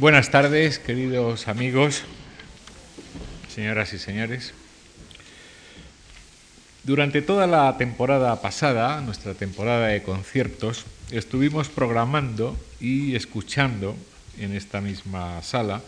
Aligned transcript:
Buenas 0.00 0.30
tardes, 0.30 0.78
queridos 0.78 1.48
amigos, 1.48 2.04
señoras 3.52 3.92
y 3.94 3.98
señores. 3.98 4.54
Durante 6.84 7.20
toda 7.20 7.48
la 7.48 7.76
temporada 7.78 8.40
pasada, 8.40 9.00
nuestra 9.00 9.34
temporada 9.34 9.88
de 9.88 10.04
conciertos, 10.04 10.84
estuvimos 11.10 11.68
programando 11.68 12.56
y 12.78 13.16
escuchando 13.16 13.96
en 14.38 14.54
esta 14.54 14.80
misma 14.80 15.42
sala 15.42 15.82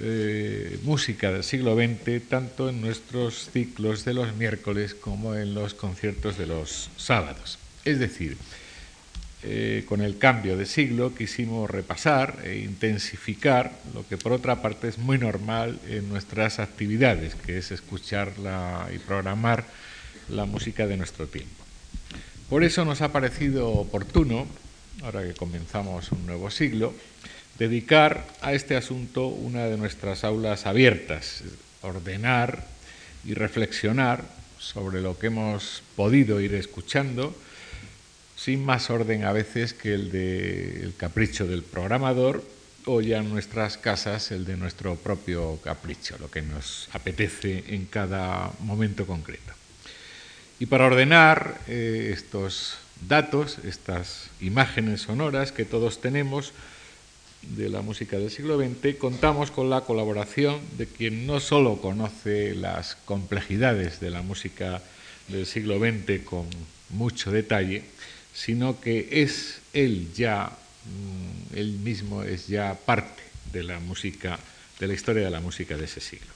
eh, 0.00 0.78
música 0.84 1.32
del 1.32 1.42
siglo 1.42 1.74
XX, 1.74 2.28
tanto 2.28 2.68
en 2.68 2.80
nuestros 2.80 3.50
ciclos 3.52 4.04
de 4.04 4.14
los 4.14 4.36
miércoles 4.36 4.94
como 4.94 5.34
en 5.34 5.54
los 5.54 5.74
conciertos 5.74 6.38
de 6.38 6.46
los 6.46 6.90
sábados. 6.96 7.58
Es 7.84 7.98
decir, 7.98 8.36
eh, 9.42 9.84
con 9.88 10.02
el 10.02 10.18
cambio 10.18 10.58
de 10.58 10.66
siglo 10.66 11.14
quisimos 11.14 11.70
repasar 11.70 12.40
e 12.44 12.58
intensificar 12.58 13.72
lo 13.94 14.06
que 14.06 14.18
por 14.18 14.32
otra 14.32 14.60
parte 14.60 14.88
es 14.88 14.98
muy 14.98 15.16
normal 15.16 15.80
en 15.88 16.10
nuestras 16.10 16.58
actividades, 16.58 17.34
que 17.34 17.56
es 17.56 17.70
escuchar 17.70 18.32
y 18.94 18.98
programar 18.98 19.64
la 20.28 20.44
música 20.44 20.86
de 20.86 20.98
nuestro 20.98 21.26
tiempo. 21.26 21.64
Por 22.50 22.64
eso 22.64 22.84
nos 22.84 23.00
ha 23.00 23.12
parecido 23.12 23.68
oportuno, 23.68 24.46
ahora 25.02 25.22
que 25.22 25.32
comenzamos 25.32 26.12
un 26.12 26.26
nuevo 26.26 26.50
siglo, 26.50 26.92
dedicar 27.58 28.26
a 28.42 28.52
este 28.52 28.76
asunto 28.76 29.28
una 29.28 29.66
de 29.66 29.78
nuestras 29.78 30.24
aulas 30.24 30.66
abiertas, 30.66 31.44
ordenar 31.80 32.66
y 33.24 33.34
reflexionar 33.34 34.24
sobre 34.58 35.00
lo 35.00 35.18
que 35.18 35.28
hemos 35.28 35.82
podido 35.96 36.40
ir 36.40 36.54
escuchando, 36.54 37.34
sin 38.42 38.64
más 38.64 38.88
orden 38.88 39.24
a 39.24 39.32
veces 39.32 39.74
que 39.74 39.92
el 39.92 40.10
del 40.10 40.94
capricho 40.96 41.46
del 41.46 41.62
programador 41.62 42.42
o 42.86 43.02
ya 43.02 43.18
en 43.18 43.28
nuestras 43.28 43.76
casas 43.76 44.30
el 44.30 44.46
de 44.46 44.56
nuestro 44.56 44.96
propio 44.96 45.58
capricho, 45.62 46.16
lo 46.18 46.30
que 46.30 46.40
nos 46.40 46.88
apetece 46.92 47.64
en 47.68 47.84
cada 47.84 48.50
momento 48.60 49.06
concreto. 49.06 49.52
Y 50.58 50.66
para 50.66 50.86
ordenar 50.86 51.60
eh, 51.68 52.12
estos 52.14 52.78
datos, 53.06 53.58
estas 53.64 54.30
imágenes 54.40 55.02
sonoras 55.02 55.52
que 55.52 55.66
todos 55.66 56.00
tenemos, 56.00 56.52
de 57.42 57.68
la 57.68 57.80
música 57.80 58.18
del 58.18 58.30
siglo 58.30 58.58
XX, 58.58 58.96
contamos 58.96 59.50
con 59.50 59.70
la 59.70 59.82
colaboración 59.82 60.60
de 60.76 60.86
quien 60.86 61.26
no 61.26 61.40
solo 61.40 61.80
conoce 61.80 62.54
las 62.54 62.96
complejidades 63.04 64.00
de 64.00 64.10
la 64.10 64.22
música 64.22 64.82
del 65.28 65.46
siglo 65.46 65.78
XX 65.78 66.22
con 66.24 66.46
mucho 66.90 67.30
detalle, 67.30 67.82
sino 68.34 68.80
que 68.80 69.22
es 69.22 69.60
él 69.72 70.08
ya, 70.14 70.50
mm, 70.84 71.56
él 71.56 71.78
mismo 71.78 72.22
es 72.22 72.46
ya 72.46 72.74
parte 72.74 73.22
de 73.52 73.62
la 73.62 73.78
música, 73.80 74.38
de 74.78 74.86
la 74.86 74.94
historia 74.94 75.24
de 75.24 75.30
la 75.30 75.40
música 75.40 75.76
de 75.76 75.84
ese 75.84 76.00
siglo. 76.00 76.32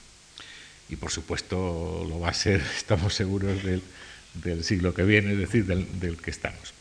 Y 0.89 0.97
por 0.97 1.11
supuesto 1.11 2.05
lo 2.07 2.19
va 2.19 2.29
a 2.29 2.33
ser, 2.33 2.61
estamos 2.77 3.13
seguros, 3.13 3.59
del, 3.63 4.63
siglo 4.63 4.93
que 4.93 5.03
viene, 5.03 5.31
es 5.31 5.39
decir, 5.39 5.65
del 5.65 6.17
que 6.17 6.31
estamos. 6.31 6.73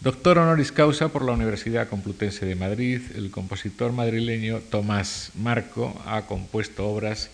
Doctor 0.00 0.38
honoris 0.38 0.72
causa 0.72 1.08
por 1.08 1.24
la 1.24 1.32
Universidad 1.32 1.88
Complutense 1.88 2.46
de 2.46 2.54
Madrid, 2.54 3.00
el 3.14 3.30
compositor 3.30 3.92
madrileño 3.92 4.60
Tomás 4.60 5.30
Marco 5.34 6.00
ha 6.06 6.26
compuesto 6.26 6.86
obras 6.86 7.30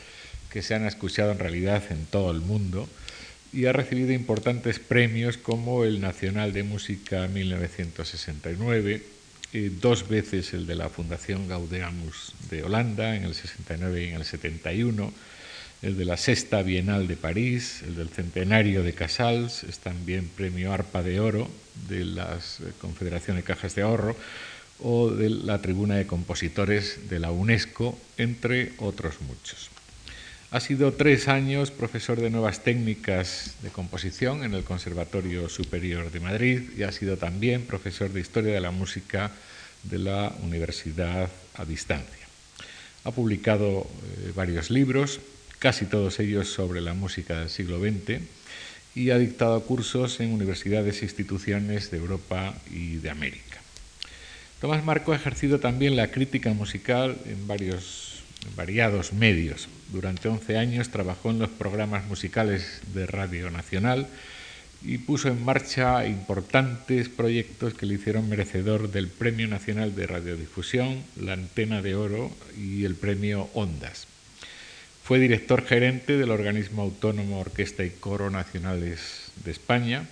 que 0.51 0.63
se 0.63 0.75
han 0.75 0.87
escuchado 0.87 1.33
en 1.33 1.39
realidad 1.39 1.83
en 1.91 2.07
todo 2.07 2.31
el 2.31 2.41
mundo 2.41 2.89
y 3.53 3.67
ha 3.67 3.73
recibido 3.73 4.13
importantes 4.13 4.79
premios 4.79 5.37
como 5.37 5.85
el 5.85 6.01
Nacional 6.01 6.53
de 6.53 6.63
Música 6.63 7.27
1969, 7.27 9.03
eh, 9.53 9.73
dos 9.81 10.09
veces 10.09 10.55
el 10.55 10.67
de 10.67 10.77
la 10.77 10.89
Fundación 10.89 11.49
Gaudeamus 11.49 12.35
de 12.51 12.63
Holanda 12.63 13.17
en 13.17 13.25
el 13.25 13.35
69 13.35 14.05
y 14.05 14.09
en 14.11 14.15
el 14.17 14.25
71, 14.25 15.13
el 15.83 15.97
de 15.97 16.05
la 16.05 16.17
Sexta 16.17 16.63
Bienal 16.63 17.09
de 17.09 17.17
París, 17.17 17.83
el 17.87 17.97
del 17.97 18.11
Centenario 18.11 18.83
de 18.83 18.93
Casals, 18.93 19.65
es 19.65 19.79
también 19.79 20.29
premio 20.29 20.73
Arpa 20.73 21.03
de 21.03 21.19
Oro 21.19 21.51
de 21.89 22.05
la 22.05 22.37
eh, 22.37 22.73
Confederación 22.81 23.37
de 23.37 23.43
Cajas 23.43 23.75
de 23.75 23.83
Ahorro 23.83 24.15
o 24.79 25.11
de 25.11 25.29
la 25.31 25.61
Tribuna 25.61 25.97
de 25.97 26.07
Compositores 26.07 27.11
de 27.11 27.19
la 27.19 27.33
UNESCO, 27.33 27.99
entre 28.17 28.73
otros 28.79 29.21
muchos. 29.23 29.71
Ha 30.53 30.59
sido 30.59 30.93
tres 30.93 31.29
años 31.29 31.71
profesor 31.71 32.21
de 32.21 32.29
nuevas 32.29 32.65
técnicas 32.65 33.55
de 33.63 33.71
composición 33.71 34.43
en 34.43 34.53
el 34.53 34.65
Conservatorio 34.65 35.49
Superior 35.49 36.11
de 36.11 36.19
Madrid 36.19 36.63
y 36.77 36.83
ha 36.83 36.91
sido 36.91 37.17
también 37.17 37.63
profesor 37.63 38.11
de 38.11 38.21
Historia 38.21 38.55
de 38.55 38.61
la 38.61 38.73
Música 38.73 39.31
de 39.85 39.99
la 39.99 40.35
Universidad 40.43 41.31
a 41.55 41.65
Distancia. 41.65 42.27
Ha 43.05 43.13
publicado 43.13 43.87
eh, 43.87 44.33
varios 44.35 44.71
libros, 44.71 45.21
casi 45.61 45.87
todos 45.87 46.19
ellos 46.19 46.49
sobre 46.49 46.81
la 46.81 46.95
música 46.95 47.39
del 47.39 47.49
siglo 47.49 47.79
XX, 47.79 48.21
y 48.97 49.11
ha 49.11 49.19
dictado 49.19 49.63
cursos 49.63 50.19
en 50.19 50.33
universidades 50.33 51.01
e 51.01 51.05
instituciones 51.05 51.93
de 51.93 51.99
Europa 51.99 52.57
y 52.73 52.97
de 52.97 53.11
América. 53.11 53.63
Tomás 54.61 54.85
Marco 54.85 55.13
ha 55.13 55.17
ejercido 55.17 55.61
también 55.61 55.95
la 55.95 56.11
crítica 56.11 56.53
musical 56.55 57.17
en 57.25 57.47
varios 57.47 58.10
variados 58.57 59.13
medios. 59.13 59.69
Durante 59.93 60.29
11 60.29 60.57
años 60.57 60.91
trabajó 60.91 61.31
en 61.31 61.39
los 61.39 61.51
programas 61.51 62.07
musicales 62.07 62.81
de 62.95 63.07
Radio 63.07 63.51
Nacional 63.51 64.09
y 64.83 64.99
puso 64.99 65.29
en 65.29 65.45
marcha 65.45 66.07
importantes 66.07 67.09
proyectos 67.09 67.75
que 67.75 67.87
le 67.87 67.95
hicieron 67.95 68.29
merecedor 68.29 68.91
del 68.91 69.09
Premio 69.09 69.47
Nacional 69.47 69.95
de 69.95 70.07
Radiodifusión, 70.07 71.03
la 71.17 71.35
Antena 71.35 71.83
de 71.83 71.95
Oro 71.95 72.31
y 72.57 72.85
el 72.85 72.95
Premio 72.95 73.51
Ondas. 73.53 74.07
Fue 75.05 75.19
director 75.19 75.67
gerente 75.67 76.17
del 76.17 76.31
organismo 76.31 76.83
autónomo 76.83 77.41
Orquesta 77.41 77.85
y 77.85 77.91
Coro 77.91 78.31
Nacionales 78.31 79.33
de 79.45 79.51
España. 79.51 80.07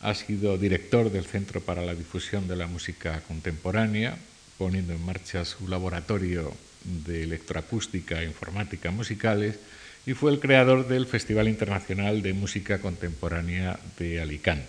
Ha 0.00 0.14
sido 0.14 0.58
director 0.58 1.10
del 1.10 1.24
Centro 1.24 1.60
para 1.60 1.84
la 1.84 1.94
Difusión 1.94 2.48
de 2.48 2.56
la 2.56 2.66
Música 2.66 3.22
Contemporánea, 3.28 4.18
poniendo 4.58 4.92
en 4.92 5.04
marcha 5.04 5.44
su 5.44 5.68
laboratorio 5.68 6.52
de 6.84 7.24
electroacústica 7.24 8.22
e 8.22 8.26
informática 8.26 8.90
musicales 8.90 9.58
y 10.06 10.14
fue 10.14 10.32
el 10.32 10.40
creador 10.40 10.86
del 10.86 11.06
Festival 11.06 11.48
Internacional 11.48 12.22
de 12.22 12.34
Música 12.34 12.78
Contemporánea 12.78 13.78
de 13.98 14.20
Alicante. 14.20 14.68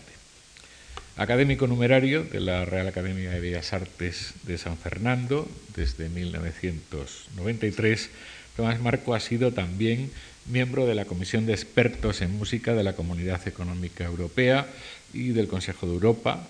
Académico 1.18 1.68
numerario 1.68 2.24
de 2.24 2.40
la 2.40 2.66
Real 2.66 2.88
Academia 2.88 3.32
de 3.32 3.40
Bellas 3.40 3.74
Artes 3.74 4.34
de 4.44 4.58
San 4.58 4.78
Fernando 4.78 5.48
desde 5.76 6.10
1993 6.10 8.10
Tomás 8.56 8.80
Marco 8.80 9.14
ha 9.14 9.20
sido 9.20 9.52
también 9.52 10.12
miembro 10.46 10.86
de 10.86 10.96
la 10.96 11.04
Comisión 11.04 11.46
de 11.46 11.54
Expertos 11.54 12.22
en 12.22 12.38
Música 12.38 12.74
de 12.74 12.84
la 12.84 12.94
Comunidad 12.94 13.46
Económica 13.48 14.06
Europea 14.06 14.66
y 15.14 15.30
del 15.30 15.50
Consejo 15.50 15.88
de 15.88 15.94
Europa, 15.94 16.48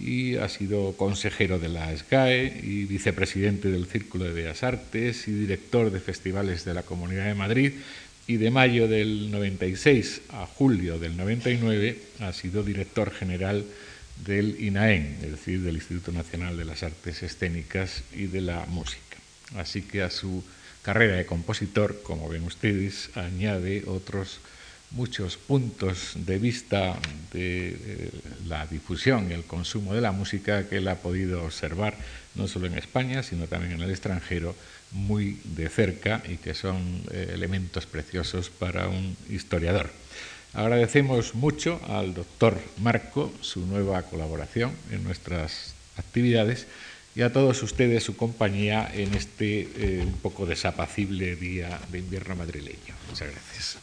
y 0.00 0.36
ha 0.36 0.48
sido 0.48 0.96
consejero 0.96 1.58
de 1.58 1.68
la 1.68 1.96
SGAE 1.96 2.60
y 2.62 2.84
vicepresidente 2.84 3.70
del 3.70 3.86
Círculo 3.86 4.24
de 4.24 4.32
Bellas 4.32 4.62
Artes 4.62 5.28
y 5.28 5.32
director 5.32 5.90
de 5.90 6.00
festivales 6.00 6.64
de 6.64 6.74
la 6.74 6.82
Comunidad 6.82 7.26
de 7.26 7.34
Madrid 7.34 7.72
y 8.26 8.36
de 8.36 8.50
mayo 8.50 8.88
del 8.88 9.30
96 9.30 10.20
a 10.30 10.46
julio 10.46 10.98
del 10.98 11.16
99 11.16 11.98
ha 12.20 12.32
sido 12.32 12.62
director 12.62 13.10
general 13.10 13.64
del 14.26 14.60
INAEN, 14.60 15.18
es 15.22 15.30
decir, 15.30 15.62
del 15.62 15.76
Instituto 15.76 16.12
Nacional 16.12 16.56
de 16.56 16.64
las 16.64 16.82
Artes 16.82 17.22
Escénicas 17.22 18.02
y 18.14 18.26
de 18.26 18.40
la 18.40 18.66
Música. 18.66 19.16
Así 19.56 19.82
que 19.82 20.02
a 20.02 20.10
su 20.10 20.44
carrera 20.82 21.16
de 21.16 21.26
compositor, 21.26 22.02
como 22.02 22.28
ven 22.28 22.44
ustedes, 22.44 23.10
añade 23.16 23.84
otros 23.86 24.40
muchos 24.90 25.36
puntos 25.36 26.12
de 26.14 26.38
vista 26.38 26.96
de 27.32 27.76
eh, 27.78 28.10
la 28.46 28.66
difusión 28.66 29.30
y 29.30 29.34
el 29.34 29.44
consumo 29.44 29.94
de 29.94 30.00
la 30.00 30.12
música 30.12 30.68
que 30.68 30.78
él 30.78 30.88
ha 30.88 30.96
podido 30.96 31.44
observar 31.44 31.94
no 32.34 32.48
solo 32.48 32.66
en 32.66 32.78
España, 32.78 33.22
sino 33.22 33.46
también 33.46 33.72
en 33.72 33.82
el 33.82 33.90
extranjero, 33.90 34.54
muy 34.92 35.38
de 35.44 35.68
cerca 35.68 36.22
y 36.26 36.36
que 36.36 36.54
son 36.54 37.02
eh, 37.10 37.32
elementos 37.34 37.84
preciosos 37.86 38.48
para 38.48 38.88
un 38.88 39.16
historiador. 39.28 39.90
Agradecemos 40.54 41.34
mucho 41.34 41.80
al 41.88 42.14
doctor 42.14 42.58
Marco 42.78 43.30
su 43.42 43.66
nueva 43.66 44.02
colaboración 44.02 44.72
en 44.90 45.04
nuestras 45.04 45.74
actividades 45.96 46.66
y 47.14 47.22
a 47.22 47.32
todos 47.32 47.62
ustedes 47.62 48.04
su 48.04 48.16
compañía 48.16 48.90
en 48.94 49.12
este 49.14 49.68
eh, 49.76 50.02
un 50.06 50.14
poco 50.14 50.46
desapacible 50.46 51.36
día 51.36 51.78
de 51.90 51.98
invierno 51.98 52.36
madrileño. 52.36 52.94
Muchas 53.10 53.30
gracias. 53.30 53.76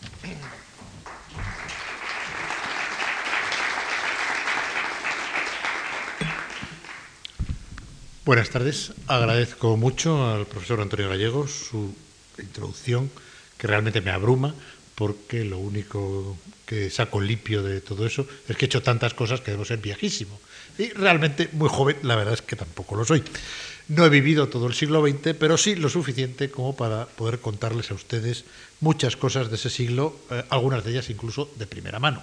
Buenas 8.25 8.49
tardes. 8.49 8.91
Agradezco 9.05 9.77
mucho 9.77 10.27
al 10.27 10.47
profesor 10.47 10.81
Antonio 10.81 11.07
Gallegos 11.07 11.51
su 11.51 11.93
introducción, 12.39 13.11
que 13.57 13.67
realmente 13.67 14.01
me 14.01 14.09
abruma, 14.09 14.55
porque 14.95 15.45
lo 15.45 15.59
único 15.59 16.35
que 16.65 16.89
saco 16.89 17.21
limpio 17.21 17.61
de 17.61 17.81
todo 17.81 18.03
eso 18.03 18.25
es 18.49 18.57
que 18.57 18.65
he 18.65 18.67
hecho 18.67 18.81
tantas 18.81 19.13
cosas 19.13 19.41
que 19.41 19.51
debo 19.51 19.63
ser 19.63 19.77
viejísimo. 19.77 20.39
Y 20.79 20.89
realmente 20.89 21.49
muy 21.51 21.69
joven, 21.69 21.97
la 22.01 22.15
verdad 22.15 22.33
es 22.33 22.41
que 22.41 22.55
tampoco 22.55 22.95
lo 22.95 23.05
soy. 23.05 23.23
No 23.89 24.03
he 24.05 24.09
vivido 24.09 24.49
todo 24.49 24.65
el 24.65 24.73
siglo 24.73 25.05
XX, 25.07 25.35
pero 25.39 25.55
sí 25.57 25.75
lo 25.75 25.89
suficiente 25.89 26.49
como 26.49 26.75
para 26.75 27.05
poder 27.05 27.39
contarles 27.39 27.91
a 27.91 27.93
ustedes 27.93 28.45
muchas 28.79 29.15
cosas 29.15 29.49
de 29.49 29.55
ese 29.55 29.69
siglo, 29.69 30.15
eh, 30.31 30.43
algunas 30.49 30.83
de 30.83 30.91
ellas 30.91 31.09
incluso 31.09 31.49
de 31.55 31.67
primera 31.67 31.99
mano. 31.99 32.21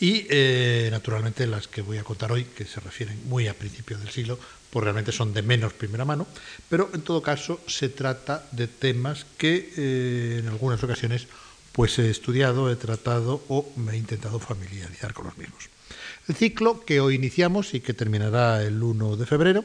Y 0.00 0.26
eh, 0.30 0.88
naturalmente 0.92 1.46
las 1.46 1.66
que 1.66 1.82
voy 1.82 1.98
a 1.98 2.04
contar 2.04 2.30
hoy, 2.30 2.44
que 2.44 2.64
se 2.64 2.80
refieren 2.80 3.20
muy 3.28 3.48
a 3.48 3.54
principios 3.54 4.00
del 4.00 4.10
siglo, 4.10 4.38
pues 4.70 4.84
realmente 4.84 5.12
son 5.12 5.32
de 5.32 5.42
menos 5.42 5.72
primera 5.72 6.04
mano, 6.04 6.26
pero 6.68 6.90
en 6.92 7.02
todo 7.02 7.22
caso 7.22 7.60
se 7.66 7.88
trata 7.88 8.46
de 8.52 8.68
temas 8.68 9.26
que 9.36 9.72
eh, 9.76 10.36
en 10.40 10.48
algunas 10.48 10.82
ocasiones 10.82 11.26
pues 11.72 11.98
he 11.98 12.10
estudiado, 12.10 12.70
he 12.70 12.76
tratado 12.76 13.42
o 13.48 13.70
me 13.76 13.94
he 13.94 13.96
intentado 13.96 14.38
familiarizar 14.38 15.14
con 15.14 15.26
los 15.26 15.38
mismos. 15.38 15.68
El 16.28 16.34
ciclo 16.34 16.84
que 16.84 17.00
hoy 17.00 17.14
iniciamos 17.14 17.74
y 17.74 17.80
que 17.80 17.94
terminará 17.94 18.62
el 18.62 18.82
1 18.82 19.16
de 19.16 19.26
febrero 19.26 19.64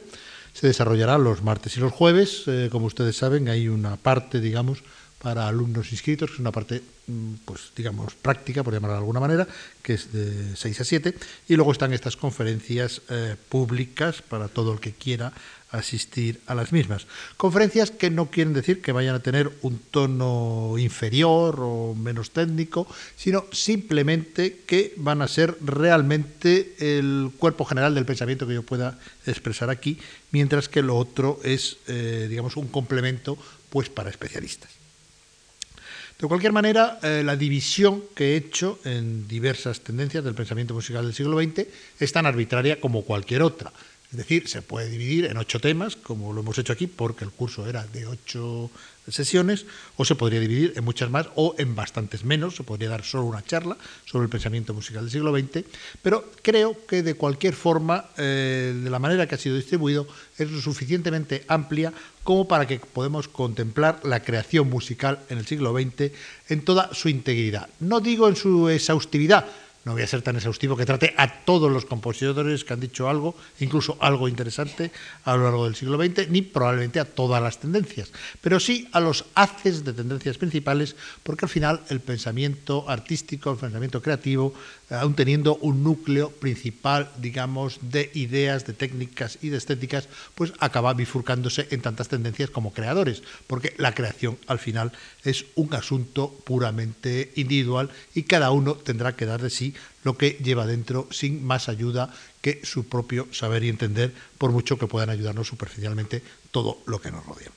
se 0.54 0.68
desarrollará 0.68 1.18
los 1.18 1.42
martes 1.42 1.76
y 1.76 1.80
los 1.80 1.92
jueves. 1.92 2.44
Como 2.72 2.86
ustedes 2.86 3.18
saben, 3.18 3.50
hay 3.50 3.68
una 3.68 3.98
parte, 3.98 4.40
digamos, 4.40 4.84
para 5.24 5.48
alumnos 5.48 5.94
inscritos, 5.94 6.30
que 6.30 6.34
es 6.36 6.40
una 6.40 6.52
parte, 6.52 6.84
mm, 7.08 7.36
pues 7.46 7.72
digamos, 7.76 8.14
práctica, 8.14 8.62
por 8.62 8.74
llamarla 8.74 8.96
de 8.96 9.00
alguna 9.00 9.22
manera, 9.22 9.48
que 9.82 9.94
es 9.94 10.12
de 10.12 10.56
6 10.56 10.82
a 10.82 10.84
7, 10.84 11.16
y 11.48 11.56
luego 11.56 11.72
están 11.72 11.94
estas 11.94 12.18
conferencias 12.18 13.02
eh, 13.10 13.38
públicas 13.48 14.22
para 14.22 14.50
todo 14.50 14.74
el 14.74 14.82
que 14.82 14.92
quiera 14.92 15.32
asistir 15.72 16.42
a 16.46 16.56
las 16.56 16.74
mismas. 16.74 17.08
Conferencias 17.38 17.90
que 17.90 18.12
no 18.12 18.30
quieren 18.30 18.54
decir 18.54 18.82
que 18.82 18.92
vayan 18.92 19.16
a 19.16 19.24
tener 19.24 19.50
un 19.62 19.80
tono 19.80 20.76
inferior 20.78 21.58
o 21.60 21.96
menos 21.96 22.32
técnico, 22.32 22.86
sino 23.16 23.46
simplemente 23.54 24.62
que 24.68 24.94
van 24.98 25.22
a 25.22 25.28
ser 25.30 25.58
realmente 25.62 26.76
el 26.80 27.32
cuerpo 27.40 27.64
general 27.64 27.96
del 27.96 28.06
pensamiento 28.06 28.46
que 28.46 28.56
yo 28.56 28.64
pueda 28.64 29.00
expresar 29.26 29.70
aquí, 29.70 29.98
mientras 30.32 30.68
que 30.68 30.84
lo 30.84 30.98
otro 30.98 31.40
es, 31.44 31.78
eh, 31.88 32.28
digamos, 32.30 32.58
un 32.58 32.68
complemento 32.68 33.38
pues 33.70 33.90
para 33.90 34.12
especialistas. 34.12 34.83
De 36.20 36.28
cualquier 36.28 36.54
manera, 36.54 37.00
eh, 37.04 37.22
la 37.26 37.36
división 37.36 38.04
que 38.16 38.34
he 38.34 38.36
hecho 38.38 38.80
en 38.86 39.28
diversas 39.28 39.82
tendencias 39.82 40.24
del 40.24 40.36
pensamiento 40.36 40.74
musical 40.74 41.04
del 41.04 41.14
siglo 41.14 41.40
XX 41.42 41.68
es 42.00 42.12
tan 42.12 42.26
arbitraria 42.26 42.80
como 42.80 43.04
cualquier 43.04 43.42
otra. 43.42 43.74
Es 44.14 44.18
decir, 44.18 44.48
se 44.48 44.62
puede 44.62 44.92
dividir 44.92 45.26
en 45.26 45.38
ocho 45.38 45.60
temas, 45.60 45.96
como 45.96 46.34
lo 46.34 46.42
hemos 46.42 46.60
hecho 46.60 46.72
aquí, 46.72 46.86
porque 46.86 47.26
el 47.26 47.32
curso 47.32 47.66
era 47.68 47.84
de 47.88 48.06
ocho 48.06 48.70
sesiones, 49.10 49.66
o 49.98 50.06
se 50.06 50.14
podría 50.14 50.40
dividir 50.40 50.74
en 50.76 50.84
muchas 50.84 51.10
más 51.10 51.30
o 51.34 51.56
en 51.58 51.74
bastantes 51.74 52.24
menos, 52.24 52.56
se 52.56 52.64
podría 52.64 52.90
dar 52.90 53.04
solo 53.04 53.24
una 53.24 53.44
charla 53.44 53.76
sobre 54.06 54.26
el 54.26 54.30
pensamiento 54.30 54.76
musical 54.76 55.02
del 55.02 55.12
siglo 55.12 55.36
XX, 55.36 55.66
pero 56.04 56.32
creo 56.44 56.78
que 56.86 57.02
de 57.02 57.16
cualquier 57.16 57.56
forma, 57.56 58.06
eh, 58.18 58.80
de 58.84 58.90
la 58.92 59.00
manera 59.00 59.26
que 59.26 59.34
ha 59.34 59.40
sido 59.40 59.56
distribuido, 59.56 60.08
es 60.38 60.52
lo 60.52 60.62
suficientemente 60.62 61.44
amplia 61.48 61.92
como 62.24 62.48
para 62.48 62.68
que 62.68 62.80
podamos 62.80 63.28
contemplar 63.28 64.00
la 64.04 64.22
creación 64.22 64.70
musical 64.70 65.22
en 65.30 65.40
el 65.40 65.48
siglo 65.48 65.74
XX 65.74 66.12
en 66.50 66.64
toda 66.64 66.94
su 66.94 67.10
integridad. 67.10 67.68
No 67.80 68.00
digo 68.00 68.30
en 68.30 68.36
su 68.36 68.70
exhaustividad, 68.70 69.48
no 69.86 69.94
voy 69.94 70.02
a 70.02 70.08
ser 70.08 70.22
tan 70.22 70.36
exhaustivo 70.36 70.78
que 70.78 70.86
trate 70.86 71.14
a 71.18 71.44
todos 71.44 71.72
los 71.72 71.86
compositores 71.86 72.64
que 72.64 72.74
han 72.74 72.80
dicho 72.80 73.10
algo, 73.10 73.36
incluso 73.60 73.98
algo 74.00 74.28
interesante 74.28 74.92
a 75.26 75.36
lo 75.36 75.44
largo 75.44 75.66
del 75.66 75.76
siglo 75.76 75.98
XX, 75.98 76.30
ni 76.30 76.42
probablemente 76.42 77.00
a 77.00 77.06
todas 77.06 77.42
las 77.44 77.60
tendencias, 77.60 78.12
pero 78.42 78.60
sí 78.60 78.88
a 78.94 79.00
los 79.00 79.26
haces 79.36 79.84
de 79.84 79.94
tendencias 79.94 80.38
principales, 80.38 80.96
porque 81.24 81.46
al 81.46 81.50
final 81.50 81.82
el 81.90 82.00
pensamiento 82.00 82.90
artístico, 82.90 83.52
el 83.52 83.58
pensamiento 83.58 84.02
creativo, 84.02 84.54
aún 84.90 85.16
teniendo 85.16 85.56
un 85.58 85.84
núcleo 85.84 86.32
principal, 86.32 87.12
digamos, 87.18 87.80
de 87.82 88.12
ideas, 88.14 88.66
de 88.66 88.74
técnicas 88.74 89.38
y 89.42 89.50
de 89.50 89.58
estéticas, 89.58 90.08
pues 90.36 90.54
acaba 90.60 90.94
bifurcándose 90.94 91.68
en 91.72 91.82
tantas 91.82 92.10
tendencias 92.10 92.50
como 92.50 92.74
creadores, 92.74 93.24
porque 93.48 93.74
la 93.78 93.96
creación 93.96 94.38
al 94.48 94.60
final 94.60 94.92
es 95.24 95.46
un 95.56 95.74
asunto 95.74 96.34
puramente 96.44 97.32
individual 97.36 97.90
y 98.14 98.24
cada 98.24 98.52
uno 98.52 98.76
tendrá 98.76 99.16
que 99.16 99.26
dar 99.26 99.42
de 99.42 99.50
sí 99.50 99.74
lo 100.04 100.18
que 100.18 100.32
lleva 100.44 100.66
dentro 100.66 101.08
sin 101.12 101.44
más 101.44 101.70
ayuda 101.70 102.14
que 102.42 102.60
su 102.64 102.88
propio 102.88 103.28
saber 103.32 103.64
y 103.64 103.70
entender, 103.70 104.14
por 104.38 104.52
mucho 104.52 104.78
que 104.78 104.88
puedan 104.88 105.10
ayudarnos 105.10 105.48
superficialmente 105.48 106.22
todo 106.52 106.80
lo 106.86 107.00
que 107.00 107.12
nos 107.12 107.26
rodea. 107.26 107.52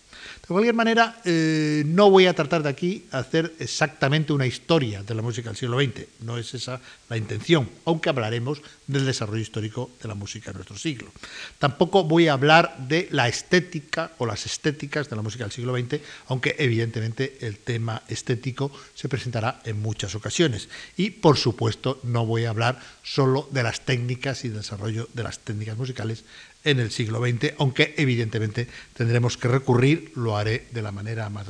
De 0.47 0.53
cualquier 0.53 0.77
manera, 0.77 1.21
eh, 1.25 1.83
no 1.87 2.09
voy 2.09 2.27
a 2.27 2.33
tratar 2.33 2.63
de 2.63 2.69
aquí 2.69 3.05
hacer 3.11 3.53
exactamente 3.59 4.33
una 4.33 4.47
historia 4.47 5.03
de 5.03 5.13
la 5.13 5.21
música 5.21 5.49
del 5.49 5.57
siglo 5.57 5.81
XX, 5.81 6.07
no 6.21 6.39
es 6.39 6.55
esa 6.55 6.81
la 7.09 7.17
intención, 7.17 7.69
aunque 7.85 8.11
hablaremos 8.11 8.63
del 8.87 9.07
desarrollo 9.07 9.43
histórico 9.43 9.91
de 10.01 10.07
la 10.07 10.15
música 10.15 10.53
de 10.53 10.59
nuestro 10.59 10.79
siglo. 10.79 11.11
Tampoco 11.59 12.05
voy 12.05 12.29
a 12.29 12.35
hablar 12.35 12.77
de 12.79 13.09
la 13.11 13.27
estética 13.27 14.13
o 14.19 14.27
las 14.27 14.47
estéticas 14.47 15.11
de 15.11 15.17
la 15.17 15.23
música 15.23 15.43
del 15.43 15.53
siglo 15.53 15.77
XX, 15.77 16.01
aunque 16.29 16.55
evidentemente 16.61 17.39
el 17.41 17.59
tema 17.59 18.03
estético 18.07 18.71
se 18.95 19.09
presentará 19.09 19.61
en 19.65 19.83
muchas 19.83 20.15
ocasiones. 20.15 20.69
Y 20.97 21.11
por 21.11 21.39
supuesto 21.39 21.99
no 22.05 22.25
voy 22.25 22.45
a 22.45 22.51
hablar 22.51 22.81
solo 23.03 23.49
de 23.51 23.65
las 23.65 23.81
técnicas 23.81 24.45
y 24.45 24.49
desarrollo 24.51 25.09
de 25.13 25.25
las 25.25 25.41
técnicas 25.41 25.77
musicales 25.77 26.25
en 26.67 26.81
el 26.81 26.91
siglo 26.91 27.21
XX, 27.21 27.55
aunque 27.59 27.95
evidentemente 27.97 28.67
tendremos 28.93 29.37
que 29.39 29.47
recurrir, 29.47 30.13
lo 30.17 30.37
haré 30.37 30.67
de 30.73 30.83
la 30.83 30.91
manera 30.91 31.31
más 31.31 31.47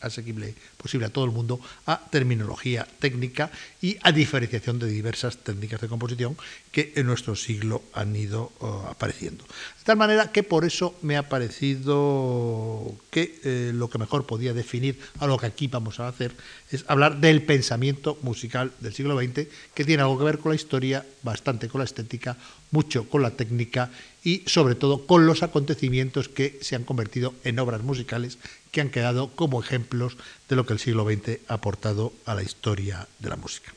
asequible 0.00 0.54
posible 0.76 1.06
a 1.06 1.10
todo 1.10 1.24
el 1.24 1.32
mundo, 1.32 1.60
a 1.86 2.08
terminología 2.08 2.86
técnica 3.00 3.50
y 3.82 3.98
a 4.00 4.12
diferenciación 4.12 4.78
de 4.78 4.86
diversas 4.86 5.38
técnicas 5.38 5.80
de 5.80 5.88
composición 5.88 6.36
que 6.70 6.92
en 6.94 7.06
nuestro 7.06 7.34
siglo 7.34 7.82
han 7.92 8.14
ido 8.14 8.52
uh, 8.60 8.86
apareciendo. 8.88 9.44
Tal 9.90 9.98
manera 9.98 10.30
que 10.30 10.44
por 10.44 10.64
eso 10.64 10.94
me 11.02 11.16
ha 11.16 11.28
parecido 11.28 12.94
que 13.10 13.40
eh, 13.42 13.72
lo 13.74 13.90
que 13.90 13.98
mejor 13.98 14.24
podía 14.24 14.54
definir 14.54 15.00
a 15.18 15.26
lo 15.26 15.36
que 15.36 15.46
aquí 15.46 15.66
vamos 15.66 15.98
a 15.98 16.06
hacer 16.06 16.30
es 16.70 16.84
hablar 16.86 17.18
del 17.18 17.42
pensamiento 17.42 18.16
musical 18.22 18.70
del 18.78 18.94
siglo 18.94 19.18
XX, 19.18 19.48
que 19.74 19.84
tiene 19.84 20.04
algo 20.04 20.16
que 20.16 20.26
ver 20.26 20.38
con 20.38 20.50
la 20.50 20.54
historia, 20.54 21.04
bastante 21.24 21.66
con 21.66 21.80
la 21.80 21.86
estética, 21.86 22.36
mucho 22.70 23.08
con 23.08 23.22
la 23.22 23.32
técnica 23.32 23.90
y 24.22 24.44
sobre 24.46 24.76
todo 24.76 25.08
con 25.08 25.26
los 25.26 25.42
acontecimientos 25.42 26.28
que 26.28 26.60
se 26.62 26.76
han 26.76 26.84
convertido 26.84 27.34
en 27.42 27.58
obras 27.58 27.82
musicales 27.82 28.38
que 28.70 28.82
han 28.82 28.90
quedado 28.90 29.32
como 29.34 29.60
ejemplos 29.60 30.16
de 30.48 30.54
lo 30.54 30.66
que 30.66 30.74
el 30.74 30.78
siglo 30.78 31.04
XX 31.04 31.40
ha 31.48 31.54
aportado 31.54 32.12
a 32.26 32.36
la 32.36 32.44
historia 32.44 33.08
de 33.18 33.28
la 33.28 33.34
música. 33.34 33.74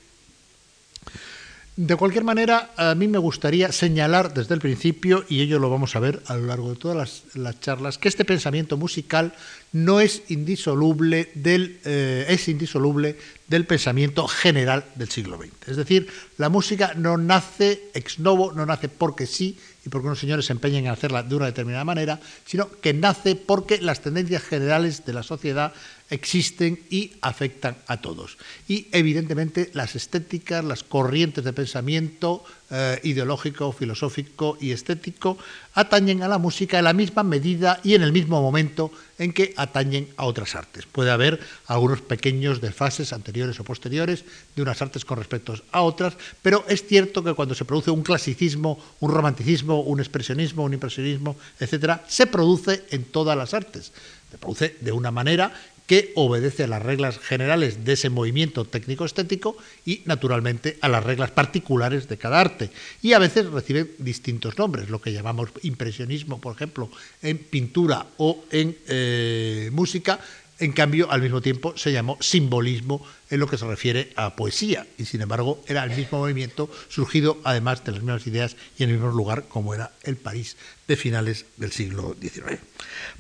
De 1.75 1.95
cualquier 1.95 2.23
manera, 2.23 2.69
a 2.77 2.93
mí 2.93 3.07
me 3.07 3.17
gustaría 3.17 3.71
señalar 3.71 4.31
desde 4.35 4.53
el 4.53 4.59
principio, 4.61 5.25
y 5.27 5.41
ello 5.41 5.57
lo 5.57 5.71
vamos 5.71 5.95
a 5.95 5.99
ver 5.99 6.21
a 6.27 6.35
lo 6.35 6.45
largo 6.45 6.69
de 6.69 6.75
todas 6.75 7.23
las, 7.33 7.59
charlas, 7.61 7.97
que 7.97 8.09
este 8.09 8.25
pensamiento 8.25 8.77
musical 8.77 9.33
no 9.73 9.99
es 9.99 10.23
indisoluble 10.29 11.31
del, 11.33 11.79
eh, 11.83 12.25
es 12.29 12.47
indisoluble 12.47 13.17
del 13.47 13.65
pensamiento 13.65 14.27
general 14.27 14.85
del 14.95 15.09
siglo 15.09 15.37
XX. 15.37 15.67
Es 15.67 15.77
decir, 15.77 16.07
la 16.37 16.49
música 16.49 16.93
no 16.95 17.17
nace 17.17 17.89
ex 17.93 18.19
novo, 18.19 18.53
no 18.53 18.65
nace 18.65 18.87
porque 18.87 19.25
sí 19.25 19.57
y 19.85 19.89
porque 19.89 20.07
unos 20.07 20.19
señores 20.19 20.45
se 20.45 20.53
empeñen 20.53 20.85
en 20.85 20.91
hacerla 20.91 21.23
de 21.23 21.35
una 21.35 21.47
determinada 21.47 21.83
manera, 21.83 22.19
sino 22.45 22.69
que 22.81 22.93
nace 22.93 23.35
porque 23.35 23.81
las 23.81 24.01
tendencias 24.01 24.43
generales 24.43 25.05
de 25.05 25.13
la 25.13 25.23
sociedad 25.23 25.73
existen 26.09 26.79
y 26.89 27.13
afectan 27.21 27.77
a 27.87 27.97
todos. 27.97 28.37
Y 28.67 28.87
evidentemente 28.91 29.71
las 29.73 29.95
estéticas, 29.95 30.63
las 30.63 30.83
corrientes 30.83 31.43
de 31.43 31.53
pensamiento 31.53 32.45
eh, 32.75 32.99
ideológico, 33.03 33.71
filosófico 33.71 34.57
y 34.59 34.71
estético 34.71 35.37
atañen 35.75 36.23
a 36.23 36.27
la 36.27 36.39
música 36.39 36.79
en 36.79 36.85
la 36.85 36.93
misma 36.93 37.21
medida 37.21 37.79
y 37.83 37.93
en 37.93 38.01
el 38.01 38.11
mismo 38.11 38.41
momento 38.41 38.91
en 39.19 39.31
que 39.31 39.53
atañen 39.57 40.09
a 40.17 40.25
otras 40.25 40.55
artes. 40.55 40.87
Puede 40.87 41.11
haber 41.11 41.39
algunos 41.67 42.01
pequeños 42.01 42.61
desfases 42.61 43.13
anteriores 43.13 43.59
o 43.59 43.63
posteriores 43.63 44.25
de 44.55 44.61
unas 44.63 44.81
artes 44.81 45.05
con 45.05 45.19
respecto 45.19 45.53
a 45.71 45.83
otras, 45.83 46.17
pero 46.41 46.65
es 46.67 46.83
cierto 46.83 47.23
que 47.23 47.35
cuando 47.35 47.53
se 47.53 47.63
produce 47.63 47.91
un 47.91 48.01
clasicismo, 48.01 48.79
un 49.01 49.11
romanticismo, 49.11 49.81
un 49.81 49.99
expresionismo, 49.99 50.63
un 50.63 50.73
impresionismo, 50.73 51.35
etcétera, 51.59 52.03
se 52.07 52.25
produce 52.25 52.85
en 52.89 53.03
todas 53.03 53.37
las 53.37 53.53
artes. 53.53 53.91
Se 54.31 54.39
produce 54.39 54.77
de 54.81 54.91
una 54.91 55.11
manera 55.11 55.53
que 55.87 56.11
obedece 56.15 56.63
a 56.63 56.67
las 56.67 56.81
reglas 56.81 57.19
generales 57.19 57.83
de 57.83 57.93
ese 57.93 58.09
movimiento 58.09 58.65
técnico-estético 58.65 59.57
y, 59.85 60.01
naturalmente, 60.05 60.77
a 60.81 60.87
las 60.87 61.03
reglas 61.03 61.31
particulares 61.31 62.07
de 62.07 62.17
cada 62.17 62.39
arte. 62.39 62.69
Y 63.01 63.13
a 63.13 63.19
veces 63.19 63.47
recibe 63.47 63.91
distintos 63.97 64.57
nombres, 64.57 64.89
lo 64.89 65.01
que 65.01 65.11
llamamos 65.11 65.49
impresionismo, 65.63 66.39
por 66.39 66.55
ejemplo, 66.55 66.89
en 67.21 67.37
pintura 67.37 68.05
o 68.17 68.45
en 68.51 68.77
eh, 68.87 69.69
música, 69.73 70.19
en 70.63 70.71
cambio, 70.71 71.11
al 71.11 71.21
mismo 71.21 71.41
tiempo 71.41 71.77
se 71.77 71.91
llamó 71.91 72.17
simbolismo 72.21 73.05
en 73.29 73.39
lo 73.39 73.47
que 73.47 73.57
se 73.57 73.65
refiere 73.65 74.13
a 74.15 74.35
poesía, 74.35 74.85
y 74.97 75.05
sin 75.05 75.21
embargo 75.21 75.63
era 75.67 75.83
el 75.83 75.95
mismo 75.95 76.19
movimiento 76.19 76.69
surgido 76.87 77.39
además 77.43 77.83
de 77.83 77.91
las 77.91 78.01
mismas 78.01 78.27
ideas 78.27 78.55
y 78.77 78.83
en 78.83 78.91
el 78.91 78.97
mismo 78.97 79.11
lugar 79.11 79.45
como 79.49 79.73
era 79.73 79.91
el 80.03 80.17
París 80.17 80.55
de 80.87 80.95
finales 80.95 81.45
del 81.57 81.71
siglo 81.71 82.15
XIX. 82.19 82.59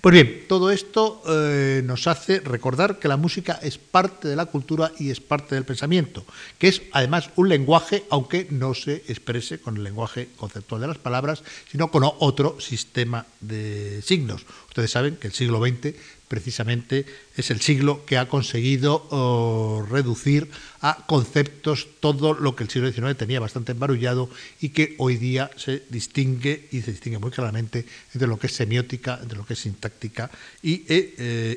Pues 0.01 0.13
bien, 0.13 0.45
todo 0.47 0.69
esto 0.69 1.23
eh, 1.27 1.81
nos 1.83 2.07
hace 2.07 2.41
recordar 2.41 2.99
que 2.99 3.07
la 3.07 3.17
música 3.17 3.59
es 3.61 3.77
parte 3.77 4.27
de 4.27 4.35
la 4.35 4.45
cultura 4.45 4.91
y 4.99 5.09
es 5.09 5.19
parte 5.19 5.55
del 5.55 5.65
pensamiento, 5.65 6.25
que 6.59 6.67
es 6.67 6.81
además 6.91 7.29
un 7.35 7.49
lenguaje, 7.49 8.03
aunque 8.09 8.47
no 8.51 8.73
se 8.73 9.03
exprese 9.07 9.59
con 9.59 9.77
el 9.77 9.83
lenguaje 9.83 10.29
conceptual 10.37 10.81
de 10.81 10.87
las 10.87 10.97
palabras, 10.97 11.43
sino 11.71 11.89
con 11.89 12.03
otro 12.03 12.59
sistema 12.59 13.25
de 13.41 14.01
signos. 14.03 14.45
Ustedes 14.67 14.91
saben 14.91 15.15
que 15.15 15.27
el 15.27 15.33
siglo 15.33 15.59
XX 15.59 15.95
precisamente 16.27 17.05
es 17.35 17.49
el 17.51 17.61
siglo 17.61 18.05
que 18.05 18.17
ha 18.17 18.27
conseguido 18.27 19.07
oh, 19.09 19.85
reducir 19.89 20.49
a 20.83 21.05
conceptos 21.07 21.87
todo 22.01 22.33
lo 22.33 22.57
que 22.57 22.65
el 22.65 22.69
siglo 22.69 22.91
XIX 22.91 23.17
tenía 23.17 23.39
bastante 23.39 23.71
embarullado 23.71 24.29
y 24.59 24.69
que 24.69 24.95
hoy 24.97 25.15
día 25.15 25.49
se 25.55 25.83
distingue 25.89 26.67
y 26.71 26.81
se 26.81 26.91
distingue 26.91 27.19
muy 27.19 27.31
claramente 27.31 27.85
entre 28.13 28.27
lo 28.27 28.37
que 28.37 28.47
es 28.47 28.53
semiótica, 28.53 29.17
entre 29.21 29.37
lo 29.37 29.45
que 29.45 29.53
es 29.53 29.59
sintáctica 29.59 30.29
y, 30.61 30.83
eh, 30.89 31.15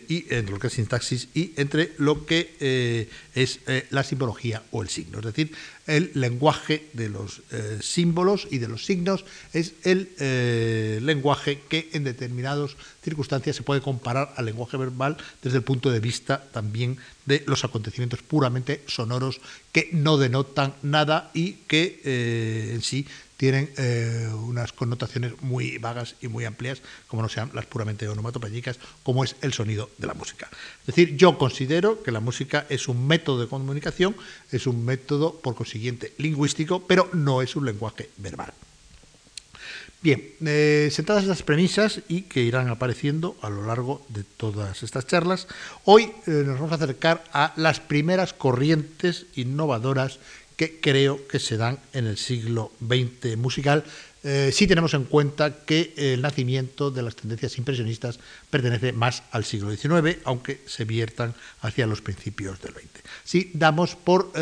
eh, 0.09 0.26
entre 0.30 0.52
lo 0.52 0.61
que 0.61 0.68
es 0.68 0.75
sintaxis 0.75 1.28
y 1.35 1.52
entre 1.56 1.92
lo 1.99 2.25
que 2.25 2.54
eh, 2.61 3.09
es 3.35 3.61
la 3.90 4.04
simbología 4.04 4.62
o 4.71 4.83
el 4.83 4.88
signo. 4.88 5.18
Es 5.18 5.25
decir, 5.25 5.50
el 5.88 6.12
lenguaje 6.14 6.88
de 6.95 7.09
los 7.09 7.42
símbolos 7.80 8.49
y 8.50 8.59
de 8.59 8.68
los 8.68 8.85
signos 8.85 9.25
es 9.52 9.75
el 9.83 10.09
lenguaje 11.04 11.61
que 11.68 11.90
en 11.92 12.04
determinadas 12.04 12.76
circunstancias 13.02 13.56
se 13.56 13.62
puede 13.62 13.83
comparar 13.83 14.33
al 14.37 14.47
lenguaje 14.47 14.76
verbal 14.76 15.16
desde 15.42 15.59
el 15.59 15.64
punto 15.66 15.90
de 15.90 16.00
vista 16.00 16.42
también 16.50 16.96
de 17.26 17.44
los 17.46 17.64
acontecimientos 17.64 18.23
puramente 18.23 18.80
sonoros 18.87 19.42
que 19.73 19.90
no 19.92 20.16
denotan 20.16 20.73
nada 20.80 21.30
y 21.35 21.61
que 21.68 22.00
eh, 22.04 22.70
en 22.73 22.80
sí 22.80 23.06
tienen 23.37 23.68
eh, 23.76 24.30
unas 24.32 24.73
connotaciones 24.73 25.42
muy 25.42 25.76
vagas 25.76 26.16
y 26.23 26.28
muy 26.28 26.46
amplias, 26.46 26.80
como 27.06 27.20
no 27.20 27.28
sean 27.28 27.50
las 27.52 27.66
puramente 27.66 28.08
onomatopéyicas, 28.08 28.78
como 29.02 29.25
es 29.25 29.37
el 29.42 29.52
sonido 29.52 29.90
de 29.99 30.06
la 30.06 30.14
música. 30.14 30.49
Es 30.80 30.87
decir, 30.87 31.16
yo 31.16 31.37
considero 31.37 32.02
que 32.02 32.12
la 32.12 32.20
música 32.20 32.64
es 32.70 32.88
un 32.88 33.06
método 33.06 33.40
de 33.40 33.49
comunicación, 33.49 34.16
es 34.50 34.66
un 34.66 34.87
método, 34.87 35.38
por 35.40 35.54
consiguiente, 35.54 36.14
lingüístico, 36.16 36.87
pero 36.87 37.11
no 37.12 37.42
es 37.42 37.56
un 37.56 37.66
lenguaje 37.66 38.08
verbal. 38.16 38.54
Bien, 40.03 40.23
eh, 40.45 40.91
sentadas 40.93 41.23
estas 41.23 41.43
premisas 41.43 42.00
y 42.07 42.23
que 42.23 42.43
irán 42.43 42.69
apareciendo 42.69 43.37
a 43.41 43.49
lo 43.49 43.67
largo 43.67 44.05
de 44.09 44.25
todas 44.25 44.83
estas 44.83 45.07
charlas, 45.07 45.49
hoy 45.85 46.12
eh, 46.26 46.43
nos 46.45 46.59
vamos 46.59 46.73
a 46.73 46.76
acercar 46.76 47.25
a 47.33 47.55
las 47.57 47.81
primeras 47.81 48.35
corrientes 48.35 49.26
innovadoras 49.35 50.19
que 50.57 50.81
creo 50.81 51.26
que 51.26 51.38
se 51.38 51.57
dan 51.57 51.79
en 51.93 52.07
el 52.07 52.19
siglo 52.19 52.73
XX 52.87 53.37
musical, 53.37 53.85
eh, 54.23 54.50
si 54.53 54.67
tenemos 54.67 54.93
en 54.95 55.05
cuenta 55.05 55.65
que 55.65 55.95
el 55.97 56.21
nacimiento 56.21 56.91
de 56.91 57.03
las 57.03 57.17
tendencias 57.17 57.57
impresionistas 57.59 58.19
pertenece 58.50 58.93
más 58.93 59.23
al 59.31 59.45
siglo 59.45 59.75
XIX, 59.75 60.19
aunque 60.25 60.61
se 60.67 60.85
viertan 60.85 61.35
hacia 61.61 61.87
los 61.87 62.03
principios 62.03 62.61
del 62.61 62.75
XX. 62.75 63.03
Si 63.25 63.50
damos 63.55 63.97
por 63.97 64.33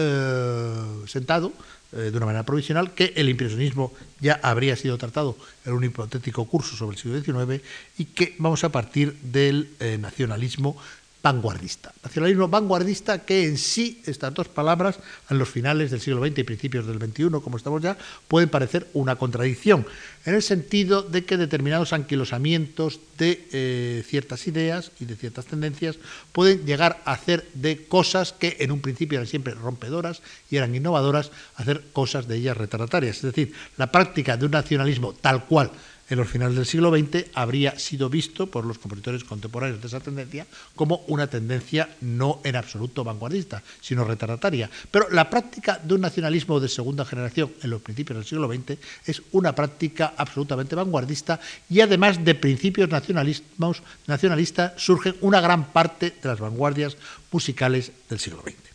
sentado 1.06 1.52
eh, 1.96 2.10
de 2.10 2.16
una 2.16 2.26
manera 2.26 2.44
provisional, 2.44 2.92
que 2.92 3.12
el 3.16 3.28
impresionismo 3.28 3.92
ya 4.20 4.40
habría 4.42 4.76
sido 4.76 4.98
tratado 4.98 5.36
en 5.64 5.72
un 5.72 5.84
hipotético 5.84 6.44
curso 6.46 6.76
sobre 6.76 6.96
el 6.96 7.02
siglo 7.02 7.20
XIX 7.20 7.62
y 7.98 8.06
que 8.06 8.34
vamos 8.38 8.64
a 8.64 8.70
partir 8.70 9.14
del 9.22 9.70
eh, 9.80 9.98
nacionalismo 9.98 10.76
vanguardista. 11.24 11.90
Nacionalismo 12.04 12.48
vanguardista 12.48 13.24
que 13.24 13.46
en 13.48 13.56
sí, 13.56 14.02
estas 14.04 14.34
dos 14.34 14.48
palabras, 14.48 15.00
en 15.30 15.38
los 15.38 15.48
finales 15.48 15.90
del 15.90 16.02
siglo 16.02 16.20
XX 16.20 16.38
y 16.38 16.44
principios 16.44 16.86
del 16.86 17.00
XXI, 17.00 17.40
como 17.42 17.56
estamos 17.56 17.80
ya, 17.80 17.96
pueden 18.28 18.50
parecer 18.50 18.86
una 18.92 19.16
contradicción, 19.16 19.86
en 20.26 20.34
el 20.34 20.42
sentido 20.42 21.00
de 21.02 21.24
que 21.24 21.38
determinados 21.38 21.94
anquilosamientos 21.94 23.00
de 23.16 23.48
eh, 23.52 24.04
ciertas 24.06 24.46
ideas 24.46 24.92
y 25.00 25.06
de 25.06 25.16
ciertas 25.16 25.46
tendencias 25.46 25.96
pueden 26.32 26.66
llegar 26.66 27.00
a 27.06 27.12
hacer 27.12 27.46
de 27.54 27.86
cosas 27.86 28.32
que 28.32 28.58
en 28.60 28.70
un 28.70 28.80
principio 28.80 29.18
eran 29.18 29.26
siempre 29.26 29.54
rompedoras 29.54 30.20
y 30.50 30.56
eran 30.56 30.74
innovadoras, 30.74 31.30
hacer 31.56 31.84
cosas 31.94 32.28
de 32.28 32.36
ellas 32.36 32.56
retardatarias. 32.56 33.16
Es 33.16 33.22
decir, 33.22 33.54
la 33.78 33.90
práctica 33.90 34.36
de 34.36 34.44
un 34.44 34.52
nacionalismo 34.52 35.14
tal 35.14 35.46
cual 35.46 35.70
en 36.08 36.18
los 36.18 36.28
finales 36.28 36.56
del 36.56 36.66
siglo 36.66 36.90
XX 36.90 37.26
habría 37.34 37.78
sido 37.78 38.08
visto 38.08 38.46
por 38.46 38.64
los 38.64 38.78
compositores 38.78 39.24
contemporáneos 39.24 39.80
de 39.80 39.86
esa 39.86 40.00
tendencia 40.00 40.46
como 40.74 41.04
una 41.08 41.26
tendencia 41.26 41.88
no 42.00 42.40
en 42.44 42.56
absoluto 42.56 43.04
vanguardista, 43.04 43.62
sino 43.80 44.04
retardataria. 44.04 44.70
Pero 44.90 45.08
la 45.10 45.30
práctica 45.30 45.80
de 45.82 45.94
un 45.94 46.00
nacionalismo 46.00 46.60
de 46.60 46.68
segunda 46.68 47.04
generación 47.04 47.52
en 47.62 47.70
los 47.70 47.82
principios 47.82 48.18
del 48.18 48.26
siglo 48.26 48.48
XX 48.52 48.78
es 49.06 49.22
una 49.32 49.54
práctica 49.54 50.14
absolutamente 50.16 50.74
vanguardista 50.74 51.40
y 51.68 51.80
además 51.80 52.24
de 52.24 52.34
principios 52.34 52.90
nacionalistas 52.90 54.72
surgen 54.76 55.16
una 55.20 55.40
gran 55.40 55.72
parte 55.72 56.14
de 56.22 56.28
las 56.28 56.40
vanguardias 56.40 56.96
musicales 57.30 57.92
del 58.08 58.18
siglo 58.18 58.42
XX. 58.42 58.74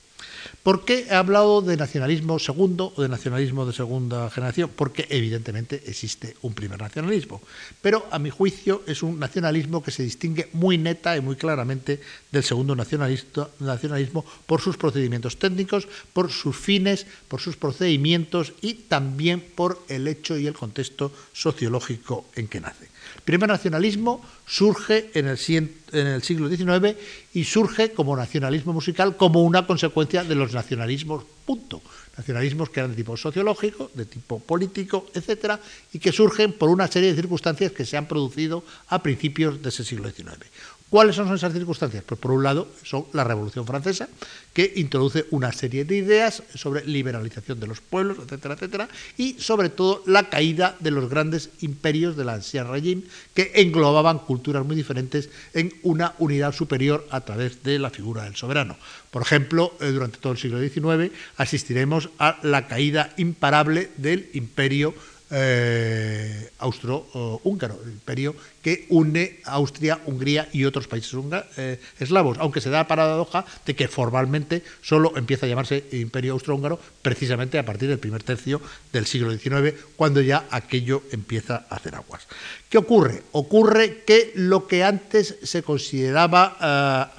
¿Por 0.70 0.86
qué 0.86 1.08
he 1.10 1.16
hablado 1.16 1.64
de 1.64 1.78
nacionalismo 1.78 2.38
segundo 2.38 2.94
o 2.96 3.02
de 3.02 3.10
nacionalismo 3.10 3.66
de 3.66 3.74
segunda 3.74 4.30
generación? 4.30 4.70
Porque 4.70 5.08
evidentemente 5.10 5.82
existe 5.88 6.38
un 6.44 6.54
primer 6.54 6.80
nacionalismo, 6.80 7.42
pero 7.82 8.06
a 8.12 8.20
mi 8.20 8.30
juicio 8.30 8.84
es 8.86 9.02
un 9.02 9.18
nacionalismo 9.18 9.82
que 9.82 9.90
se 9.90 10.04
distingue 10.04 10.48
muy 10.54 10.78
neta 10.78 11.18
y 11.18 11.22
muy 11.22 11.38
claramente 11.38 12.00
del 12.32 12.44
segundo 12.44 12.76
nacionalismo 12.76 14.24
por 14.46 14.62
sus 14.62 14.78
procedimientos 14.78 15.40
técnicos, 15.40 15.88
por 16.14 16.32
sus 16.32 16.56
fines, 16.56 17.08
por 17.28 17.42
sus 17.42 17.58
procedimientos 17.58 18.54
y 18.62 18.76
también 18.76 19.42
por 19.42 19.82
el 19.88 20.08
hecho 20.08 20.38
y 20.38 20.46
el 20.46 20.54
contexto 20.54 21.12
sociológico 21.34 22.28
en 22.36 22.48
que 22.48 22.62
nace. 22.62 22.90
El 23.16 23.22
primer 23.24 23.50
nacionalismo 23.50 24.24
surge 24.46 25.12
en 25.14 25.28
el, 25.28 25.38
siglo 25.38 26.50
XIX 26.50 26.98
y 27.34 27.44
surge 27.44 27.92
como 27.92 28.16
nacionalismo 28.16 28.74
musical 28.74 29.18
como 29.18 29.44
una 29.44 29.68
consecuencia 29.68 30.24
de 30.24 30.36
los 30.36 30.54
nacionalismos, 30.60 31.24
punto. 31.46 31.82
Nacionalismos 32.18 32.70
que 32.70 32.80
eran 32.82 32.92
de 32.92 33.00
tipo 33.00 33.16
sociológico, 33.16 33.89
de 33.96 34.06
tipo 34.06 34.39
político, 34.44 35.08
etcétera, 35.16 35.60
y 35.94 36.00
que 36.00 36.12
surgen 36.12 36.51
por 36.51 36.70
una 36.70 36.88
serie 36.88 37.10
de 37.10 37.16
circunstancias 37.16 37.72
que 37.72 37.86
se 37.86 37.96
han 37.96 38.08
producido 38.08 38.63
a 38.89 39.01
principios 39.01 39.62
de 39.62 39.70
ese 39.70 39.84
siglo 39.84 40.12
XIX. 40.12 40.44
¿Cuáles 40.89 41.15
son 41.15 41.31
esas 41.34 41.53
circunstancias? 41.53 42.03
Pues 42.03 42.19
por 42.19 42.31
un 42.31 42.41
lado 42.41 42.67
son 42.84 43.05
la 43.13 43.24
Revolución 43.24 43.63
Francesa, 43.63 44.10
que 44.53 44.74
introduce 44.77 45.27
una 45.29 45.51
serie 45.51 45.86
de 45.86 45.98
ideas 45.98 46.41
sobre 46.55 46.84
liberalización 46.84 47.60
de 47.60 47.67
los 47.67 47.79
pueblos, 47.79 48.17
etcétera, 48.17 48.55
etcétera, 48.55 48.89
y 49.15 49.36
sobre 49.39 49.69
todo 49.69 50.01
la 50.08 50.29
caída 50.29 50.75
de 50.79 50.89
los 50.89 51.08
grandes 51.08 51.51
imperios 51.62 52.17
del 52.17 52.29
ancien 52.29 52.67
régimen, 52.67 53.05
que 53.36 53.51
englobaban 53.55 54.17
culturas 54.17 54.65
muy 54.65 54.75
diferentes 54.75 55.29
en 55.53 55.72
una 55.84 56.15
unidad 56.17 56.53
superior 56.53 57.08
a 57.12 57.22
través 57.22 57.62
de 57.62 57.77
la 57.77 57.91
figura 57.91 58.24
del 58.24 58.36
soberano. 58.36 58.75
Por 59.12 59.22
ejemplo, 59.22 59.74
eh, 59.81 59.91
durante 59.91 60.17
todo 60.17 60.34
el 60.34 60.39
siglo 60.39 60.60
XIX 60.60 61.15
asistiremos 61.38 62.10
a 62.17 62.39
la 62.41 62.67
caída 62.67 63.13
imparable 63.17 63.91
del 63.98 64.29
imperio 64.34 64.96
eh, 65.32 66.50
austro-húngaro, 66.60 67.80
el 67.86 67.92
imperio 67.92 68.36
que 68.62 68.86
une 68.90 69.40
Austria, 69.46 70.00
Hungría 70.06 70.50
y 70.52 70.66
otros 70.66 70.88
países 70.88 71.16
eh, 71.58 71.80
eslavos, 72.00 72.38
aunque 72.40 72.62
se 72.62 72.70
da 72.70 72.80
la 72.80 72.88
paradoja 72.88 73.46
de 73.66 73.76
que 73.76 73.88
formalmente 73.88 74.64
solo 74.82 75.14
empieza 75.16 75.46
a 75.46 75.50
llamarse 75.50 75.86
imperio 75.92 76.34
austrohúngaro 76.34 76.80
precisamente 77.02 77.58
a 77.58 77.66
partir 77.66 77.90
del 77.90 78.00
primer 78.00 78.24
tercio 78.24 78.62
del 78.92 79.06
siglo 79.06 79.32
XIX, 79.32 79.74
cuando 79.96 80.22
ya 80.22 80.46
aquello 80.52 81.04
empieza 81.12 81.66
a 81.70 81.76
hacer 81.76 81.96
aguas. 81.96 82.28
¿Qué 82.70 82.78
ocurre? 82.78 83.24
Ocurre 83.32 84.04
que 84.06 84.32
lo 84.36 84.68
que 84.68 84.84
antes 84.84 85.38
se 85.44 85.64
consideraba 85.64 86.58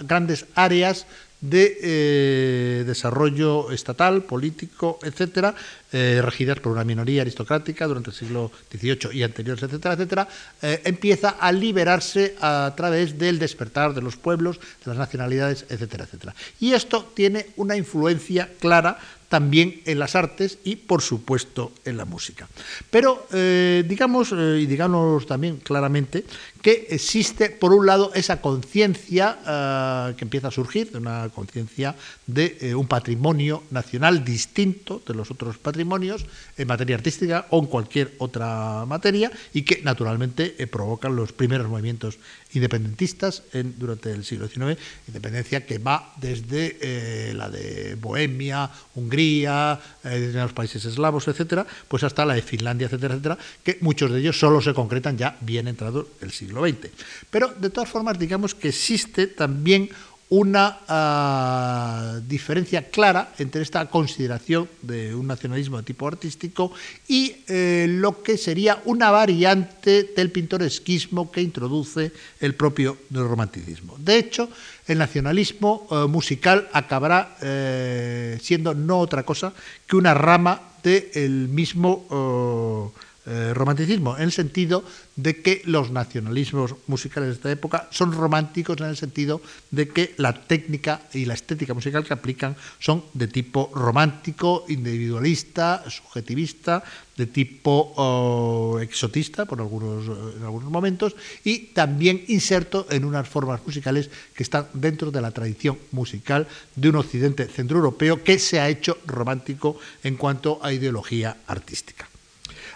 eh, 0.00 0.05
grandes 0.05 0.47
áreas 0.55 1.07
de 1.40 1.78
eh, 1.82 2.85
desarrollo 2.87 3.70
estatal, 3.70 4.23
político, 4.25 4.99
etcétera, 5.02 5.54
eh, 5.92 6.20
regidas 6.23 6.61
por 6.61 6.73
una 6.73 6.85
minoría 6.85 7.23
aristocrática 7.23 7.87
durante 7.87 8.11
el 8.11 8.16
siglo 8.16 8.52
XVIII 8.70 9.11
y 9.12 9.23
anteriores, 9.23 9.62
etcétera, 9.62 9.94
etcétera, 9.94 10.28
eh, 10.62 10.82
empieza 10.85 11.30
a 11.30 11.50
liberarse 11.50 12.37
a 12.40 12.73
través 12.76 13.18
del 13.18 13.38
despertar 13.38 13.94
de 13.94 14.02
los 14.02 14.16
pueblos, 14.16 14.59
de 14.59 14.90
las 14.90 14.99
nacionalidades, 14.99 15.64
etcétera, 15.68 16.04
etcétera. 16.04 16.35
Y 16.61 16.73
esto 16.73 17.11
tiene 17.14 17.47
una 17.56 17.76
influencia 17.76 18.50
clara 18.61 18.99
también 19.30 19.80
en 19.87 20.00
las 20.00 20.16
artes 20.16 20.58
y, 20.64 20.75
por 20.75 21.02
supuesto, 21.02 21.72
en 21.84 21.96
la 21.96 22.04
música. 22.04 22.49
Pero 22.90 23.28
eh, 23.32 23.84
digamos, 23.87 24.34
eh, 24.37 24.58
y 24.60 24.66
digamos 24.66 25.25
también 25.25 25.58
claramente, 25.58 26.25
que 26.60 26.88
existe, 26.90 27.49
por 27.49 27.72
un 27.72 27.87
lado, 27.87 28.10
esa 28.12 28.40
conciencia 28.42 29.38
eh, 29.46 30.14
que 30.16 30.25
empieza 30.25 30.49
a 30.49 30.50
surgir, 30.50 30.90
una 30.94 31.28
conciencia 31.28 31.94
de 32.26 32.75
un 32.75 32.88
patrimonio 32.88 33.62
nacional 33.70 34.25
distinto 34.25 35.00
de 35.06 35.14
los 35.14 35.30
otros 35.30 35.58
patrimonios 35.58 36.26
en 36.58 36.66
materia 36.66 36.96
artística 36.96 37.46
o 37.50 37.60
en 37.60 37.66
cualquier 37.66 38.14
otra 38.18 38.84
materia, 38.84 39.30
y 39.54 39.62
que 39.62 39.80
naturalmente 39.82 40.50
provocan 40.66 41.14
los 41.14 41.32
primeros 41.32 41.68
movimientos 41.68 42.18
independentistas 42.52 43.44
en, 43.52 43.78
durante 43.78 44.10
el 44.10 44.25
siglo 44.25 44.49
XIX, 44.49 44.76
independencia 45.06 45.64
que 45.64 45.78
va 45.78 46.12
desde 46.16 47.32
la 47.34 47.49
de 47.49 47.94
Bohemia, 47.94 48.70
Hungría, 48.94 49.19
en 49.20 50.32
los 50.34 50.52
países 50.52 50.84
eslavos, 50.84 51.28
etcétera, 51.28 51.66
pues 51.88 52.02
hasta 52.02 52.24
la 52.24 52.34
de 52.34 52.42
Finlandia, 52.42 52.86
etcétera, 52.86 53.14
etcétera, 53.14 53.38
que 53.62 53.78
muchos 53.80 54.10
de 54.10 54.20
ellos 54.20 54.38
solo 54.38 54.60
se 54.60 54.74
concretan 54.74 55.16
ya 55.16 55.36
bien 55.40 55.68
entrado 55.68 56.08
el 56.20 56.30
siglo 56.30 56.66
XX. 56.66 56.88
Pero 57.30 57.48
de 57.48 57.70
todas 57.70 57.88
formas, 57.88 58.18
digamos 58.18 58.54
que 58.54 58.68
existe 58.68 59.26
también 59.26 59.90
una 60.30 60.78
ah, 60.87 62.20
diferencia 62.26 62.88
clara 62.88 63.32
entre 63.38 63.62
esta 63.62 63.87
consideración 63.87 64.68
de 64.80 65.12
un 65.14 65.26
nacionalismo 65.26 65.76
de 65.76 65.82
tipo 65.82 66.06
artístico 66.06 66.72
y 67.08 67.34
eh, 67.49 67.87
lo 67.88 68.22
que 68.22 68.38
sería 68.38 68.80
una 68.84 69.10
variante 69.10 70.04
del 70.16 70.30
pintoresquismo 70.30 71.32
que 71.32 71.42
introduce 71.42 72.12
el 72.38 72.54
propio 72.54 72.96
romanticismo. 73.10 73.96
De 73.99 74.18
hecho, 74.18 74.49
el 74.87 74.99
nacionalismo 74.99 75.88
eh, 75.90 76.06
musical 76.06 76.68
acabará 76.72 77.37
eh, 77.42 78.38
siendo 78.40 78.72
no 78.72 79.00
otra 79.00 79.25
cosa 79.25 79.52
que 79.87 79.96
una 79.96 80.14
rama 80.14 80.62
del 80.84 81.49
mismo 81.49 82.94
eh, 83.26 83.52
romanticismo, 83.52 84.16
en 84.16 84.24
el 84.24 84.32
sentido 84.32 84.82
de 85.14 85.42
que 85.42 85.62
los 85.66 85.90
nacionalismos 85.90 86.74
musicales 86.86 87.28
de 87.28 87.34
esta 87.34 87.52
época 87.52 87.86
son 87.90 88.12
románticos 88.12 88.80
en 88.80 88.86
el 88.86 88.96
sentido 88.96 89.42
de 89.70 89.88
que 89.88 90.14
la 90.16 90.32
técnica 90.32 91.02
y 91.12 91.26
la 91.26 91.34
estética 91.34 91.74
musical 91.74 92.02
que 92.02 92.14
aplican 92.14 92.56
son 92.78 93.04
de 93.12 93.28
tipo 93.28 93.70
romántico, 93.74 94.64
individualista, 94.68 95.84
subjetivista, 95.88 96.82
de 97.16 97.26
tipo 97.26 97.92
oh, 97.96 98.78
exotista 98.80 99.44
por 99.44 99.60
algunos, 99.60 100.06
en 100.36 100.42
algunos 100.42 100.70
momentos 100.70 101.14
y 101.44 101.76
también 101.76 102.24
inserto 102.28 102.86
en 102.88 103.04
unas 103.04 103.28
formas 103.28 103.60
musicales 103.66 104.08
que 104.34 104.42
están 104.42 104.68
dentro 104.72 105.10
de 105.10 105.20
la 105.20 105.30
tradición 105.30 105.78
musical 105.92 106.48
de 106.74 106.88
un 106.88 106.96
occidente 106.96 107.44
centroeuropeo 107.44 108.24
que 108.24 108.38
se 108.38 108.60
ha 108.60 108.70
hecho 108.70 108.96
romántico 109.04 109.78
en 110.02 110.16
cuanto 110.16 110.58
a 110.64 110.72
ideología 110.72 111.36
artística. 111.46 112.10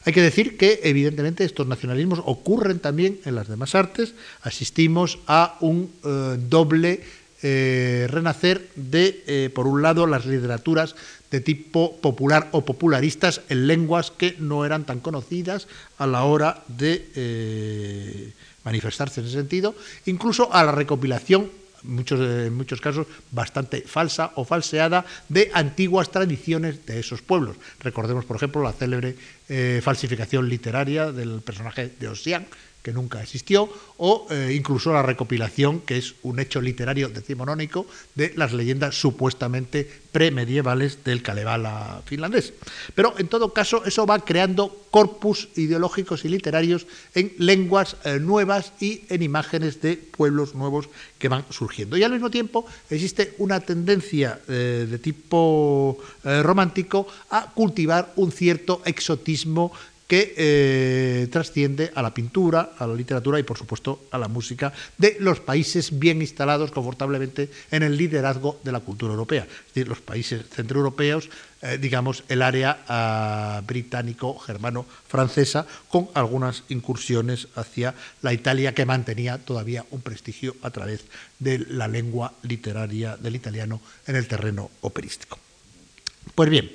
Hay 0.04 0.12
que 0.12 0.20
decir 0.20 0.56
que, 0.58 0.80
evidentemente, 0.82 1.44
estos 1.44 1.66
nacionalismos 1.66 2.20
ocurren 2.25 2.78
también 2.78 3.18
en 3.25 3.34
las 3.34 3.49
demás 3.49 3.75
artes. 3.75 4.14
Asistimos 4.42 5.18
a 5.26 5.56
un 5.61 5.90
eh, 6.04 6.37
doble 6.49 7.00
eh, 7.42 8.06
renacer 8.11 8.68
de, 8.76 9.25
eh, 9.26 9.50
por 9.54 9.66
un 9.66 9.80
lado, 9.80 10.06
las 10.06 10.26
literaturas 10.26 10.94
de 11.30 11.40
tipo 11.40 11.96
popular 11.96 12.49
o 12.52 12.64
popularistas 12.64 13.40
en 13.49 13.66
lenguas 13.66 14.11
que 14.11 14.37
no 14.38 14.66
eran 14.66 14.84
tan 14.84 15.00
conocidas 15.00 15.68
a 15.96 16.06
la 16.06 16.25
hora 16.25 16.62
de 16.68 18.32
manifestarse 18.62 19.20
en 19.20 19.26
ese 19.26 19.37
sentido, 19.37 19.75
incluso 20.06 20.52
a 20.52 20.62
la 20.64 20.73
recopilación 20.73 21.50
muchos, 21.85 22.21
en 22.21 22.55
muchos 22.55 22.81
casos 22.81 23.07
bastante 23.31 23.83
falsa 23.83 24.33
o 24.35 24.45
falseada, 24.45 25.05
de 25.29 25.50
antiguas 25.55 26.11
tradiciones 26.11 26.85
de 26.87 27.00
esos 27.00 27.23
pueblos. 27.23 27.57
Recordemos, 27.81 28.25
por 28.25 28.37
ejemplo, 28.37 28.62
la 28.62 28.73
célebre 28.73 29.17
eh, 29.49 29.81
falsificación 29.83 30.49
literaria 30.49 31.12
del 31.12 31.41
personaje 31.41 31.93
de 32.00 32.09
Ossian, 32.09 32.47
que 32.85 32.93
nunca 32.93 33.23
existió, 33.23 33.67
o 33.97 34.26
eh, 34.29 34.53
incluso 34.55 34.93
la 34.93 35.03
recopilación, 35.03 35.81
que 35.81 35.97
es 35.97 36.17
un 36.23 36.38
hecho 36.38 36.61
literario 36.61 37.09
decimonónico, 37.09 37.87
de 38.14 38.35
las 38.37 38.53
leyendas 38.53 38.95
supuestamente 38.95 39.91
premedievales 40.12 41.03
del 41.03 41.23
Kalevala 41.23 42.03
finlandés. 42.05 42.53
Pero 42.95 43.14
en 43.17 43.29
todo 43.29 43.55
caso, 43.55 43.87
eso 43.87 44.05
va 44.05 44.19
creando 44.19 44.85
corpus 44.91 45.49
ideológicos 45.57 46.26
y 46.26 46.29
literarios 46.29 46.87
en 47.14 47.33
lenguas 47.38 47.97
eh, 48.05 48.19
nuevas 48.21 48.75
y 48.79 49.00
en 49.09 49.23
imágenes 49.23 49.81
de 49.81 49.97
pueblos 49.97 50.55
nuevos 50.55 50.91
que 51.19 51.29
van 51.29 51.47
surgiendo. 51.49 51.97
Y 51.97 52.03
al 52.03 52.12
mismo 52.12 52.31
tiempo 52.31 52.67
existe 52.91 53.35
una 53.38 53.61
tendencia 53.61 54.41
eh, 54.47 54.87
de 54.91 54.99
tipo 54.99 55.99
romántico 56.23 57.07
a 57.31 57.50
cultivar 57.53 58.12
un 58.17 58.31
cierto 58.31 58.83
exotismo 58.85 59.73
que 60.06 60.34
eh, 60.37 61.28
trasciende 61.30 61.90
a 61.94 62.02
la 62.02 62.12
pintura, 62.12 62.73
a 62.78 62.87
la 62.87 62.94
literatura 62.94 63.38
y 63.38 63.42
por 63.42 63.56
supuesto 63.56 64.04
a 64.11 64.18
la 64.18 64.28
música 64.28 64.73
de 64.99 65.16
los 65.20 65.40
países 65.40 65.99
bien 65.99 66.20
instalados 66.20 66.70
confortablemente 66.70 67.49
en 67.70 67.82
el 67.82 67.96
liderazgo 67.96 68.61
de 68.62 68.73
la 68.73 68.80
cultura 68.80 69.12
europea, 69.12 69.44
es 69.44 69.75
decir, 69.75 69.88
los 69.88 70.00
países 70.00 70.44
centroeuropeos, 70.50 71.30
eh, 71.62 71.78
digamos 71.80 72.25
el 72.28 72.42
área 72.42 72.84
ah, 72.87 73.62
británico-germano-francesa, 73.66 75.66
con 75.88 76.08
algunas 76.12 76.64
incursiones 76.68 77.49
hacia 77.54 77.94
la 78.20 78.34
Italia 78.34 78.75
que 78.75 78.84
mantenía 78.84 79.38
todavía 79.38 79.87
un 79.90 80.02
prestigio 80.02 80.54
a 80.62 80.70
través 80.70 81.00
de 81.38 81.58
la 81.58 81.88
lengua 81.88 82.34
literaria 82.42 83.16
del 83.16 83.37
italiano 83.37 83.80
en 84.06 84.16
el 84.16 84.28
terreno 84.28 84.70
operístico. 84.82 85.38
Pues 86.35 86.50
bien, 86.50 86.70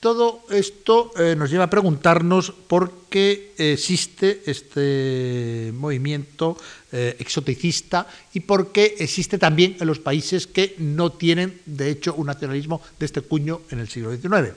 todo 0.00 0.44
esto 0.50 1.10
eh, 1.18 1.34
nos 1.36 1.50
lleva 1.50 1.64
a 1.64 1.70
preguntarnos 1.70 2.52
por 2.52 2.92
qué 3.10 3.54
existe 3.58 4.42
este 4.46 5.72
movimiento 5.74 6.56
eh, 6.92 7.16
exoticista 7.18 8.06
y 8.32 8.40
por 8.40 8.70
qué 8.70 8.94
existe 8.98 9.38
también 9.38 9.76
en 9.80 9.86
los 9.86 9.98
países 9.98 10.46
que 10.46 10.76
no 10.78 11.12
tienen, 11.12 11.60
de 11.66 11.90
hecho, 11.90 12.14
un 12.14 12.26
nacionalismo 12.26 12.80
de 12.98 13.06
este 13.06 13.22
cuño 13.22 13.62
en 13.70 13.80
el 13.80 13.88
siglo 13.88 14.14
XIX. 14.14 14.54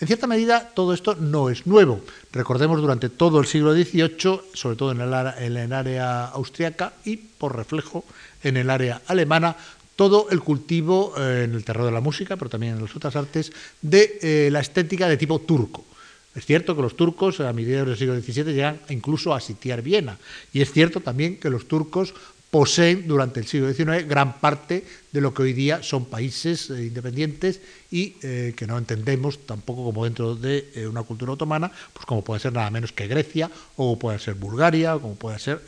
En 0.00 0.08
cierta 0.08 0.26
medida, 0.26 0.72
todo 0.74 0.94
esto 0.94 1.14
no 1.14 1.48
es 1.48 1.64
nuevo. 1.64 2.00
Recordemos 2.32 2.80
durante 2.80 3.08
todo 3.08 3.38
el 3.38 3.46
siglo 3.46 3.72
XVIII, 3.72 4.40
sobre 4.52 4.76
todo 4.76 4.90
en 4.90 5.00
el, 5.00 5.12
en 5.38 5.56
el 5.56 5.72
área 5.72 6.24
austriaca 6.24 6.94
y, 7.04 7.16
por 7.16 7.54
reflejo, 7.54 8.04
en 8.42 8.56
el 8.56 8.68
área 8.68 9.00
alemana, 9.06 9.56
todo 9.96 10.28
el 10.30 10.40
cultivo 10.40 11.14
eh, 11.18 11.44
en 11.44 11.54
el 11.54 11.64
terreno 11.64 11.86
de 11.86 11.92
la 11.92 12.00
música, 12.00 12.36
pero 12.36 12.50
también 12.50 12.74
en 12.74 12.82
las 12.82 12.96
otras 12.96 13.16
artes, 13.16 13.52
de 13.80 14.18
eh, 14.22 14.48
la 14.50 14.60
estética 14.60 15.08
de 15.08 15.16
tipo 15.16 15.40
turco. 15.40 15.84
Es 16.34 16.46
cierto 16.46 16.74
que 16.74 16.82
los 16.82 16.96
turcos 16.96 17.40
a 17.40 17.52
mediados 17.52 17.88
del 17.88 17.98
siglo 17.98 18.18
XVII 18.18 18.54
llegan 18.54 18.80
incluso 18.88 19.34
a 19.34 19.40
sitiar 19.40 19.82
Viena. 19.82 20.18
Y 20.52 20.62
es 20.62 20.72
cierto 20.72 21.00
también 21.00 21.36
que 21.36 21.50
los 21.50 21.68
turcos 21.68 22.14
poseen 22.50 23.06
durante 23.06 23.40
el 23.40 23.46
siglo 23.46 23.72
XIX 23.72 24.06
gran 24.06 24.38
parte 24.38 24.84
de 25.10 25.20
lo 25.20 25.32
que 25.32 25.42
hoy 25.42 25.52
día 25.52 25.82
son 25.82 26.06
países 26.06 26.70
eh, 26.70 26.86
independientes 26.86 27.60
y 27.90 28.12
que 28.12 28.66
no 28.66 28.78
entendemos 28.78 29.44
tampoco 29.44 29.84
como 29.84 30.04
dentro 30.04 30.34
de 30.34 30.88
una 30.90 31.02
cultura 31.02 31.32
otomana, 31.32 31.70
pues 31.92 32.06
como 32.06 32.24
puede 32.24 32.40
ser 32.40 32.54
nada 32.54 32.70
menos 32.70 32.92
que 32.92 33.06
Grecia, 33.06 33.50
o 33.76 33.98
puede 33.98 34.18
ser 34.18 34.32
Bulgaria, 34.32 34.96
o 34.96 35.00
como 35.02 35.14
puede 35.16 35.38
ser 35.38 35.60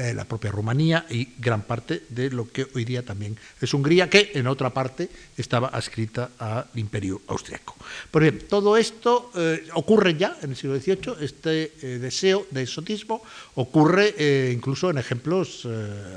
eh, 0.00 0.14
la 0.14 0.24
propia 0.24 0.50
Rumanía 0.50 1.04
y 1.10 1.28
gran 1.36 1.60
parte 1.60 2.04
de 2.08 2.30
lo 2.30 2.50
que 2.50 2.66
hoy 2.74 2.86
día 2.86 3.04
también 3.04 3.36
es 3.60 3.74
Hungría, 3.74 4.08
que 4.08 4.32
en 4.32 4.46
otra 4.46 4.72
parte 4.72 5.10
estaba 5.36 5.68
adscrita 5.68 6.30
al 6.38 6.64
imperio 6.76 7.20
austriaco. 7.28 7.76
Pues 8.10 8.22
bien, 8.22 8.48
todo 8.48 8.78
esto 8.78 9.30
eh, 9.34 9.68
ocurre 9.74 10.16
ya 10.16 10.38
en 10.40 10.50
el 10.50 10.56
siglo 10.56 10.80
XVIII, 10.80 11.16
este 11.20 11.72
eh, 11.82 11.98
deseo 11.98 12.46
de 12.50 12.62
exotismo 12.62 13.22
ocurre 13.56 14.14
incluso 14.52 14.88
en 14.88 14.96
ejemplos 14.96 15.68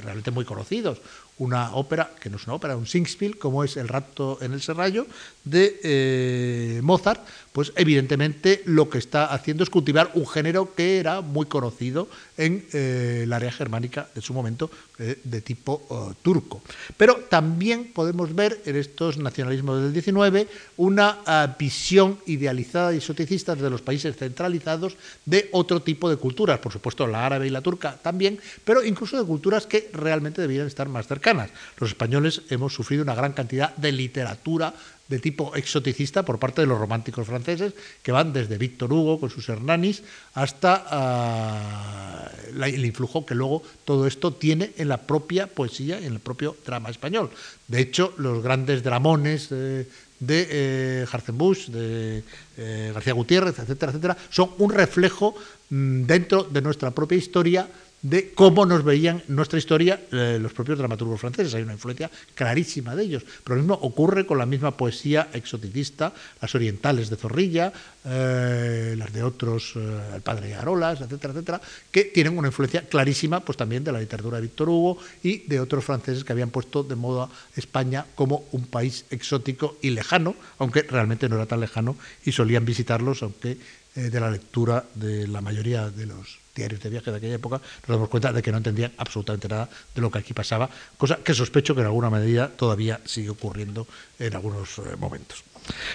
realmente 0.02 0.32
muy 0.32 0.46
conocidos 0.46 1.02
una 1.40 1.76
ópera, 1.76 2.12
que 2.22 2.30
no 2.30 2.38
es 2.38 2.46
una 2.46 2.56
ópera, 2.56 2.78
un 2.78 2.86
singspiel, 2.86 3.38
como 3.38 3.64
es 3.64 3.76
El 3.76 3.88
rapto 3.88 4.38
en 4.42 4.54
el 4.54 4.62
serrallo, 4.62 5.08
de 5.44 6.80
Mozart, 6.84 7.22
pues 7.52 7.72
evidentemente 7.76 8.62
lo 8.66 8.90
que 8.90 8.98
está 8.98 9.26
haciendo 9.26 9.64
es 9.64 9.70
cultivar 9.70 10.12
un 10.16 10.28
género 10.28 10.74
que 10.76 11.00
era 11.00 11.22
muy 11.22 11.46
conocido 11.46 12.08
en 12.38 12.66
eh, 12.74 13.22
el 13.24 13.34
área 13.34 13.52
germánica 13.52 13.73
de 13.82 14.22
su 14.22 14.34
momento, 14.34 14.70
eh, 15.00 15.20
de 15.24 15.42
tipo 15.42 15.84
oh, 15.90 16.14
turco. 16.22 16.62
Pero 16.98 17.16
también 17.30 17.92
podemos 17.94 18.34
ver 18.34 18.62
en 18.66 18.76
estos 18.76 19.18
nacionalismos 19.18 19.82
del 19.82 19.94
XIX 19.94 20.48
una 20.78 21.20
ah, 21.26 21.56
visión 21.58 22.20
idealizada 22.26 22.94
y 22.94 22.98
exoticista 22.98 23.56
de 23.56 23.70
los 23.70 23.82
países 23.82 24.16
centralizados 24.16 24.96
de 25.26 25.50
otro 25.52 25.82
tipo 25.82 26.10
de 26.10 26.18
culturas, 26.18 26.60
por 26.60 26.72
supuesto 26.72 27.08
la 27.08 27.26
árabe 27.26 27.48
y 27.48 27.50
la 27.50 27.62
turca 27.62 27.98
también, 28.02 28.40
pero 28.64 28.84
incluso 28.84 29.18
de 29.18 29.26
culturas 29.26 29.66
que 29.66 29.90
realmente 29.94 30.42
debían 30.42 30.68
estar 30.68 30.88
más 30.90 31.08
cercanas. 31.08 31.50
Los 31.80 31.90
españoles 31.90 32.42
hemos 32.50 32.74
sufrido 32.74 33.04
una 33.04 33.16
gran 33.16 33.34
cantidad 33.34 33.76
de 33.76 33.92
literatura 33.92 34.74
de 35.14 35.20
tipo 35.20 35.54
exoticista 35.54 36.26
por 36.26 36.40
parte 36.40 36.62
de 36.62 36.68
los 36.68 36.80
románticos 36.80 37.28
franceses, 37.28 37.74
que 38.02 38.12
van 38.12 38.34
desde 38.34 38.58
Víctor 38.58 38.92
Hugo 38.92 39.20
con 39.20 39.30
sus 39.30 39.48
Hernanis 39.48 40.02
hasta 40.34 40.86
ah, 40.90 42.32
el 42.50 42.84
influjo 42.84 43.24
que 43.24 43.36
luego 43.36 43.62
todo 43.86 44.08
esto 44.08 44.34
tiene 44.34 44.74
en 44.78 44.90
la 44.90 44.98
propia 44.98 45.46
poesía, 45.46 46.00
en 46.00 46.14
el 46.14 46.20
propio 46.20 46.58
drama 46.66 46.90
español. 46.90 47.30
De 47.68 47.80
hecho, 47.80 48.14
los 48.18 48.42
grandes 48.42 48.82
dramones 48.82 49.50
de 49.50 49.86
eh, 50.20 51.06
Harzenbusch, 51.12 51.68
de 51.68 52.24
eh, 52.58 52.92
García 52.94 53.14
Gutiérrez, 53.14 53.60
etcétera, 53.60 53.92
etcétera, 53.92 54.18
son 54.32 54.50
un 54.58 54.72
reflejo 54.72 55.36
mm, 55.70 56.04
dentro 56.10 56.44
de 56.44 56.62
nuestra 56.62 56.90
propia 56.90 57.18
historia 57.18 57.70
de 58.04 58.34
cómo 58.34 58.66
nos 58.66 58.84
veían 58.84 59.24
nuestra 59.30 59.58
historia 59.58 60.02
eh, 60.12 60.38
los 60.40 60.52
propios 60.52 60.78
dramaturgos 60.78 61.22
franceses. 61.22 61.56
Hay 61.56 61.64
una 61.64 61.74
influencia 61.74 62.12
clarísima 62.36 62.96
de 62.96 63.04
ellos. 63.04 63.24
Pero 63.44 63.56
lo 63.56 63.62
mismo 63.62 63.80
ocurre 63.82 64.26
con 64.26 64.38
la 64.38 64.46
misma 64.46 64.76
poesía 64.76 65.30
exoticista, 65.34 66.14
las 66.42 66.54
orientales 66.54 67.10
de 67.10 67.16
Zorrilla, 67.16 67.72
eh, 68.04 68.96
las 68.98 69.12
de 69.14 69.24
otros, 69.24 69.74
eh, 69.78 70.16
el 70.16 70.22
padre 70.22 70.54
Arolas, 70.54 71.00
etcétera, 71.00 71.34
etcétera, 71.34 71.62
que 71.92 72.04
tienen 72.04 72.38
una 72.38 72.50
influencia 72.50 72.82
clarísima 72.82 73.40
pues, 73.40 73.58
también 73.58 73.86
de 73.86 73.94
la 73.94 74.02
literatura 74.02 74.36
de 74.38 74.44
Víctor 74.44 74.68
Hugo 74.68 74.98
y 75.24 75.38
de 75.48 75.62
otros 75.62 75.86
franceses 75.86 76.26
que 76.26 76.34
habían 76.34 76.50
puesto 76.50 76.84
de 76.84 76.96
moda 76.96 77.30
España 77.56 78.06
como 78.16 78.44
un 78.52 78.66
país 78.66 79.06
exótico 79.12 79.78
y 79.82 79.92
lejano, 79.92 80.36
aunque 80.60 80.82
realmente 80.82 81.30
no 81.30 81.38
era 81.38 81.46
tan 81.46 81.62
lejano 81.62 81.96
y 82.26 82.34
solían 82.34 82.66
visitarlos, 82.66 83.24
aunque 83.24 83.58
de 83.96 84.20
la 84.20 84.32
lectura 84.32 84.86
de 84.96 85.28
la 85.28 85.40
mayoría 85.40 85.90
de 85.92 86.08
los 86.08 86.43
diarios 86.56 86.82
de 86.82 86.90
viaje 86.90 87.12
de 87.12 87.18
aquella 87.18 87.36
época, 87.36 87.62
nos 87.88 87.98
damos 87.98 88.10
cuenta 88.10 88.32
de 88.32 88.42
que 88.42 88.52
no 88.52 88.58
entendían 88.58 88.92
absolutamente 88.98 89.48
nada 89.48 89.70
de 89.94 90.02
lo 90.02 90.12
que 90.12 90.20
aquí 90.20 90.34
pasaba, 90.34 90.70
cosa 90.98 91.18
que 91.24 91.34
sospecho 91.34 91.74
que 91.74 91.82
en 91.82 91.88
alguna 91.88 92.10
medida 92.10 92.50
todavía 92.50 93.00
sigue 93.06 93.30
ocurriendo 93.30 93.88
en 94.20 94.36
algunos 94.36 94.78
eh, 94.80 94.96
momentos. 94.98 95.44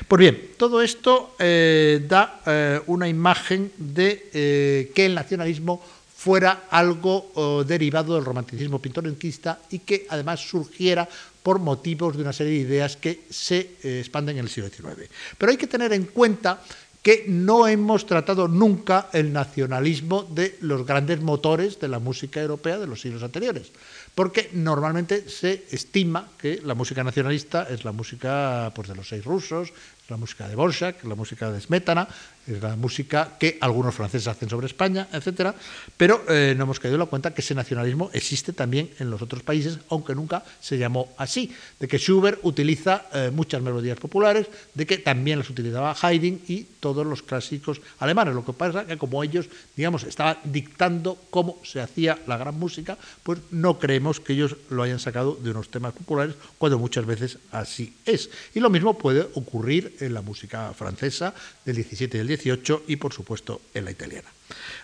Pues 0.06 0.18
bien, 0.18 0.52
todo 0.56 0.80
esto 0.80 1.36
eh, 1.38 2.04
da 2.08 2.40
eh, 2.46 2.80
una 2.86 3.06
imagen 3.06 3.70
de 3.76 4.90
que 4.94 5.06
el 5.06 5.14
nacionalismo 5.14 5.82
fuera 6.16 6.64
algo 6.70 7.64
derivado 7.64 8.14
del 8.14 8.24
romanticismo 8.24 8.80
pintoresquista 8.80 9.60
y 9.70 9.80
que 9.80 10.06
además 10.10 10.40
surgiera 10.40 11.08
por 11.42 11.60
motivos 11.60 12.16
de 12.16 12.22
una 12.22 12.32
serie 12.32 12.54
de 12.54 12.58
ideas 12.58 12.96
que 12.96 13.22
se 13.30 13.76
expanden 14.00 14.38
en 14.38 14.44
el 14.44 14.50
siglo 14.50 14.68
XIX. 14.68 15.08
Pero 15.38 15.52
hay 15.52 15.56
que 15.56 15.68
tener 15.68 15.92
en 15.92 16.06
cuenta 16.06 16.60
que 17.02 17.24
no 17.28 17.68
hemos 17.68 18.06
tratado 18.06 18.48
nunca 18.48 19.08
el 19.12 19.32
nacionalismo 19.32 20.24
de 20.24 20.56
los 20.60 20.84
grandes 20.84 21.20
motores 21.20 21.78
de 21.80 21.88
la 21.88 21.98
música 21.98 22.40
europea 22.40 22.78
de 22.78 22.86
los 22.86 23.00
siglos 23.00 23.22
anteriores, 23.22 23.72
porque 24.14 24.50
normalmente 24.52 25.28
se 25.28 25.64
estima 25.70 26.28
que 26.38 26.60
la 26.62 26.74
música 26.74 27.04
nacionalista 27.04 27.66
es 27.70 27.84
la 27.84 27.92
música 27.92 28.72
pues, 28.74 28.88
de 28.88 28.96
los 28.96 29.08
seis 29.08 29.24
rusos, 29.24 29.72
la 30.08 30.16
música 30.16 30.48
de 30.48 30.56
Borjak, 30.56 31.04
la 31.04 31.14
música 31.14 31.52
de 31.52 31.60
Smetana, 31.60 32.08
la 32.46 32.76
música 32.76 33.36
que 33.38 33.58
algunos 33.60 33.94
franceses 33.94 34.26
hacen 34.26 34.48
sobre 34.48 34.66
España, 34.66 35.06
etcétera, 35.12 35.54
pero 35.98 36.24
eh, 36.28 36.54
no 36.56 36.64
hemos 36.64 36.80
caído 36.80 36.94
en 36.94 37.00
la 37.00 37.06
cuenta 37.06 37.34
que 37.34 37.42
ese 37.42 37.54
nacionalismo 37.54 38.08
existe 38.14 38.54
también 38.54 38.88
en 38.98 39.10
los 39.10 39.20
otros 39.20 39.42
países, 39.42 39.78
aunque 39.90 40.14
nunca 40.14 40.42
se 40.60 40.78
llamó 40.78 41.12
así, 41.18 41.52
de 41.78 41.86
que 41.86 41.98
Schubert 41.98 42.40
utiliza 42.42 43.04
eh, 43.12 43.30
muchas 43.30 43.60
melodías 43.60 43.98
populares, 43.98 44.46
de 44.72 44.86
que 44.86 44.96
también 44.96 45.40
las 45.40 45.50
utilizaba 45.50 45.94
Haydn 46.00 46.40
y 46.48 46.66
todos 46.80 47.06
los 47.06 47.22
clásicos 47.22 47.82
alemanes. 47.98 48.34
Lo 48.34 48.46
que 48.46 48.54
pasa 48.54 48.82
es 48.82 48.86
que 48.86 48.96
como 48.96 49.22
ellos, 49.22 49.50
digamos, 49.76 50.04
estaban 50.04 50.38
dictando 50.44 51.18
cómo 51.28 51.60
se 51.64 51.82
hacía 51.82 52.18
la 52.26 52.38
gran 52.38 52.58
música, 52.58 52.96
pues 53.22 53.40
no 53.50 53.78
creemos 53.78 54.20
que 54.20 54.32
ellos 54.32 54.56
lo 54.70 54.82
hayan 54.82 55.00
sacado 55.00 55.34
de 55.34 55.50
unos 55.50 55.68
temas 55.68 55.92
populares, 55.92 56.34
cuando 56.56 56.78
muchas 56.78 57.04
veces 57.04 57.36
así 57.52 57.94
es. 58.06 58.30
Y 58.54 58.60
lo 58.60 58.70
mismo 58.70 58.96
puede 58.96 59.28
ocurrir 59.34 59.97
en 60.00 60.14
la 60.14 60.22
música 60.22 60.72
francesa 60.74 61.34
del 61.64 61.76
17 61.76 62.16
y 62.16 62.18
del 62.18 62.28
18 62.28 62.84
y 62.88 62.96
por 62.96 63.12
supuesto 63.12 63.60
en 63.74 63.84
la 63.84 63.90
italiana. 63.90 64.28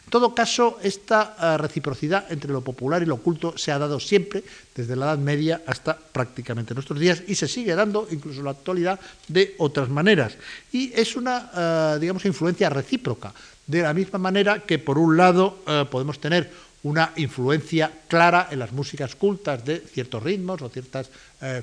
En 0.04 0.10
todo 0.10 0.34
caso, 0.34 0.78
esta 0.82 1.36
eh, 1.40 1.58
reciprocidad 1.58 2.30
entre 2.30 2.52
lo 2.52 2.60
popular 2.60 3.02
y 3.02 3.06
lo 3.06 3.14
oculto 3.14 3.56
se 3.56 3.72
ha 3.72 3.78
dado 3.78 3.98
siempre, 3.98 4.44
desde 4.74 4.96
la 4.96 5.06
Edad 5.06 5.18
Media 5.18 5.62
hasta 5.66 5.96
prácticamente 5.96 6.74
nuestros 6.74 7.00
días, 7.00 7.22
y 7.26 7.34
se 7.34 7.48
sigue 7.48 7.74
dando 7.74 8.06
incluso 8.10 8.40
en 8.40 8.44
la 8.44 8.50
actualidad 8.52 9.00
de 9.28 9.54
otras 9.58 9.88
maneras. 9.88 10.36
Y 10.72 10.92
es 10.94 11.16
una, 11.16 11.50
eh, 11.56 11.98
digamos, 12.00 12.24
influencia 12.26 12.68
recíproca, 12.68 13.32
de 13.66 13.82
la 13.82 13.94
misma 13.94 14.18
manera 14.18 14.60
que, 14.60 14.78
por 14.78 14.98
un 14.98 15.16
lado, 15.16 15.58
eh, 15.66 15.86
podemos 15.90 16.20
tener 16.20 16.50
una 16.84 17.12
influencia 17.16 17.90
clara 18.08 18.48
en 18.50 18.60
las 18.60 18.72
músicas 18.72 19.16
cultas 19.16 19.64
de 19.64 19.80
ciertos 19.80 20.22
ritmos 20.22 20.62
o 20.62 20.68
ciertas 20.68 21.10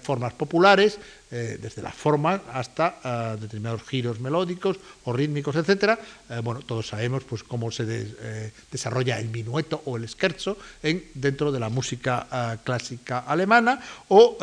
formas 0.03 0.33
populares, 0.33 0.99
eh, 1.33 1.57
desde 1.61 1.81
la 1.81 1.93
forma 1.93 2.41
hasta 2.51 2.99
eh, 3.05 3.37
determinados 3.39 3.83
giros 3.83 4.19
melódicos 4.19 4.75
o 5.05 5.13
rítmicos, 5.13 5.55
etc. 5.55 5.97
Eh, 6.29 6.41
bueno, 6.43 6.59
todos 6.59 6.89
sabemos 6.89 7.23
pues, 7.23 7.41
cómo 7.41 7.71
se 7.71 7.85
desarrolla 8.69 9.17
el 9.17 9.29
minueto 9.29 9.81
o 9.85 9.95
el 9.95 10.09
scherzo 10.09 10.57
en, 10.83 11.05
dentro 11.13 11.53
de 11.53 11.61
la 11.61 11.69
música 11.69 12.59
clásica 12.65 13.19
alemana 13.19 13.79
o 14.09 14.37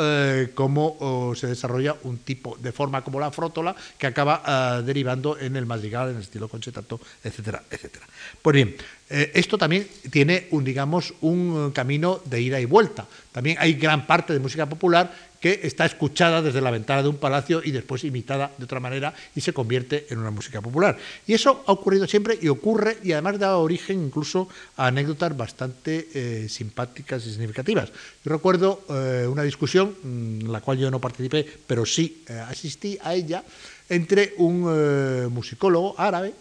cómo 0.55 1.35
se 1.37 1.49
desarrolla 1.49 1.95
un 2.05 2.19
tipo 2.19 2.57
de 2.59 2.73
forma 2.73 3.05
como 3.05 3.21
la 3.21 3.31
frótola 3.31 3.77
que 3.99 4.07
acaba 4.07 4.81
derivando 4.83 5.39
en 5.39 5.57
el 5.57 5.67
madrigal, 5.67 6.11
en 6.11 6.17
el 6.17 6.23
estilo 6.23 6.49
concertato, 6.49 7.01
etcétera, 7.23 7.63
etcétera. 7.71 8.07
Pues 8.41 8.55
bien, 8.55 8.77
esto 9.09 9.57
también 9.57 9.87
tiene 10.11 10.49
un, 10.51 10.65
digamos, 10.65 11.15
un 11.23 11.71
camino 11.73 12.21
de 12.27 12.43
ida 12.43 12.61
y 12.61 12.67
vuelta. 12.67 13.07
También 13.33 13.57
hay 13.59 13.75
gran 13.75 14.07
parte 14.07 14.35
de 14.35 14.39
música 14.39 14.69
popular 14.69 15.11
que 15.41 15.61
está 15.63 15.87
escuchada 15.87 16.43
desde 16.43 16.61
la 16.61 16.71
ventana 16.71 17.03
de 17.03 17.09
un 17.09 17.17
palacio 17.17 17.63
y 17.65 17.71
después 17.71 18.05
imitada 18.05 18.53
de 18.59 18.65
otra 18.65 18.81
manera 18.81 19.15
y 19.35 19.41
se 19.41 19.53
convierte 19.53 20.07
en 20.11 20.19
una 20.19 20.31
música 20.31 20.61
popular. 20.61 20.97
Y 21.27 21.35
eso 21.35 21.63
ha 21.67 21.73
ocurrido 21.73 22.07
siempre 22.07 22.39
y 22.41 22.49
ocurre 22.49 22.99
y 23.03 23.13
además 23.13 23.39
da 23.39 23.57
origen 23.57 24.03
incluso 24.03 24.49
a 24.77 24.89
anécdotas 24.89 25.37
bastante 25.37 26.09
eh, 26.15 26.49
simpáticas 26.49 27.25
y 27.27 27.31
significativas. 27.31 27.91
Yo 28.25 28.33
recuerdo 28.33 28.83
eh, 28.91 29.27
una 29.31 29.43
discusión 29.43 29.95
mm, 30.03 30.41
en 30.41 30.53
la 30.53 30.61
cual 30.61 30.79
yo 30.79 30.91
no 30.91 31.01
participé, 31.01 31.47
pero 31.67 31.87
sí 31.87 32.25
eh, 32.29 32.33
asistí 32.33 32.99
a 33.03 33.15
ella, 33.15 33.45
entre 33.89 34.35
un 34.37 35.33
musicólogo 35.33 35.95
árabe 35.97 36.35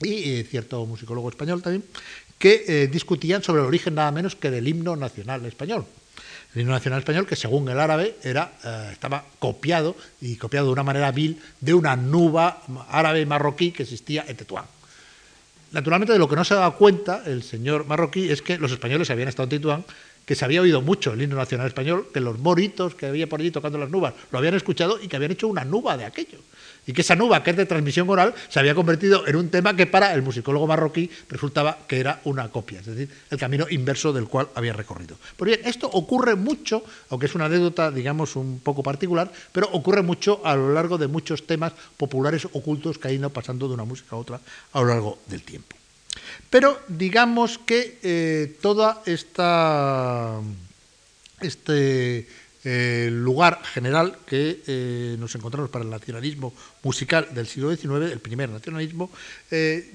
y 0.00 0.42
cierto 0.44 0.84
musicólogo 0.86 1.28
español 1.28 1.62
también, 1.62 1.84
que 2.38 2.88
discutían 2.90 3.42
sobre 3.42 3.62
el 3.62 3.68
origen 3.68 3.96
nada 3.96 4.12
menos 4.12 4.36
que 4.36 4.50
del 4.50 4.68
himno 4.68 4.94
nacional 4.94 5.44
español 5.46 5.86
el 6.54 6.62
himno 6.62 6.72
nacional 6.72 7.00
español, 7.00 7.26
que 7.26 7.36
según 7.36 7.68
el 7.68 7.78
árabe 7.78 8.16
era, 8.22 8.52
eh, 8.64 8.90
estaba 8.92 9.24
copiado 9.38 9.96
y 10.20 10.36
copiado 10.36 10.66
de 10.66 10.72
una 10.72 10.82
manera 10.82 11.12
vil 11.12 11.40
de 11.60 11.74
una 11.74 11.94
nuba 11.96 12.62
árabe 12.88 13.26
marroquí 13.26 13.70
que 13.70 13.82
existía 13.82 14.24
en 14.26 14.36
Tetuán. 14.36 14.64
Naturalmente, 15.72 16.14
de 16.14 16.18
lo 16.18 16.28
que 16.28 16.36
no 16.36 16.44
se 16.44 16.54
daba 16.54 16.74
cuenta 16.74 17.22
el 17.26 17.42
señor 17.42 17.86
marroquí 17.86 18.30
es 18.30 18.40
que 18.40 18.56
los 18.56 18.72
españoles 18.72 19.10
habían 19.10 19.28
estado 19.28 19.44
en 19.44 19.50
Tetuán, 19.50 19.84
que 20.28 20.34
se 20.34 20.44
había 20.44 20.60
oído 20.60 20.82
mucho 20.82 21.14
el 21.14 21.22
himno 21.22 21.36
nacional 21.36 21.68
español, 21.68 22.08
que 22.12 22.20
los 22.20 22.38
moritos 22.38 22.94
que 22.94 23.06
había 23.06 23.26
por 23.30 23.40
allí 23.40 23.50
tocando 23.50 23.78
las 23.78 23.88
nubas 23.88 24.12
lo 24.30 24.36
habían 24.36 24.52
escuchado 24.52 25.00
y 25.02 25.08
que 25.08 25.16
habían 25.16 25.32
hecho 25.32 25.48
una 25.48 25.64
nuba 25.64 25.96
de 25.96 26.04
aquello 26.04 26.36
y 26.86 26.92
que 26.92 27.00
esa 27.00 27.16
nuba, 27.16 27.42
que 27.42 27.52
es 27.52 27.56
de 27.56 27.64
transmisión 27.64 28.10
oral, 28.10 28.34
se 28.50 28.60
había 28.60 28.74
convertido 28.74 29.26
en 29.26 29.36
un 29.36 29.48
tema 29.48 29.74
que 29.74 29.86
para 29.86 30.12
el 30.12 30.20
musicólogo 30.20 30.66
marroquí 30.66 31.10
resultaba 31.30 31.78
que 31.88 31.98
era 31.98 32.20
una 32.24 32.50
copia, 32.50 32.80
es 32.80 32.86
decir, 32.86 33.08
el 33.30 33.38
camino 33.38 33.64
inverso 33.70 34.12
del 34.12 34.28
cual 34.28 34.48
había 34.54 34.74
recorrido. 34.74 35.16
Pues 35.38 35.48
bien, 35.48 35.60
esto 35.64 35.88
ocurre 35.88 36.34
mucho, 36.34 36.84
aunque 37.08 37.24
es 37.24 37.34
una 37.34 37.46
anécdota, 37.46 37.90
digamos, 37.90 38.36
un 38.36 38.60
poco 38.60 38.82
particular, 38.82 39.32
pero 39.52 39.70
ocurre 39.72 40.02
mucho 40.02 40.42
a 40.44 40.54
lo 40.54 40.74
largo 40.74 40.98
de 40.98 41.08
muchos 41.08 41.46
temas 41.46 41.72
populares 41.96 42.46
ocultos 42.52 42.98
que 42.98 43.08
han 43.08 43.14
ido 43.14 43.30
pasando 43.30 43.66
de 43.66 43.72
una 43.72 43.84
música 43.84 44.14
a 44.14 44.18
otra 44.18 44.40
a 44.74 44.80
lo 44.80 44.88
largo 44.88 45.18
del 45.26 45.42
tiempo. 45.42 45.77
Pero 46.50 46.80
digamos 46.88 47.58
que 47.58 47.98
eh, 48.02 48.56
toda 48.60 49.02
esta 49.06 50.40
este 51.40 52.26
el 52.64 53.22
lugar 53.22 53.62
general 53.64 54.18
que 54.26 54.60
eh, 54.66 55.16
nos 55.18 55.34
encontramos 55.34 55.70
para 55.70 55.84
el 55.84 55.90
nacionalismo 55.90 56.52
musical 56.82 57.28
del 57.32 57.46
siglo 57.46 57.74
XIX, 57.74 58.12
el 58.12 58.20
primer 58.20 58.50
nacionalismo, 58.50 59.10
eh, 59.50 59.90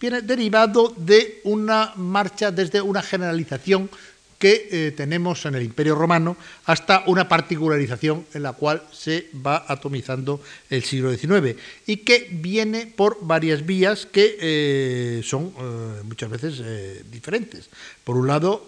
viene 0.00 0.22
derivado 0.22 0.94
de 0.96 1.40
una 1.44 1.92
marcha 1.96 2.50
desde 2.50 2.80
una 2.80 3.02
generalización 3.02 3.90
que 4.38 4.68
eh, 4.70 4.92
tenemos 4.92 5.44
en 5.46 5.54
el 5.54 5.62
Imperio 5.62 5.94
Romano 5.94 6.36
hasta 6.64 7.04
una 7.06 7.28
particularización 7.28 8.26
en 8.34 8.42
la 8.42 8.52
cual 8.52 8.82
se 8.92 9.28
va 9.34 9.64
atomizando 9.68 10.40
el 10.70 10.82
siglo 10.82 11.14
XIX 11.14 11.58
y 11.86 11.98
que 11.98 12.28
viene 12.30 12.86
por 12.86 13.18
varias 13.22 13.64
vías 13.64 14.06
que 14.06 15.22
son 15.24 15.52
muchas 16.04 16.30
veces 16.30 16.62
diferentes. 17.10 17.70
Por 18.04 18.16
un 18.16 18.26
lado, 18.26 18.66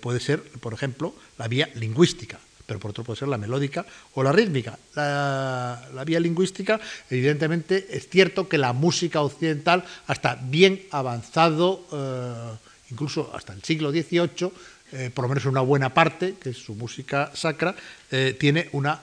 puede 0.00 0.20
ser, 0.20 0.42
por 0.42 0.72
ejemplo, 0.72 1.14
la 1.38 1.48
vía 1.48 1.68
lingüística 1.74 2.38
pero 2.66 2.80
por 2.80 2.90
otro 2.90 3.04
puede 3.04 3.18
ser 3.18 3.28
la 3.28 3.38
melódica 3.38 3.84
o 4.14 4.22
la 4.22 4.32
rítmica. 4.32 4.78
La, 4.94 6.02
vía 6.06 6.20
lingüística, 6.20 6.80
evidentemente, 7.10 7.86
es 7.90 8.08
cierto 8.08 8.48
que 8.48 8.58
la 8.58 8.72
música 8.72 9.20
occidental, 9.20 9.84
hasta 10.06 10.36
bien 10.36 10.82
avanzado, 10.90 11.86
eh, 11.92 12.56
incluso 12.90 13.30
hasta 13.34 13.52
el 13.52 13.62
siglo 13.62 13.90
XVIII, 13.90 14.50
eh, 14.92 15.10
por 15.12 15.24
lo 15.24 15.28
menos 15.28 15.44
una 15.46 15.60
buena 15.60 15.92
parte, 15.92 16.34
que 16.40 16.50
es 16.50 16.56
su 16.56 16.74
música 16.74 17.30
sacra, 17.34 17.74
eh, 18.10 18.36
tiene 18.38 18.68
una 18.72 19.00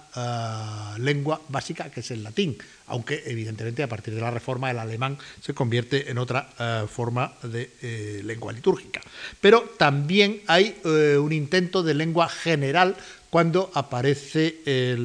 lengua 0.98 1.42
básica 1.50 1.90
que 1.90 2.02
es 2.02 2.12
el 2.12 2.24
latín, 2.24 2.58
aunque 2.88 3.24
evidentemente 3.26 3.84
a 3.84 3.88
partir 3.88 4.14
de 4.16 4.22
la 4.22 4.32
reforma 4.32 4.72
el 4.72 4.80
alemán 4.80 5.18
se 5.42 5.54
convierte 5.54 6.12
en 6.12 6.18
otra 6.18 6.50
forma 6.88 7.34
de 7.44 8.22
lengua 8.24 8.54
litúrgica. 8.54 9.02
Pero 9.40 9.62
también 9.78 10.42
hay 10.48 10.78
un 10.84 11.32
intento 11.32 11.84
de 11.84 11.94
lengua 11.94 12.30
general 12.30 12.96
cuando 13.32 13.72
aparece 13.74 14.62
eh, 14.66 14.96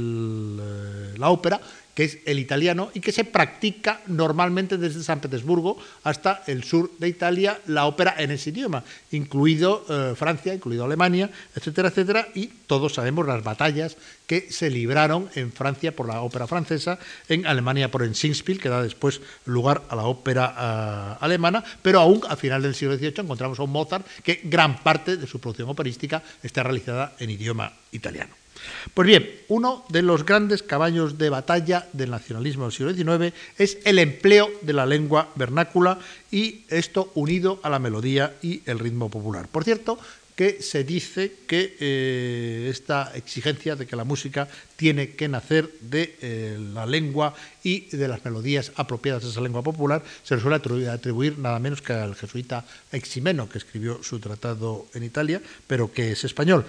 la 1.16 1.30
ópera, 1.30 1.60
que 1.96 2.04
es 2.04 2.18
el 2.26 2.38
italiano 2.38 2.90
y 2.92 3.00
que 3.00 3.10
se 3.10 3.24
practica 3.24 4.02
normalmente 4.06 4.76
desde 4.76 5.02
San 5.02 5.20
Petersburgo 5.20 5.78
hasta 6.04 6.44
el 6.46 6.62
sur 6.62 6.92
de 6.98 7.08
Italia, 7.08 7.58
la 7.66 7.86
ópera 7.86 8.14
en 8.18 8.30
ese 8.30 8.50
idioma, 8.50 8.84
incluido 9.12 9.82
eh, 9.88 10.12
Francia, 10.14 10.52
incluido 10.52 10.84
Alemania, 10.84 11.30
etcétera, 11.56 11.88
etcétera, 11.88 12.28
y 12.34 12.48
todos 12.66 12.92
sabemos 12.92 13.26
las 13.26 13.42
batallas 13.42 13.96
que 14.26 14.52
se 14.52 14.68
libraron 14.68 15.30
en 15.36 15.50
Francia 15.50 15.96
por 15.96 16.06
la 16.06 16.20
ópera 16.20 16.46
francesa, 16.46 16.98
en 17.30 17.46
Alemania 17.46 17.90
por 17.90 18.02
el 18.02 18.14
Singspiel, 18.14 18.60
que 18.60 18.68
da 18.68 18.82
después 18.82 19.22
lugar 19.46 19.82
a 19.88 19.96
la 19.96 20.04
ópera 20.04 20.54
eh, 20.54 21.24
alemana, 21.24 21.64
pero 21.80 22.00
aún 22.00 22.20
a 22.28 22.36
final 22.36 22.60
del 22.60 22.74
siglo 22.74 22.98
XVIII 22.98 23.20
encontramos 23.20 23.58
a 23.58 23.62
un 23.62 23.72
Mozart 23.72 24.06
que 24.22 24.42
gran 24.44 24.82
parte 24.82 25.16
de 25.16 25.26
su 25.26 25.40
producción 25.40 25.70
operística 25.70 26.22
está 26.42 26.62
realizada 26.62 27.14
en 27.18 27.30
idioma 27.30 27.72
italiano. 27.90 28.45
Pues 28.94 29.06
bien, 29.06 29.30
uno 29.48 29.84
de 29.88 30.02
los 30.02 30.24
grandes 30.24 30.62
caballos 30.62 31.18
de 31.18 31.30
batalla 31.30 31.86
del 31.92 32.10
nacionalismo 32.10 32.64
del 32.64 32.72
siglo 32.72 32.94
XIX 32.94 33.34
es 33.58 33.78
el 33.84 33.98
empleo 33.98 34.50
de 34.62 34.72
la 34.72 34.86
lengua 34.86 35.30
vernácula 35.34 35.98
y 36.30 36.64
esto 36.68 37.10
unido 37.14 37.60
a 37.62 37.70
la 37.70 37.78
melodía 37.78 38.34
y 38.42 38.62
el 38.66 38.78
ritmo 38.78 39.10
popular. 39.10 39.48
Por 39.48 39.64
cierto, 39.64 39.98
que 40.36 40.60
se 40.60 40.84
dice 40.84 41.32
que 41.48 41.76
eh, 41.80 42.68
esta 42.70 43.10
exigencia 43.16 43.74
de 43.74 43.86
que 43.86 43.96
la 43.96 44.04
música 44.04 44.46
tiene 44.76 45.16
que 45.16 45.28
nacer 45.28 45.72
de 45.80 46.14
eh, 46.20 46.58
la 46.74 46.84
lengua 46.84 47.34
y 47.64 47.86
de 47.96 48.06
las 48.06 48.22
melodías 48.22 48.70
apropiadas 48.76 49.24
de 49.24 49.30
esa 49.30 49.40
lengua 49.40 49.62
popular 49.62 50.04
se 50.22 50.36
le 50.36 50.42
suele 50.42 50.88
atribuir 50.90 51.38
nada 51.38 51.58
menos 51.58 51.80
que 51.80 51.94
al 51.94 52.14
jesuita 52.14 52.66
Eximeno, 52.92 53.48
que 53.48 53.56
escribió 53.56 54.02
su 54.02 54.20
tratado 54.20 54.86
en 54.92 55.04
Italia, 55.04 55.40
pero 55.66 55.90
que 55.90 56.12
es 56.12 56.22
español. 56.24 56.66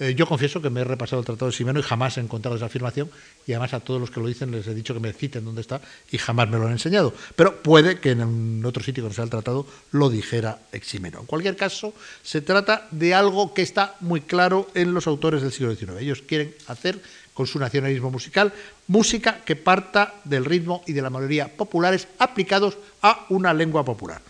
Eh, 0.00 0.14
yo 0.14 0.26
confieso 0.26 0.62
que 0.62 0.70
me 0.70 0.82
he 0.82 0.84
repasado 0.84 1.20
el 1.20 1.26
Tratado 1.26 1.50
de 1.50 1.56
Ximeno 1.56 1.80
y 1.80 1.82
jamás 1.82 2.18
he 2.18 2.20
encontrado 2.20 2.56
esa 2.56 2.66
afirmación 2.66 3.10
y 3.46 3.52
además 3.52 3.74
a 3.74 3.80
todos 3.80 4.00
los 4.00 4.10
que 4.10 4.20
lo 4.20 4.28
dicen 4.28 4.52
les 4.52 4.66
he 4.68 4.74
dicho 4.74 4.94
que 4.94 5.00
me 5.00 5.12
citen 5.12 5.44
dónde 5.44 5.60
está 5.60 5.80
y 6.12 6.18
jamás 6.18 6.48
me 6.48 6.56
lo 6.56 6.66
han 6.66 6.72
enseñado. 6.72 7.12
Pero 7.34 7.62
puede 7.62 7.98
que 7.98 8.12
en 8.12 8.64
otro 8.64 8.82
sitio 8.82 9.02
que 9.02 9.08
no 9.08 9.14
sea 9.14 9.24
el 9.24 9.30
tratado 9.30 9.66
lo 9.90 10.08
dijera 10.08 10.60
Eximeno. 10.70 11.20
En 11.20 11.26
cualquier 11.26 11.56
caso, 11.56 11.94
se 12.22 12.40
trata 12.40 12.86
de 12.92 13.14
algo 13.14 13.54
que 13.54 13.62
está 13.62 13.96
muy 14.00 14.20
claro 14.20 14.68
en 14.74 14.94
los 14.94 15.08
autores 15.08 15.42
del 15.42 15.50
siglo 15.50 15.74
XIX. 15.74 16.00
Ellos 16.00 16.22
quieren 16.22 16.54
hacer 16.68 17.00
con 17.34 17.46
su 17.46 17.58
nacionalismo 17.58 18.10
musical 18.10 18.52
música 18.88 19.42
que 19.44 19.56
parta 19.56 20.14
del 20.24 20.44
ritmo 20.44 20.82
y 20.86 20.92
de 20.92 21.02
la 21.02 21.10
melodía 21.10 21.56
populares 21.56 22.08
aplicados 22.18 22.78
a 23.02 23.26
una 23.28 23.54
lengua 23.54 23.84
popular. 23.84 24.20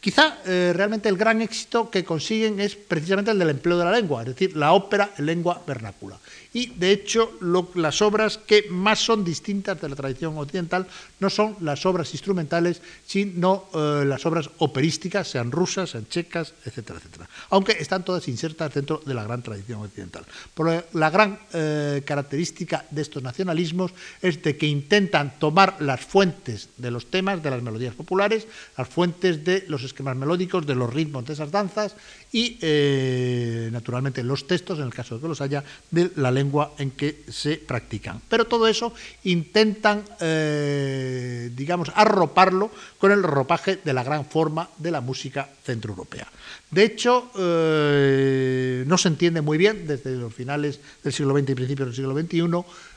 Quizá 0.00 0.38
eh, 0.46 0.72
realmente 0.74 1.08
el 1.08 1.16
gran 1.16 1.42
éxito 1.42 1.90
que 1.90 2.04
consiguen 2.04 2.60
es 2.60 2.76
precisamente 2.76 3.32
el 3.32 3.38
del 3.38 3.50
empleo 3.50 3.78
de 3.78 3.84
la 3.84 3.90
lengua, 3.90 4.22
es 4.22 4.28
decir, 4.28 4.56
la 4.56 4.72
ópera 4.72 5.10
en 5.18 5.26
lengua 5.26 5.62
vernácula 5.66 6.18
y 6.52 6.66
de 6.66 6.92
hecho 6.92 7.32
las 7.74 8.02
obras 8.02 8.38
que 8.38 8.66
más 8.70 8.98
son 8.98 9.24
distintas 9.24 9.80
de 9.80 9.88
la 9.88 9.96
tradición 9.96 10.36
occidental 10.38 10.86
no 11.20 11.30
son 11.30 11.56
las 11.60 11.84
obras 11.86 12.12
instrumentales, 12.12 12.80
sino 13.06 13.66
eh, 13.74 14.04
las 14.06 14.24
obras 14.26 14.50
operísticas, 14.58 15.28
sean 15.28 15.50
rusas, 15.50 15.90
sean 15.90 16.08
checas, 16.08 16.54
etcétera, 16.64 16.98
etcétera. 16.98 17.28
Aunque 17.50 17.72
están 17.72 18.04
todas 18.04 18.28
insertas 18.28 18.72
dentro 18.72 19.00
de 19.04 19.14
la 19.14 19.24
gran 19.24 19.42
tradición 19.42 19.82
occidental. 19.82 20.24
Por 20.54 20.86
la 20.92 21.10
gran 21.10 21.38
eh, 21.52 22.02
característica 22.04 22.84
de 22.90 23.02
estos 23.02 23.22
nacionalismos 23.22 23.92
es 24.22 24.42
de 24.42 24.56
que 24.56 24.66
intentan 24.66 25.38
tomar 25.38 25.76
las 25.80 26.00
fuentes 26.00 26.68
de 26.76 26.90
los 26.90 27.10
temas, 27.10 27.42
de 27.42 27.50
las 27.50 27.62
melodías 27.62 27.94
populares, 27.94 28.46
las 28.76 28.88
fuentes 28.88 29.44
de 29.44 29.64
los 29.68 29.82
esquemas 29.82 30.16
melódicos, 30.16 30.66
de 30.66 30.74
los 30.74 30.92
ritmos 30.92 31.24
de 31.26 31.32
esas 31.32 31.50
danzas 31.50 31.94
y, 32.32 32.58
eh, 32.60 33.68
naturalmente, 33.72 34.22
los 34.22 34.46
textos, 34.46 34.78
en 34.78 34.84
el 34.84 34.94
caso 34.94 35.16
de 35.16 35.22
que 35.22 35.28
los 35.28 35.40
haya, 35.40 35.64
de 35.90 36.10
la 36.16 36.30
lengua 36.38 36.72
en 36.78 36.90
que 36.92 37.24
se 37.28 37.56
practican. 37.56 38.20
Pero 38.28 38.46
todo 38.46 38.68
eso 38.68 38.92
intentan, 39.24 40.04
eh, 40.20 41.50
digamos, 41.54 41.90
arroparlo 41.94 42.70
con 42.98 43.12
el 43.12 43.22
ropaje 43.22 43.78
de 43.84 43.92
la 43.92 44.02
gran 44.02 44.24
forma 44.24 44.68
de 44.78 44.90
la 44.90 45.00
música 45.00 45.48
centroeuropea. 45.64 46.26
De 46.70 46.84
hecho, 46.84 47.30
eh, 47.38 48.84
no 48.86 48.96
se 48.98 49.08
entiende 49.08 49.40
muy 49.40 49.58
bien 49.58 49.86
desde 49.86 50.16
los 50.16 50.32
finales 50.32 50.80
del 51.02 51.12
siglo 51.12 51.36
XX 51.36 51.50
y 51.50 51.54
principios 51.54 51.88
del 51.88 51.96
siglo 51.96 52.14
XXI 52.14 52.88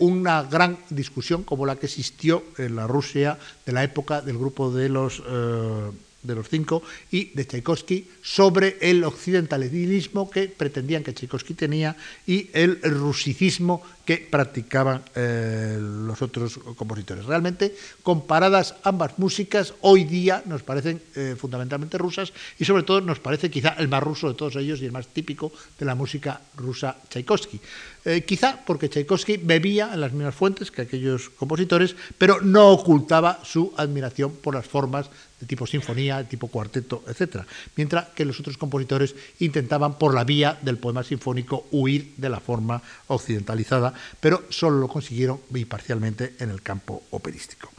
una 0.00 0.42
gran 0.42 0.76
discusión 0.90 1.44
como 1.44 1.66
la 1.66 1.76
que 1.76 1.86
existió 1.86 2.42
en 2.58 2.74
la 2.74 2.88
Rusia 2.88 3.38
de 3.64 3.70
la 3.70 3.84
época 3.84 4.20
del 4.20 4.36
grupo 4.36 4.72
de 4.72 4.88
los 4.88 5.22
de 6.22 6.34
los 6.34 6.48
cinco, 6.48 6.82
y 7.10 7.26
de 7.34 7.44
Tchaikovsky 7.44 8.08
sobre 8.22 8.78
el 8.80 9.02
occidentalismo 9.04 10.30
que 10.30 10.48
pretendían 10.48 11.02
que 11.02 11.12
Tchaikovsky 11.12 11.54
tenía 11.54 11.96
y 12.26 12.48
el 12.52 12.80
rusicismo 12.82 13.82
que 14.04 14.18
practicaban 14.18 15.02
eh, 15.14 15.78
los 15.80 16.20
otros 16.22 16.58
compositores. 16.76 17.24
Realmente, 17.24 17.74
comparadas 18.02 18.74
ambas 18.82 19.18
músicas, 19.18 19.74
hoy 19.80 20.04
día 20.04 20.42
nos 20.46 20.62
parecen 20.62 21.00
eh, 21.14 21.36
fundamentalmente 21.38 21.98
rusas 21.98 22.32
y 22.58 22.64
sobre 22.64 22.82
todo 22.82 23.00
nos 23.00 23.20
parece 23.20 23.50
quizá 23.50 23.70
el 23.78 23.88
más 23.88 24.02
ruso 24.02 24.28
de 24.28 24.34
todos 24.34 24.56
ellos 24.56 24.80
y 24.80 24.86
el 24.86 24.92
más 24.92 25.06
típico 25.08 25.52
de 25.78 25.86
la 25.86 25.94
música 25.94 26.40
rusa 26.56 26.96
Tchaikovsky. 27.08 27.60
Eh, 28.04 28.24
quizá 28.24 28.58
porque 28.66 28.88
Tchaikovsky 28.88 29.36
bebía 29.36 29.94
en 29.94 30.00
las 30.00 30.12
mismas 30.12 30.34
fuentes 30.34 30.70
que 30.70 30.82
aquellos 30.82 31.30
compositores, 31.30 31.94
pero 32.18 32.40
no 32.40 32.70
ocultaba 32.70 33.38
su 33.44 33.72
admiración 33.76 34.32
por 34.32 34.54
las 34.54 34.66
formas 34.66 35.08
de 35.38 35.46
tipo 35.46 35.66
sinfonía, 35.66 36.18
de 36.18 36.24
tipo 36.24 36.48
cuarteto, 36.48 37.04
etc. 37.06 37.46
Mientras 37.76 38.08
que 38.08 38.24
los 38.24 38.38
otros 38.40 38.58
compositores 38.58 39.14
intentaban 39.38 39.98
por 39.98 40.14
la 40.14 40.24
vía 40.24 40.58
del 40.62 40.78
poema 40.78 41.04
sinfónico 41.04 41.66
huir 41.70 42.14
de 42.16 42.28
la 42.28 42.40
forma 42.40 42.82
occidentalizada, 43.06 43.94
pero 44.18 44.44
solo 44.48 44.78
lo 44.78 44.88
consiguieron 44.88 45.40
y 45.54 45.64
parcialmente 45.64 46.34
en 46.40 46.50
el 46.50 46.60
campo 46.60 47.04
operístico. 47.10 47.70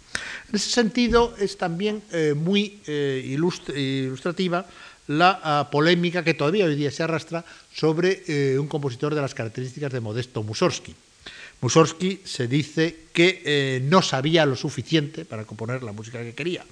En 0.49 0.55
ese 0.55 0.69
sentido 0.69 1.35
es 1.37 1.57
también 1.57 2.01
eh, 2.11 2.33
muy 2.35 2.79
eh, 2.87 3.21
ilustrativa 3.25 4.65
la 5.07 5.39
ah, 5.43 5.69
polémica 5.71 6.23
que 6.23 6.33
todavía 6.33 6.65
hoy 6.65 6.75
día 6.75 6.91
se 6.91 7.03
arrastra 7.03 7.45
sobre 7.73 8.23
eh, 8.27 8.59
un 8.59 8.67
compositor 8.67 9.15
de 9.15 9.21
las 9.21 9.33
características 9.33 9.91
de 9.91 9.99
Modesto 9.99 10.43
Mussorgsky. 10.43 10.95
Mussorgsky 11.61 12.21
se 12.25 12.47
dice 12.47 13.07
que 13.13 13.79
no 13.85 14.01
sabía 14.01 14.45
lo 14.45 14.57
suficiente 14.57 15.23
para 15.23 15.45
componer 15.45 15.81
la 15.81 15.93
música 15.93 16.21
que 16.21 16.33
quería. 16.33 16.65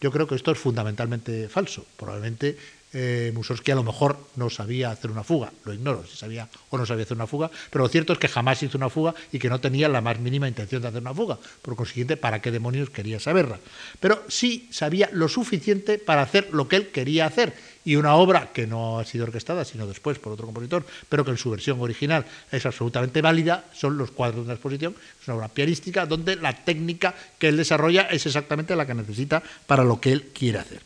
Yo 0.00 0.12
creo 0.12 0.28
que 0.28 0.36
esto 0.36 0.52
es 0.52 0.58
fundamentalmente 0.58 1.48
falso. 1.48 1.84
Probablemente 1.96 2.56
eh, 2.98 3.30
Mussorgsky 3.34 3.72
a 3.72 3.74
lo 3.74 3.82
mejor 3.82 4.16
no 4.36 4.48
sabía 4.48 4.90
hacer 4.90 5.10
una 5.10 5.22
fuga, 5.22 5.52
lo 5.64 5.74
ignoro 5.74 6.06
si 6.06 6.16
sabía 6.16 6.48
o 6.70 6.78
no 6.78 6.86
sabía 6.86 7.04
hacer 7.04 7.16
una 7.16 7.26
fuga, 7.26 7.50
pero 7.70 7.84
lo 7.84 7.90
cierto 7.90 8.14
es 8.14 8.18
que 8.18 8.26
jamás 8.26 8.62
hizo 8.62 8.78
una 8.78 8.88
fuga 8.88 9.14
y 9.32 9.38
que 9.38 9.50
no 9.50 9.60
tenía 9.60 9.88
la 9.88 10.00
más 10.00 10.18
mínima 10.18 10.48
intención 10.48 10.80
de 10.80 10.88
hacer 10.88 11.02
una 11.02 11.12
fuga. 11.12 11.38
Por 11.60 11.76
consiguiente, 11.76 12.16
¿para 12.16 12.40
qué 12.40 12.50
demonios 12.50 12.88
quería 12.88 13.20
saberla? 13.20 13.58
Pero 14.00 14.22
sí 14.28 14.68
sabía 14.70 15.10
lo 15.12 15.28
suficiente 15.28 15.98
para 15.98 16.22
hacer 16.22 16.48
lo 16.52 16.68
que 16.68 16.76
él 16.76 16.88
quería 16.88 17.26
hacer 17.26 17.54
y 17.86 17.94
una 17.94 18.16
obra 18.16 18.52
que 18.52 18.66
no 18.66 18.98
ha 18.98 19.04
sido 19.04 19.24
orquestada, 19.24 19.64
sino 19.64 19.86
después 19.86 20.18
por 20.18 20.32
otro 20.32 20.44
compositor, 20.44 20.84
pero 21.08 21.24
que 21.24 21.30
en 21.30 21.38
su 21.38 21.50
versión 21.50 21.80
original 21.80 22.26
es 22.50 22.66
absolutamente 22.66 23.22
válida, 23.22 23.64
son 23.72 23.96
los 23.96 24.10
cuadros 24.10 24.42
de 24.42 24.48
la 24.48 24.54
exposición. 24.54 24.94
Es 25.22 25.28
una 25.28 25.36
obra 25.36 25.48
pianística 25.48 26.04
donde 26.04 26.34
la 26.34 26.52
técnica 26.64 27.14
que 27.38 27.46
él 27.46 27.56
desarrolla 27.56 28.02
es 28.02 28.26
exactamente 28.26 28.74
la 28.74 28.86
que 28.86 28.94
necesita 28.94 29.40
para 29.68 29.84
lo 29.84 30.00
que 30.00 30.10
él 30.10 30.30
quiere 30.34 30.58
hacer. 30.58 30.82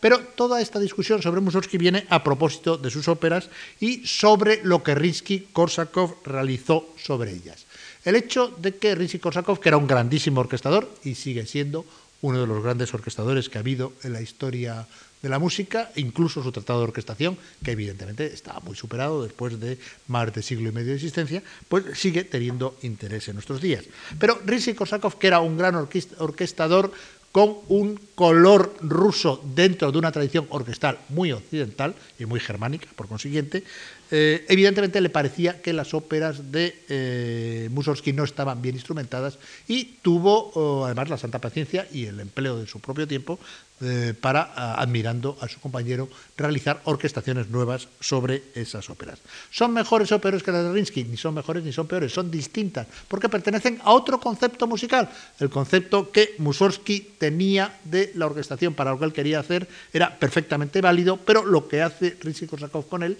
Pero 0.00 0.20
toda 0.20 0.62
esta 0.62 0.80
discusión 0.80 1.20
sobre 1.20 1.42
Mussorgsky 1.42 1.76
viene 1.76 2.06
a 2.08 2.24
propósito 2.24 2.78
de 2.78 2.90
sus 2.90 3.08
óperas 3.08 3.50
y 3.78 4.06
sobre 4.06 4.64
lo 4.64 4.82
que 4.82 4.96
Rinsky-Korsakov 4.96 6.22
realizó 6.24 6.94
sobre 6.96 7.32
ellas. 7.32 7.66
El 8.06 8.16
hecho 8.16 8.48
de 8.48 8.74
que 8.76 8.96
Rinsky-Korsakov, 8.96 9.60
que 9.60 9.68
era 9.68 9.76
un 9.76 9.86
grandísimo 9.86 10.40
orquestador 10.40 10.88
y 11.04 11.14
sigue 11.14 11.44
siendo 11.44 11.84
uno 12.22 12.40
de 12.40 12.46
los 12.46 12.62
grandes 12.62 12.92
orquestadores 12.94 13.48
que 13.48 13.58
ha 13.58 13.60
habido 13.60 13.92
en 14.02 14.12
la 14.12 14.20
historia 14.20 14.86
de 15.22 15.28
la 15.28 15.38
música, 15.38 15.90
incluso 15.96 16.42
su 16.42 16.52
tratado 16.52 16.80
de 16.80 16.84
orquestación, 16.84 17.36
que 17.64 17.72
evidentemente 17.72 18.26
estaba 18.32 18.60
muy 18.60 18.76
superado 18.76 19.22
después 19.22 19.58
de 19.60 19.78
más 20.06 20.32
de 20.32 20.42
siglo 20.42 20.68
y 20.68 20.72
medio 20.72 20.88
de 20.88 20.96
existencia, 20.96 21.42
pues 21.68 21.98
sigue 21.98 22.24
teniendo 22.24 22.76
interés 22.82 23.28
en 23.28 23.34
nuestros 23.34 23.60
días. 23.60 23.84
Pero 24.18 24.40
Rinsky 24.44 24.74
Korsakov, 24.74 25.18
que 25.18 25.26
era 25.26 25.40
un 25.40 25.56
gran 25.56 25.74
orquestador 25.74 26.92
con 27.32 27.56
un 27.68 28.00
color 28.14 28.74
ruso 28.80 29.42
dentro 29.54 29.92
de 29.92 29.98
una 29.98 30.12
tradición 30.12 30.46
orquestal 30.48 30.98
muy 31.10 31.32
occidental 31.32 31.94
y 32.18 32.24
muy 32.24 32.40
germánica, 32.40 32.88
por 32.96 33.06
consiguiente, 33.06 33.64
eh, 34.10 34.46
evidentemente 34.48 35.00
le 35.00 35.10
parecía 35.10 35.60
que 35.60 35.72
las 35.72 35.92
óperas 35.92 36.50
de 36.50 36.74
eh, 36.88 37.68
Mussorgsky 37.72 38.12
no 38.12 38.24
estaban 38.24 38.62
bien 38.62 38.74
instrumentadas 38.74 39.38
y 39.66 39.84
tuvo 40.02 40.50
oh, 40.54 40.84
además 40.86 41.10
la 41.10 41.18
santa 41.18 41.40
paciencia 41.40 41.86
y 41.92 42.06
el 42.06 42.20
empleo 42.20 42.58
de 42.58 42.66
su 42.66 42.80
propio 42.80 43.06
tiempo 43.06 43.38
eh, 43.80 44.12
para, 44.20 44.74
admirando 44.74 45.38
a 45.40 45.46
su 45.46 45.60
compañero, 45.60 46.08
realizar 46.36 46.80
orquestaciones 46.82 47.48
nuevas 47.48 47.86
sobre 48.00 48.42
esas 48.56 48.90
óperas. 48.90 49.20
¿Son 49.52 49.72
mejores 49.72 50.10
o 50.10 50.20
peores 50.20 50.42
que 50.42 50.50
las 50.50 50.64
de 50.64 50.72
Rinsky? 50.72 51.04
Ni 51.04 51.16
son 51.16 51.34
mejores 51.34 51.62
ni 51.62 51.72
son 51.72 51.86
peores, 51.86 52.12
son 52.12 52.28
distintas, 52.28 52.88
porque 53.06 53.28
pertenecen 53.28 53.78
a 53.84 53.92
otro 53.92 54.18
concepto 54.18 54.66
musical. 54.66 55.08
El 55.38 55.48
concepto 55.48 56.10
que 56.10 56.34
Mussorgsky 56.38 57.14
tenía 57.18 57.78
de 57.84 58.10
la 58.16 58.26
orquestación 58.26 58.74
para 58.74 58.90
lo 58.90 58.98
que 58.98 59.04
él 59.04 59.12
quería 59.12 59.38
hacer 59.38 59.68
era 59.92 60.18
perfectamente 60.18 60.80
válido, 60.80 61.16
pero 61.18 61.44
lo 61.44 61.68
que 61.68 61.80
hace 61.80 62.18
Rinsky-Korsakov 62.18 62.88
con 62.88 63.04
él 63.04 63.16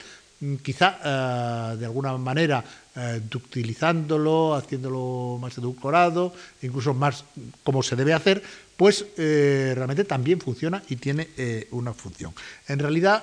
quizá 0.63 0.99
eh, 1.05 1.77
de 1.77 1.87
alguna 1.87 2.17
manera 2.17 2.65
eh, 3.01 3.21
ductilizándolo, 3.31 4.57
haciéndolo 4.57 5.39
más 5.41 5.57
edulcorado, 5.57 6.35
incluso 6.63 6.95
más 6.95 7.23
como 7.63 7.81
se 7.81 7.95
debe 7.95 8.13
hacer, 8.13 8.43
pues 8.77 9.07
eh, 9.17 9.73
realmente 9.77 10.03
también 10.03 10.41
funciona 10.41 10.83
y 10.89 10.97
tiene 10.97 11.29
eh, 11.37 11.69
una 11.71 11.93
función. 11.95 12.35
En 12.67 12.81
realidad 12.81 13.23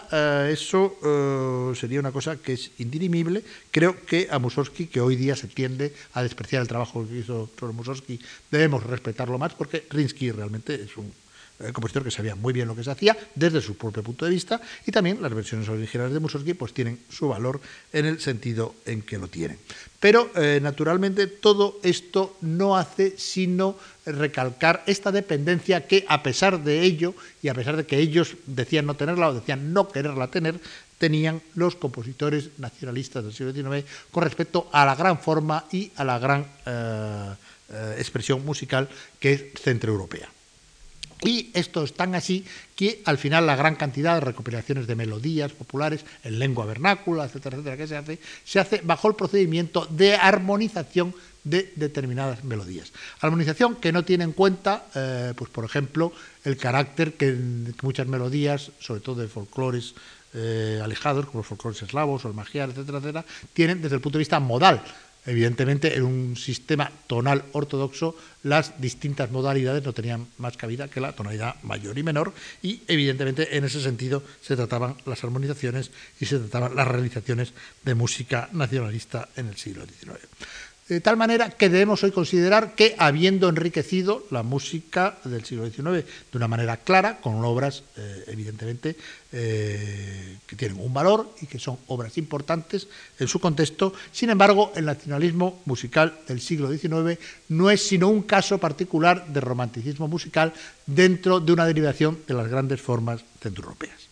eso 0.50 1.74
sería 1.76 2.00
una 2.00 2.14
cosa 2.14 2.38
que 2.38 2.54
es 2.54 2.72
indirimible. 2.78 3.44
Creo 3.70 4.06
que 4.06 4.30
a 4.32 4.40
Mussorgsky, 4.40 4.88
que 4.88 5.02
hoy 5.02 5.18
día 5.18 5.36
se 5.36 5.48
tiende 5.48 5.94
a 6.14 6.24
despreciar 6.24 6.62
el 6.62 6.70
trabajo 6.70 7.06
que 7.06 7.18
hizo 7.18 7.50
sobre 7.60 7.74
Mussorgsky, 7.74 8.18
debemos 8.50 8.82
respetarlo 8.84 9.38
más 9.38 9.56
porque 9.56 9.86
Rinsky 9.90 10.32
realmente 10.32 10.76
es 10.76 10.96
un 10.96 11.12
el 11.60 11.74
compositor 11.74 12.04
que 12.04 12.12
sabía 12.12 12.36
muy 12.36 12.54
bien 12.54 12.68
lo 12.68 12.76
que 12.76 12.84
se 12.84 12.92
hacía 12.92 13.18
desde 13.34 13.62
su 13.62 13.78
propio 13.78 14.04
punto 14.04 14.26
de 14.26 14.32
vista 14.32 14.62
y 14.86 14.92
también 14.92 15.22
las 15.22 15.34
versiones 15.34 15.70
originales 15.70 16.14
de 16.14 16.20
Mussorgsky 16.20 16.54
pues 16.54 16.74
tienen 16.74 17.00
su 17.10 17.30
valor 17.30 17.62
en 17.94 18.06
el 18.06 18.20
sentido 18.20 18.76
en 18.86 19.02
que 19.02 19.18
lo 19.18 19.28
tienen. 19.28 19.58
Pero 20.00 20.30
eh, 20.36 20.60
naturalmente 20.62 21.28
todo 21.28 21.80
esto 21.82 22.38
no 22.42 22.78
hace 22.78 23.18
sino 23.18 23.78
recalcar 24.06 24.84
esta 24.86 25.12
dependencia 25.12 25.88
que 25.88 26.06
a 26.08 26.22
pesar 26.22 26.64
de 26.64 26.82
ello 26.82 27.16
y 27.42 27.48
a 27.48 27.54
pesar 27.54 27.78
de 27.78 27.86
que 27.86 27.98
ellos 27.98 28.36
decían 28.46 28.86
no 28.86 28.96
tenerla 28.96 29.30
o 29.30 29.34
decían 29.34 29.74
no 29.74 29.88
quererla 29.88 30.30
tener, 30.30 30.60
tenían 30.98 31.42
los 31.56 31.76
compositores 31.76 32.50
nacionalistas 32.58 33.24
del 33.24 33.34
siglo 33.34 33.54
XIX 33.54 33.88
con 34.12 34.24
respecto 34.24 34.70
a 34.72 34.86
la 34.86 34.96
gran 34.96 35.20
forma 35.20 35.66
y 35.72 35.92
a 35.96 36.04
la 36.04 36.20
gran 36.20 36.46
eh, 36.66 37.34
eh, 37.70 37.96
expresión 37.98 38.46
musical 38.46 38.88
que 39.20 39.34
es 39.34 39.44
centroeuropea. 39.62 40.35
Y 41.26 41.50
esto 41.54 41.84
es 41.84 41.94
tan 41.94 42.14
así 42.14 42.46
que 42.76 43.02
al 43.06 43.18
final 43.18 43.48
la 43.48 43.56
gran 43.56 43.76
cantidad 43.76 44.16
de 44.16 44.22
recopilaciones 44.22 44.86
de 44.88 44.96
melodías 44.96 45.52
populares 45.52 46.06
en 46.24 46.40
lengua 46.40 46.66
vernácula, 46.66 47.26
etcétera, 47.26 47.58
etcétera, 47.58 47.78
que 47.78 47.88
se 47.88 47.98
hace, 47.98 48.20
se 48.44 48.60
hace 48.60 48.82
bajo 48.84 49.08
el 49.08 49.16
procedimiento 49.16 49.88
de 49.90 50.16
armonización 50.16 51.16
de 51.44 51.72
determinadas 51.76 52.44
melodías. 52.44 52.92
Armonización 53.22 53.76
que 53.76 53.92
no 53.92 54.04
tiene 54.04 54.24
en 54.24 54.34
cuenta, 54.34 54.86
eh, 54.94 55.34
pues 55.36 55.50
por 55.50 55.64
ejemplo, 55.64 56.12
el 56.44 56.58
carácter 56.58 57.14
que, 57.14 57.36
muchas 57.82 58.08
melodías, 58.08 58.72
sobre 58.80 59.00
todo 59.02 59.22
de 59.22 59.28
folclores 59.28 59.94
eh, 60.34 60.82
alejados, 60.84 61.28
como 61.28 61.40
los 61.40 61.48
folclores 61.48 61.82
eslavos 61.82 62.26
o 62.26 62.28
el 62.28 62.34
magiar, 62.34 62.70
etcétera, 62.70 62.98
etcétera, 62.98 63.26
tienen 63.54 63.82
desde 63.82 63.96
el 63.96 64.02
punto 64.02 64.18
de 64.18 64.22
vista 64.22 64.40
modal. 64.40 64.84
Evidentemente, 65.26 65.96
en 65.96 66.04
un 66.04 66.38
sistema 66.38 66.92
tonal 67.08 67.44
ortodoxo, 67.54 68.16
las 68.44 68.80
distintas 68.80 69.32
modalidades 69.32 69.84
no 69.84 69.94
tenían 69.94 70.28
más 70.38 70.56
cabida 70.56 70.88
que 70.88 71.02
la 71.02 71.14
tonalidad 71.14 71.56
mayor 71.64 71.98
y 71.98 72.04
menor, 72.04 72.34
y 72.62 72.82
evidentemente 72.88 73.58
en 73.58 73.66
ese 73.66 73.82
sentido 73.82 74.22
se 74.42 74.56
trataban 74.56 74.96
las 75.06 75.24
armonizaciones 75.24 75.92
y 76.20 76.26
se 76.26 76.38
trataban 76.38 76.76
las 76.76 76.88
realizaciones 76.88 77.54
de 77.84 77.96
música 77.96 78.50
nacionalista 78.52 79.30
en 79.36 79.48
el 79.48 79.58
siglo 79.58 79.86
XIX. 79.86 80.20
De 80.88 81.02
tal 81.02 81.18
manera 81.18 81.50
que 81.50 81.68
debemos 81.68 82.04
hoy 82.04 82.12
considerar 82.12 82.76
que, 82.76 82.94
habiendo 83.00 83.50
enriquecido 83.50 84.24
la 84.30 84.44
música 84.44 85.18
del 85.26 85.44
siglo 85.44 85.66
XIX 85.66 86.06
de 86.06 86.38
una 86.38 86.48
manera 86.48 86.78
clara, 86.78 87.18
con 87.22 87.44
obras, 87.44 87.82
eh, 87.98 88.26
evidentemente, 88.28 88.96
eh, 89.32 90.38
que 90.46 90.56
tienen 90.56 90.80
un 90.80 90.94
valor 90.94 91.34
y 91.42 91.48
que 91.48 91.58
son 91.58 91.80
obras 91.88 92.20
importantes 92.20 92.88
en 93.18 93.28
su 93.28 93.40
contexto, 93.40 93.94
sin 94.12 94.30
embargo, 94.30 94.74
el 94.76 94.86
nacionalismo 94.86 95.60
musical 95.66 96.20
del 96.28 96.40
siglo 96.40 96.72
XIX 96.72 97.18
no 97.50 97.72
es 97.72 97.82
sino 97.82 98.08
un 98.08 98.22
caso 98.22 98.60
particular 98.60 99.26
de 99.26 99.42
romanticismo 99.42 100.08
musical 100.08 100.54
dentro 100.86 101.40
de 101.40 101.52
una 101.52 101.66
derivación 101.66 102.20
de 102.28 102.36
las 102.36 102.48
grandes 102.48 102.80
formas 102.80 103.26
centroeuropeas. 103.42 104.06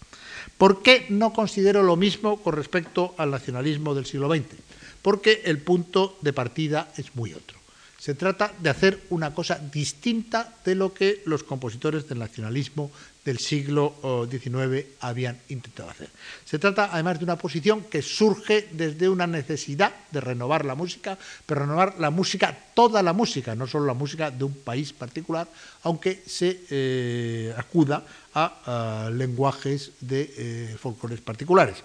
¿Por 0.58 0.82
qué 0.82 1.06
no 1.10 1.34
considero 1.34 1.84
lo 1.84 1.98
mismo 1.98 2.42
con 2.42 2.56
respecto 2.56 3.14
al 3.20 3.30
nacionalismo 3.30 3.94
del 3.94 4.08
siglo 4.08 4.28
XX? 4.28 4.74
Porque 5.04 5.44
el 5.46 5.60
punto 5.60 6.18
de 6.22 6.34
partida 6.34 6.92
es 6.98 7.14
muy 7.14 7.34
otro. 7.34 7.62
Se 8.04 8.16
trata 8.16 8.52
de 8.60 8.70
hacer 8.70 9.00
una 9.12 9.34
cosa 9.34 9.56
distinta 9.72 10.56
de 10.66 10.76
lo 10.76 10.94
que 10.94 11.22
los 11.26 11.44
compositores 11.44 12.10
del 12.10 12.20
nacionalismo 12.20 12.92
del 13.24 13.40
siglo 13.40 13.96
XIX 14.30 14.86
habían 15.00 15.40
intentado 15.48 15.90
hacer. 15.90 16.10
Se 16.44 16.60
trata 16.60 16.90
además 16.92 17.20
de 17.20 17.24
una 17.24 17.38
posición 17.38 17.86
que 17.86 18.02
surge 18.02 18.68
desde 18.74 19.08
una 19.08 19.26
necesidad 19.26 19.94
de 20.12 20.20
renovar 20.20 20.66
la 20.66 20.76
música, 20.76 21.18
pero 21.46 21.62
renovar 21.62 21.96
la 21.98 22.10
música, 22.10 22.54
toda 22.74 23.02
la 23.02 23.14
música, 23.14 23.56
no 23.56 23.68
solo 23.68 23.86
la 23.86 23.94
música 23.94 24.32
de 24.32 24.44
un 24.44 24.54
país 24.54 24.92
particular, 24.92 25.48
aunque 25.84 26.24
se 26.26 26.60
eh, 26.70 27.54
acuda 27.56 28.04
a, 28.36 29.10
lenguajes 29.14 29.92
de 30.02 30.34
eh, 30.36 30.76
folclores 30.78 31.22
particulares. 31.22 31.84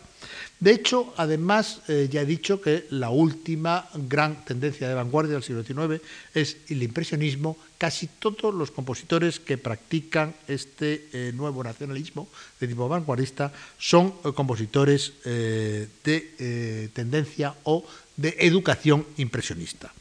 De 0.61 0.73
hecho, 0.73 1.15
además, 1.17 1.83
eh, 1.87 2.09
ya 2.11 2.23
he 2.23 2.27
dicho 2.27 2.61
que 2.61 2.87
la 2.91 3.11
última 3.11 3.89
gran 3.95 4.45
tendencia 4.45 4.89
de 4.89 4.95
vanguardia 4.95 5.35
del 5.35 5.45
siglo 5.45 5.63
XIX 5.63 6.03
es 6.35 6.57
el 6.69 6.83
impresionismo. 6.83 7.57
Casi 7.79 8.09
todos 8.09 8.53
los 8.53 8.73
compositores 8.73 9.39
que 9.39 9.57
practican 9.57 10.35
este 10.49 11.07
eh, 11.13 11.33
nuevo 11.33 11.63
nacionalismo 11.63 12.29
de 12.59 12.67
tipo 12.67 12.89
vanguardista 12.89 13.53
son 13.79 14.15
eh, 14.25 14.33
compositores 14.35 15.13
de 15.23 16.91
tendencia 16.93 17.55
o 17.63 17.87
de 18.17 18.35
educación 18.41 19.07
impresionista. 19.17 19.93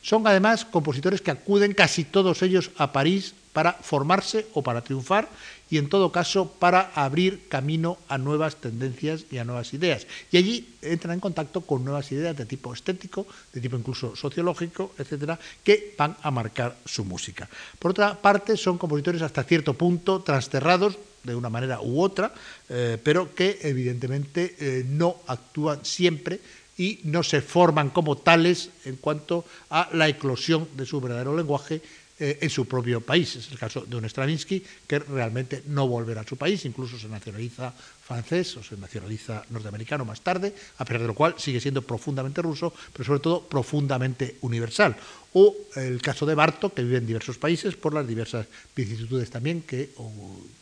Son 0.00 0.26
además 0.26 0.64
compositores 0.64 1.20
que 1.20 1.30
acuden 1.30 1.74
casi 1.74 2.04
todos 2.04 2.40
ellos 2.40 2.70
a 2.78 2.92
París 2.92 3.34
para 3.56 3.72
formarse 3.72 4.44
o 4.52 4.60
para 4.60 4.84
triunfar 4.84 5.32
y 5.72 5.80
en 5.80 5.88
todo 5.88 6.12
caso 6.12 6.52
para 6.60 6.92
abrir 6.92 7.48
camino 7.48 7.96
a 8.04 8.20
nuevas 8.20 8.60
tendencias 8.60 9.24
y 9.32 9.38
a 9.40 9.48
nuevas 9.48 9.72
ideas. 9.72 10.04
Y 10.28 10.36
allí 10.36 10.76
entran 10.82 11.14
en 11.14 11.24
contacto 11.24 11.62
con 11.62 11.80
nuevas 11.80 12.12
ideas 12.12 12.36
de 12.36 12.44
tipo 12.44 12.74
estético, 12.74 13.24
de 13.54 13.62
tipo 13.62 13.80
incluso 13.80 14.14
sociológico, 14.14 14.92
etcétera, 14.98 15.40
que 15.64 15.94
van 15.96 16.14
a 16.20 16.30
marcar 16.30 16.76
su 16.84 17.06
música. 17.06 17.48
Por 17.78 17.92
otra 17.92 18.20
parte, 18.20 18.58
son 18.58 18.76
compositores 18.76 19.22
hasta 19.22 19.42
cierto 19.44 19.72
punto 19.72 20.20
transterrados 20.20 20.98
de 21.24 21.34
una 21.34 21.48
manera 21.48 21.80
u 21.80 22.02
otra, 22.02 22.34
eh, 22.68 23.00
pero 23.02 23.34
que 23.34 23.58
evidentemente 23.62 24.54
eh, 24.60 24.84
no 24.86 25.16
actúan 25.28 25.82
siempre 25.82 26.40
y 26.76 27.00
no 27.04 27.22
se 27.22 27.40
forman 27.40 27.88
como 27.88 28.18
tales 28.18 28.68
en 28.84 28.96
cuanto 28.96 29.46
a 29.70 29.88
la 29.94 30.08
eclosión 30.08 30.68
de 30.76 30.84
su 30.84 31.00
verdadero 31.00 31.34
lenguaje 31.34 31.80
eh, 32.18 32.38
en 32.40 32.50
su 32.50 32.66
propio 32.66 33.00
país. 33.00 33.36
Es 33.36 33.50
el 33.50 33.58
caso 33.58 33.84
de 33.84 33.96
un 33.96 34.04
Stravinsky 34.08 34.64
que 34.86 34.98
realmente 35.00 35.62
no 35.66 35.86
volverá 35.86 36.22
a 36.22 36.26
su 36.26 36.36
país, 36.36 36.64
incluso 36.64 36.98
se 36.98 37.08
nacionaliza 37.08 37.74
francés 38.06 38.56
o 38.56 38.62
se 38.62 38.78
nacionaliza 38.78 39.42
norteamericano 39.50 40.06
más 40.06 40.22
tarde, 40.22 40.54
a 40.78 40.84
pesar 40.86 41.02
de 41.02 41.10
lo 41.10 41.18
cual 41.18 41.34
sigue 41.38 41.58
siendo 41.58 41.82
profundamente 41.82 42.40
ruso, 42.40 42.72
pero 42.92 43.04
sobre 43.04 43.20
todo 43.20 43.42
profundamente 43.42 44.38
universal. 44.46 44.94
O 45.34 45.52
el 45.74 46.00
caso 46.00 46.24
de 46.24 46.34
Bartok, 46.34 46.72
que 46.72 46.82
vive 46.82 46.96
en 46.96 47.06
diversos 47.06 47.36
países 47.36 47.76
por 47.76 47.92
las 47.92 48.08
diversas 48.08 48.46
vicisitudes 48.74 49.28
también 49.28 49.62
que 49.62 49.90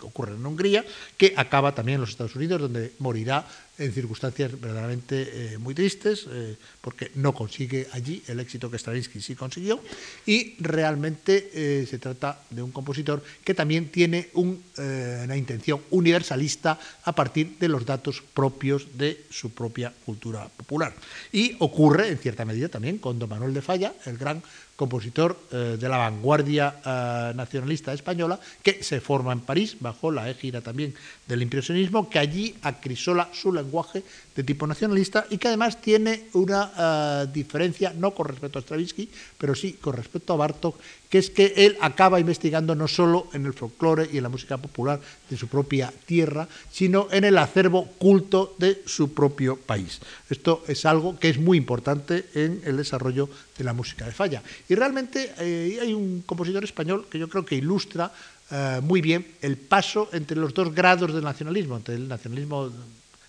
ocurren 0.00 0.36
en 0.36 0.46
Hungría, 0.46 0.84
que 1.16 1.34
acaba 1.36 1.74
también 1.74 1.96
en 1.96 2.00
los 2.00 2.10
Estados 2.10 2.34
Unidos, 2.34 2.62
donde 2.62 2.92
morirá 2.98 3.46
en 3.78 3.92
circunstancias 3.92 4.50
verdaderamente 4.60 5.54
eh, 5.54 5.58
muy 5.58 5.74
tristes, 5.74 6.26
eh, 6.30 6.56
porque 6.80 7.10
no 7.16 7.34
consigue 7.34 7.88
allí 7.92 8.22
el 8.26 8.38
éxito 8.38 8.70
que 8.70 8.78
Stravinsky 8.78 9.20
sí 9.20 9.34
consiguió, 9.34 9.80
y 10.26 10.54
realmente 10.58 11.50
eh, 11.52 11.86
se 11.88 11.98
trata 11.98 12.40
de 12.50 12.62
un 12.62 12.70
compositor 12.70 13.22
que 13.44 13.54
también 13.54 13.88
tiene 13.90 14.30
una 14.34 15.36
intención 15.36 15.80
universalista 15.90 16.78
a 17.04 17.12
partir 17.14 17.33
de 17.34 17.68
los 17.68 17.84
datos 17.84 18.22
propios 18.22 18.96
de 18.96 19.24
su 19.30 19.50
propia 19.50 19.92
cultura 20.06 20.48
popular. 20.48 20.94
Y 21.32 21.56
ocurre, 21.58 22.08
en 22.08 22.18
cierta 22.18 22.44
medida, 22.44 22.68
también 22.68 22.98
con 22.98 23.18
Don 23.18 23.28
Manuel 23.28 23.52
de 23.52 23.62
Falla, 23.62 23.94
el 24.06 24.16
gran 24.16 24.42
compositor 24.76 25.38
eh, 25.52 25.76
de 25.78 25.88
la 25.88 25.98
vanguardia 25.98 26.80
eh, 26.84 27.32
nacionalista 27.34 27.92
española, 27.92 28.38
que 28.62 28.82
se 28.82 29.00
forma 29.00 29.32
en 29.32 29.40
París 29.40 29.76
bajo 29.78 30.10
la 30.10 30.28
égida 30.28 30.60
también 30.60 30.94
del 31.26 31.42
impresionismo, 31.42 32.10
que 32.10 32.18
allí 32.18 32.54
acrisola 32.62 33.28
su 33.32 33.52
lenguaje 33.52 34.02
de 34.34 34.42
tipo 34.42 34.66
nacionalista 34.66 35.26
y 35.30 35.38
que 35.38 35.48
además 35.48 35.80
tiene 35.80 36.28
una 36.32 36.72
eh, 36.76 37.26
diferencia, 37.32 37.92
no 37.96 38.10
con 38.12 38.26
respecto 38.26 38.58
a 38.58 38.62
Stravinsky, 38.62 39.08
pero 39.38 39.54
sí 39.54 39.74
con 39.74 39.94
respecto 39.94 40.32
a 40.32 40.36
Bartok, 40.36 40.76
que 41.08 41.18
es 41.18 41.30
que 41.30 41.54
él 41.56 41.76
acaba 41.80 42.18
investigando 42.18 42.74
no 42.74 42.88
solo 42.88 43.28
en 43.32 43.46
el 43.46 43.54
folclore 43.54 44.08
y 44.12 44.16
en 44.16 44.24
la 44.24 44.28
música 44.28 44.58
popular 44.58 45.00
de 45.30 45.36
su 45.36 45.46
propia 45.46 45.92
tierra, 46.06 46.48
sino 46.72 47.06
en 47.12 47.22
el 47.22 47.38
acervo 47.38 47.86
culto 47.98 48.56
de 48.58 48.82
su 48.86 49.14
propio 49.14 49.56
país. 49.56 50.00
Esto 50.34 50.64
es 50.66 50.84
algo 50.84 51.16
que 51.16 51.28
es 51.28 51.38
muy 51.38 51.56
importante 51.56 52.26
en 52.34 52.60
el 52.64 52.76
desarrollo 52.76 53.30
de 53.56 53.62
la 53.62 53.72
música 53.72 54.04
de 54.04 54.10
falla. 54.10 54.42
Y 54.68 54.74
realmente 54.74 55.32
eh, 55.38 55.78
hay 55.80 55.94
un 55.94 56.22
compositor 56.26 56.64
español 56.64 57.06
que 57.08 57.20
yo 57.20 57.28
creo 57.28 57.46
que 57.46 57.54
ilustra 57.54 58.10
eh, 58.50 58.80
muy 58.82 59.00
bien 59.00 59.24
el 59.42 59.56
paso 59.56 60.08
entre 60.12 60.36
los 60.36 60.52
dos 60.52 60.74
grados 60.74 61.14
del 61.14 61.22
nacionalismo, 61.22 61.76
entre 61.76 61.94
el 61.94 62.08
nacionalismo 62.08 62.72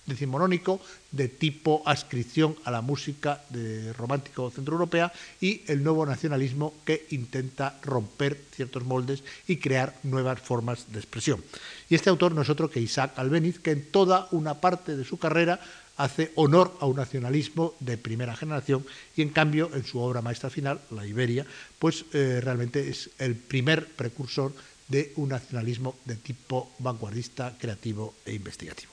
decimonónico 0.08 0.82
de 1.12 1.30
tipo 1.30 1.84
ascripción 1.86 2.56
a 2.66 2.72
la 2.72 2.82
música 2.82 3.42
de 3.50 3.94
romántico 3.94 4.50
centroeuropea 4.50 5.14
y 5.42 5.62
el 5.68 5.84
nuevo 5.84 6.06
nacionalismo 6.06 6.74
que 6.86 7.06
intenta 7.12 7.78
romper 7.84 8.38
ciertos 8.52 8.84
moldes 8.84 9.24
y 9.48 9.58
crear 9.58 9.94
nuevas 10.04 10.42
formas 10.42 10.92
de 10.92 11.00
expresión. 11.00 11.44
Y 11.90 11.96
este 11.96 12.10
autor 12.10 12.34
no 12.34 12.42
es 12.42 12.50
otro 12.50 12.70
que 12.70 12.82
Isaac 12.82 13.14
Albeniz, 13.18 13.60
que 13.60 13.72
en 13.72 13.92
toda 13.92 14.28
una 14.32 14.56
parte 14.56 14.98
de 14.98 15.06
su 15.06 15.18
carrera 15.18 15.60
hace 15.98 16.32
honor 16.36 16.76
a 16.80 16.86
un 16.86 16.98
nacionalismo 16.98 17.74
de 17.80 17.98
primera 17.98 18.36
generación 18.36 18.86
y 19.16 19.22
en 19.22 19.30
cambio 19.30 19.72
en 19.74 19.86
su 19.86 20.00
obra 20.00 20.22
maestra 20.22 20.50
final, 20.50 20.82
La 20.92 21.06
Iberia, 21.06 21.46
pues 21.80 22.06
eh, 22.14 22.40
realmente 22.42 22.90
es 22.90 23.10
el 23.20 23.36
primer 23.36 23.88
precursor 23.88 24.54
de 24.88 25.14
un 25.16 25.30
nacionalismo 25.30 25.96
de 26.06 26.16
tipo 26.16 26.72
vanguardista, 26.80 27.56
creativo 27.58 28.14
e 28.26 28.34
investigativo. 28.34 28.92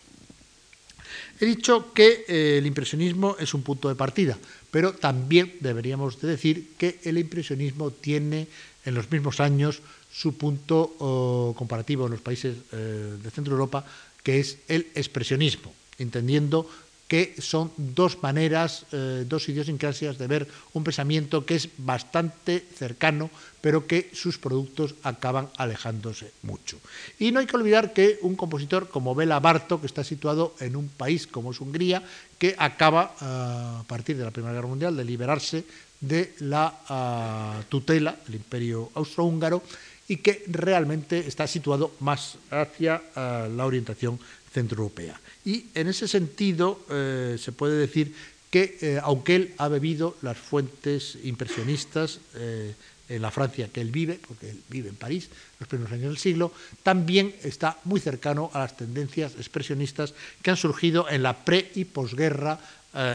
He 1.40 1.46
dicho 1.46 1.92
que 1.92 2.24
eh, 2.26 2.58
el 2.58 2.66
impresionismo 2.66 3.36
es 3.38 3.52
un 3.52 3.62
punto 3.62 3.88
de 3.88 3.94
partida, 3.94 4.38
pero 4.70 4.94
también 4.94 5.54
deberíamos 5.60 6.20
de 6.20 6.28
decir 6.28 6.72
que 6.78 7.00
el 7.04 7.18
impresionismo 7.18 7.90
tiene 7.90 8.48
en 8.84 8.94
los 8.94 9.10
mismos 9.10 9.40
años 9.40 9.82
su 10.12 10.36
punto 10.36 10.94
oh, 10.98 11.54
comparativo 11.56 12.06
en 12.06 12.12
los 12.12 12.20
países 12.20 12.56
eh, 12.72 13.16
de 13.22 13.30
Centro 13.30 13.52
Europa, 13.52 13.84
que 14.22 14.40
es 14.40 14.58
el 14.68 14.88
expresionismo, 14.94 15.74
entendiendo 15.98 16.68
que 17.12 17.36
son 17.44 17.68
dos 17.76 18.24
maneras, 18.24 18.88
eh, 18.88 19.28
dos 19.28 19.44
idiosincrasias 19.44 20.16
de 20.16 20.24
ver 20.32 20.48
un 20.72 20.80
pensamiento 20.80 21.44
que 21.44 21.60
es 21.60 21.68
bastante 21.76 22.64
cercano, 22.72 23.28
pero 23.60 23.84
que 23.84 24.08
sus 24.16 24.40
productos 24.40 24.96
acaban 25.04 25.52
alejándose 25.60 26.32
mucho. 26.40 26.80
Y 27.20 27.28
no 27.28 27.40
hay 27.40 27.44
que 27.44 27.60
olvidar 27.60 27.92
que 27.92 28.16
un 28.22 28.32
compositor 28.32 28.88
como 28.88 29.14
Bela 29.14 29.44
Barto, 29.44 29.76
que 29.76 29.92
está 29.92 30.00
situado 30.08 30.56
en 30.56 30.72
un 30.74 30.88
país 30.88 31.26
como 31.26 31.52
es 31.52 31.60
Hungría, 31.60 32.00
que 32.40 32.56
acaba, 32.56 33.12
eh, 33.20 33.24
a 33.28 33.84
partir 33.86 34.16
de 34.16 34.24
la 34.24 34.32
Primera 34.32 34.54
Guerra 34.54 34.72
Mundial, 34.72 34.96
de 34.96 35.04
liberarse 35.04 35.66
de 36.00 36.32
la 36.40 36.80
eh, 36.88 37.64
tutela 37.68 38.16
del 38.24 38.36
imperio 38.36 38.88
austrohúngaro 38.94 39.60
y 40.08 40.16
que 40.24 40.48
realmente 40.48 41.28
está 41.28 41.46
situado 41.46 41.92
más 42.00 42.38
hacia 42.50 43.02
la 43.14 43.64
orientación 43.64 44.18
centroeuropea. 44.50 45.20
Y 45.44 45.66
en 45.74 45.88
ese 45.88 46.06
sentido 46.06 46.80
eh, 46.90 47.36
se 47.38 47.52
puede 47.52 47.76
decir 47.76 48.14
que, 48.50 48.78
eh, 48.80 49.00
aunque 49.02 49.36
él 49.36 49.54
ha 49.58 49.68
bebido 49.68 50.16
las 50.22 50.38
fuentes 50.38 51.18
impresionistas 51.24 52.20
eh, 52.34 52.74
en 53.08 53.22
la 53.22 53.30
Francia 53.30 53.68
que 53.68 53.80
él 53.80 53.90
vive, 53.90 54.20
porque 54.26 54.50
él 54.50 54.60
vive 54.68 54.88
en 54.88 54.94
París, 54.94 55.28
los 55.58 55.68
primeros 55.68 55.92
años 55.92 56.08
del 56.08 56.18
siglo, 56.18 56.52
también 56.82 57.34
está 57.42 57.78
muy 57.84 58.00
cercano 58.00 58.50
a 58.52 58.60
las 58.60 58.76
tendencias 58.76 59.34
expresionistas 59.36 60.14
que 60.42 60.50
han 60.50 60.56
surgido 60.56 61.08
en 61.08 61.22
la 61.22 61.44
pre 61.44 61.70
y 61.74 61.84
posguerra 61.84 62.58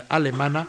alemana 0.10 0.68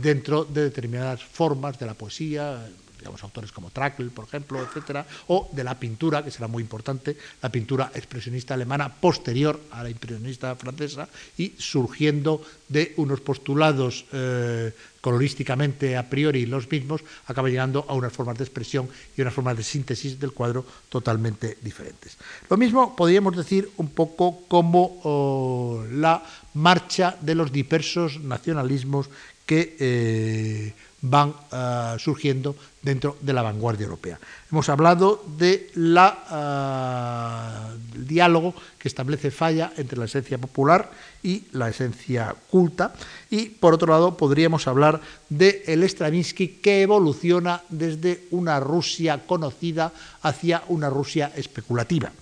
dentro 0.00 0.46
de 0.46 0.62
determinadas 0.62 1.22
formas 1.22 1.78
de 1.78 1.84
la 1.84 1.92
poesía, 1.92 2.66
digamos, 3.06 3.22
autores 3.22 3.52
como 3.52 3.70
Trakl, 3.70 4.10
por 4.10 4.26
ejemplo, 4.26 4.60
etcétera, 4.60 5.06
o 5.28 5.48
de 5.52 5.62
la 5.62 5.78
pintura, 5.78 6.24
que 6.24 6.34
será 6.34 6.48
muy 6.48 6.62
importante, 6.62 7.16
la 7.40 7.50
pintura 7.50 7.90
expresionista 7.94 8.54
alemana 8.54 8.90
posterior 8.90 9.60
a 9.70 9.82
la 9.82 9.90
impresionista 9.90 10.54
francesa 10.56 11.08
y 11.38 11.54
surgiendo 11.56 12.42
de 12.68 12.94
unos 12.96 13.20
postulados 13.20 14.04
eh, 14.12 14.74
colorísticamente 15.00 15.96
a 15.96 16.10
priori 16.10 16.46
los 16.46 16.68
mismos, 16.68 17.02
acaba 17.26 17.48
llegando 17.48 17.86
a 17.86 17.94
unas 17.94 18.12
formas 18.12 18.38
de 18.38 18.44
expresión 18.44 18.88
y 19.16 19.22
unas 19.22 19.34
formas 19.34 19.56
de 19.56 19.62
síntesis 19.62 20.18
del 20.18 20.32
cuadro 20.32 20.66
totalmente 20.88 21.58
diferentes. 21.62 22.18
Lo 22.50 22.56
mismo 22.56 22.96
podríamos 22.96 23.36
decir 23.36 23.70
un 23.76 23.90
poco 23.90 24.42
como 24.48 24.98
oh, 25.04 25.84
la 25.92 26.26
marcha 26.54 27.16
de 27.20 27.36
los 27.36 27.52
diversos 27.52 28.18
nacionalismos 28.18 29.08
que 29.46 29.76
eh, 29.78 30.74
van 31.10 31.34
eh, 31.52 31.96
surgiendo 31.98 32.56
dentro 32.82 33.16
de 33.20 33.32
la 33.32 33.42
vanguardia 33.42 33.84
europea. 33.84 34.18
Hemos 34.50 34.68
hablado 34.68 35.24
del 35.26 35.70
eh, 35.74 37.40
diálogo 38.06 38.54
que 38.78 38.88
establece 38.88 39.30
Falla 39.30 39.72
entre 39.76 39.98
la 39.98 40.04
esencia 40.04 40.38
popular 40.38 40.90
y 41.22 41.44
la 41.52 41.68
esencia 41.68 42.34
culta 42.50 42.94
y 43.30 43.46
por 43.46 43.74
otro 43.74 43.88
lado 43.92 44.16
podríamos 44.16 44.66
hablar 44.68 45.00
de 45.28 45.64
el 45.66 45.82
Stravinsky 45.82 46.60
que 46.62 46.82
evoluciona 46.82 47.62
desde 47.68 48.24
una 48.30 48.60
Rusia 48.60 49.26
conocida 49.26 49.92
hacia 50.22 50.62
una 50.68 50.90
Rusia 50.90 51.32
especulativa. 51.34 52.12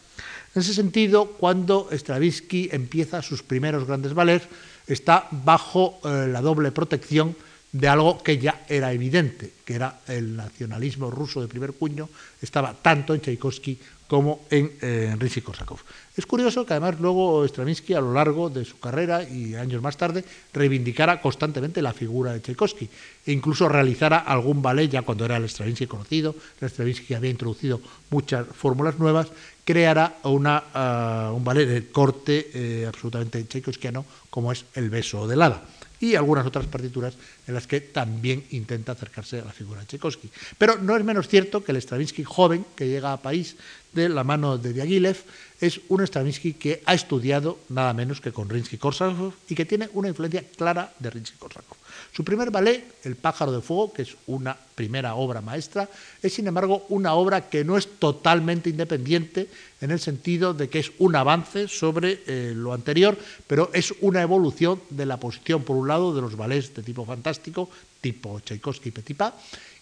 En 0.55 0.62
ese 0.62 0.72
sentido, 0.72 1.32
cuando 1.32 1.89
Stravinsky 1.91 2.68
empieza 2.70 3.22
sus 3.22 3.43
primeros 3.43 3.87
grandes 3.87 4.14
ballets, 4.14 4.47
está 4.87 5.26
bajo 5.30 5.99
eh, 6.05 6.28
la 6.30 6.41
doble 6.41 6.70
protección 6.70 7.37
de 7.75 7.89
algo 7.89 8.22
que 8.22 8.39
ya 8.39 8.62
era 8.68 8.93
evidente, 8.93 9.51
que 9.64 9.75
era 9.75 9.99
el 10.07 10.37
nacionalismo 10.37 11.11
ruso 11.11 11.43
de 11.43 11.49
primer 11.49 11.72
cuño, 11.72 12.09
estaba 12.41 12.72
tanto 12.72 13.14
en 13.14 13.20
Tchaikovsky 13.20 13.77
como 14.07 14.47
en 14.49 14.70
eh, 14.81 15.43
korsakov. 15.43 15.81
Es 16.16 16.25
curioso 16.25 16.64
que 16.64 16.75
además 16.75 17.01
luego 17.01 17.45
Stravinsky 17.45 17.95
a 17.95 18.01
lo 18.01 18.12
largo 18.12 18.49
de 18.49 18.64
su 18.64 18.79
carrera 18.79 19.25
y 19.29 19.57
años 19.57 19.83
más 19.83 19.97
tarde 19.97 20.25
reivindicara 20.53 21.20
constantemente 21.20 21.83
la 21.83 21.93
figura 21.93 22.33
de 22.33 22.43
Tchaikovsky 22.43 22.89
e 23.27 23.33
incluso 23.33 23.68
realizara 23.68 24.18
algún 24.18 24.62
ballet 24.62 24.89
ya 24.89 25.03
cuando 25.03 25.25
era 25.25 25.37
el 25.37 25.49
Stravinsky 25.49 25.89
conocido, 25.89 26.37
el 26.61 26.70
Stravinsky 26.70 27.14
había 27.14 27.31
introducido 27.31 27.81
muchas 28.11 28.47
fórmulas 28.55 29.01
nuevas, 29.01 29.33
creara 29.64 30.18
ah, 30.22 31.33
un 31.35 31.43
ballet 31.43 31.66
de 31.66 31.91
corte 31.91 32.51
eh, 32.55 32.87
absolutamente 32.87 33.43
tchaikovskiano 33.47 34.07
como 34.31 34.53
es 34.53 34.64
El 34.75 34.91
beso 34.91 35.27
del 35.27 35.43
hada 35.43 35.64
y 36.05 36.16
algunas 36.16 36.46
otras 36.46 36.66
partituras 36.66 37.14
en 37.46 37.55
las 37.55 37.66
que 37.66 37.80
también 37.80 38.44
intenta 38.50 38.92
acercarse 38.92 39.40
a 39.40 39.44
la 39.44 39.52
figura 39.52 39.80
de 39.80 39.86
Tchaikovsky. 39.86 40.28
Pero 40.59 40.76
no 40.76 40.96
es 40.96 41.05
menos 41.05 41.28
cierto 41.28 41.64
que 41.64 41.72
el 41.72 41.80
Stravinsky 41.80 42.24
joven 42.24 42.66
que 42.76 42.88
llega 42.88 43.12
a 43.12 43.22
París 43.22 43.57
de 43.94 44.11
la 44.11 44.22
mano 44.22 44.59
de 44.59 44.74
Diaghilev 44.74 45.16
es 45.61 45.80
un 45.88 46.07
Stravinsky 46.07 46.55
que 46.55 46.82
ha 46.84 46.92
estudiado 46.92 47.59
nada 47.70 47.94
menos 47.94 48.20
que 48.20 48.32
con 48.32 48.50
Rinsky-Korsakov 48.50 49.32
y 49.48 49.55
que 49.55 49.64
tiene 49.64 49.88
una 49.94 50.09
influencia 50.09 50.44
clara 50.57 50.92
de 50.98 51.11
Rinsky-Korsakov. 51.11 51.84
Su 52.14 52.22
primer 52.22 52.52
ballet, 52.52 52.94
El 53.02 53.16
pájaro 53.16 53.50
de 53.50 53.60
fuego, 53.60 53.92
que 53.92 54.02
es 54.02 54.16
una 54.28 54.56
primera 54.76 55.16
obra 55.16 55.40
maestra, 55.40 55.88
es 56.22 56.32
sin 56.32 56.46
embargo 56.46 56.86
una 56.88 57.14
obra 57.14 57.50
que 57.50 57.64
no 57.64 57.76
es 57.76 57.98
totalmente 57.98 58.70
independiente 58.70 59.48
en 59.80 59.90
el 59.90 59.98
sentido 59.98 60.54
de 60.54 60.68
que 60.68 60.78
es 60.78 60.92
un 60.98 61.16
avance 61.16 61.66
sobre 61.66 62.22
eh, 62.26 62.52
lo 62.54 62.72
anterior, 62.72 63.18
pero 63.48 63.68
es 63.74 63.92
una 64.00 64.22
evolución 64.22 64.80
de 64.90 65.06
la 65.06 65.18
posición, 65.18 65.64
por 65.64 65.76
un 65.76 65.88
lado, 65.88 66.14
de 66.14 66.22
los 66.22 66.36
ballets 66.36 66.72
de 66.72 66.84
tipo 66.84 67.04
fantástico, 67.04 67.68
tipo 68.00 68.38
Tchaikovsky 68.38 68.90
y 68.90 68.92
Petipa, 68.92 69.34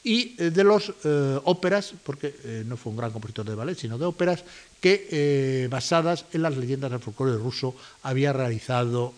y 0.02 0.34
eh, 0.38 0.50
de 0.50 0.64
los 0.64 0.90
eh, 1.04 1.38
óperas, 1.44 1.92
porque 2.02 2.64
no 2.64 2.78
fue 2.78 2.92
un 2.92 2.96
gran 2.96 3.12
compositor 3.12 3.44
de 3.44 3.54
ballet, 3.54 3.76
sino 3.76 3.98
de 3.98 4.06
óperas, 4.06 4.42
que 4.80 5.68
basadas 5.70 6.24
en 6.32 6.42
las 6.42 6.56
leyendas 6.56 6.90
del 6.90 6.98
folclore 6.98 7.36
ruso 7.36 7.76
había 8.02 8.32
realizado 8.32 9.12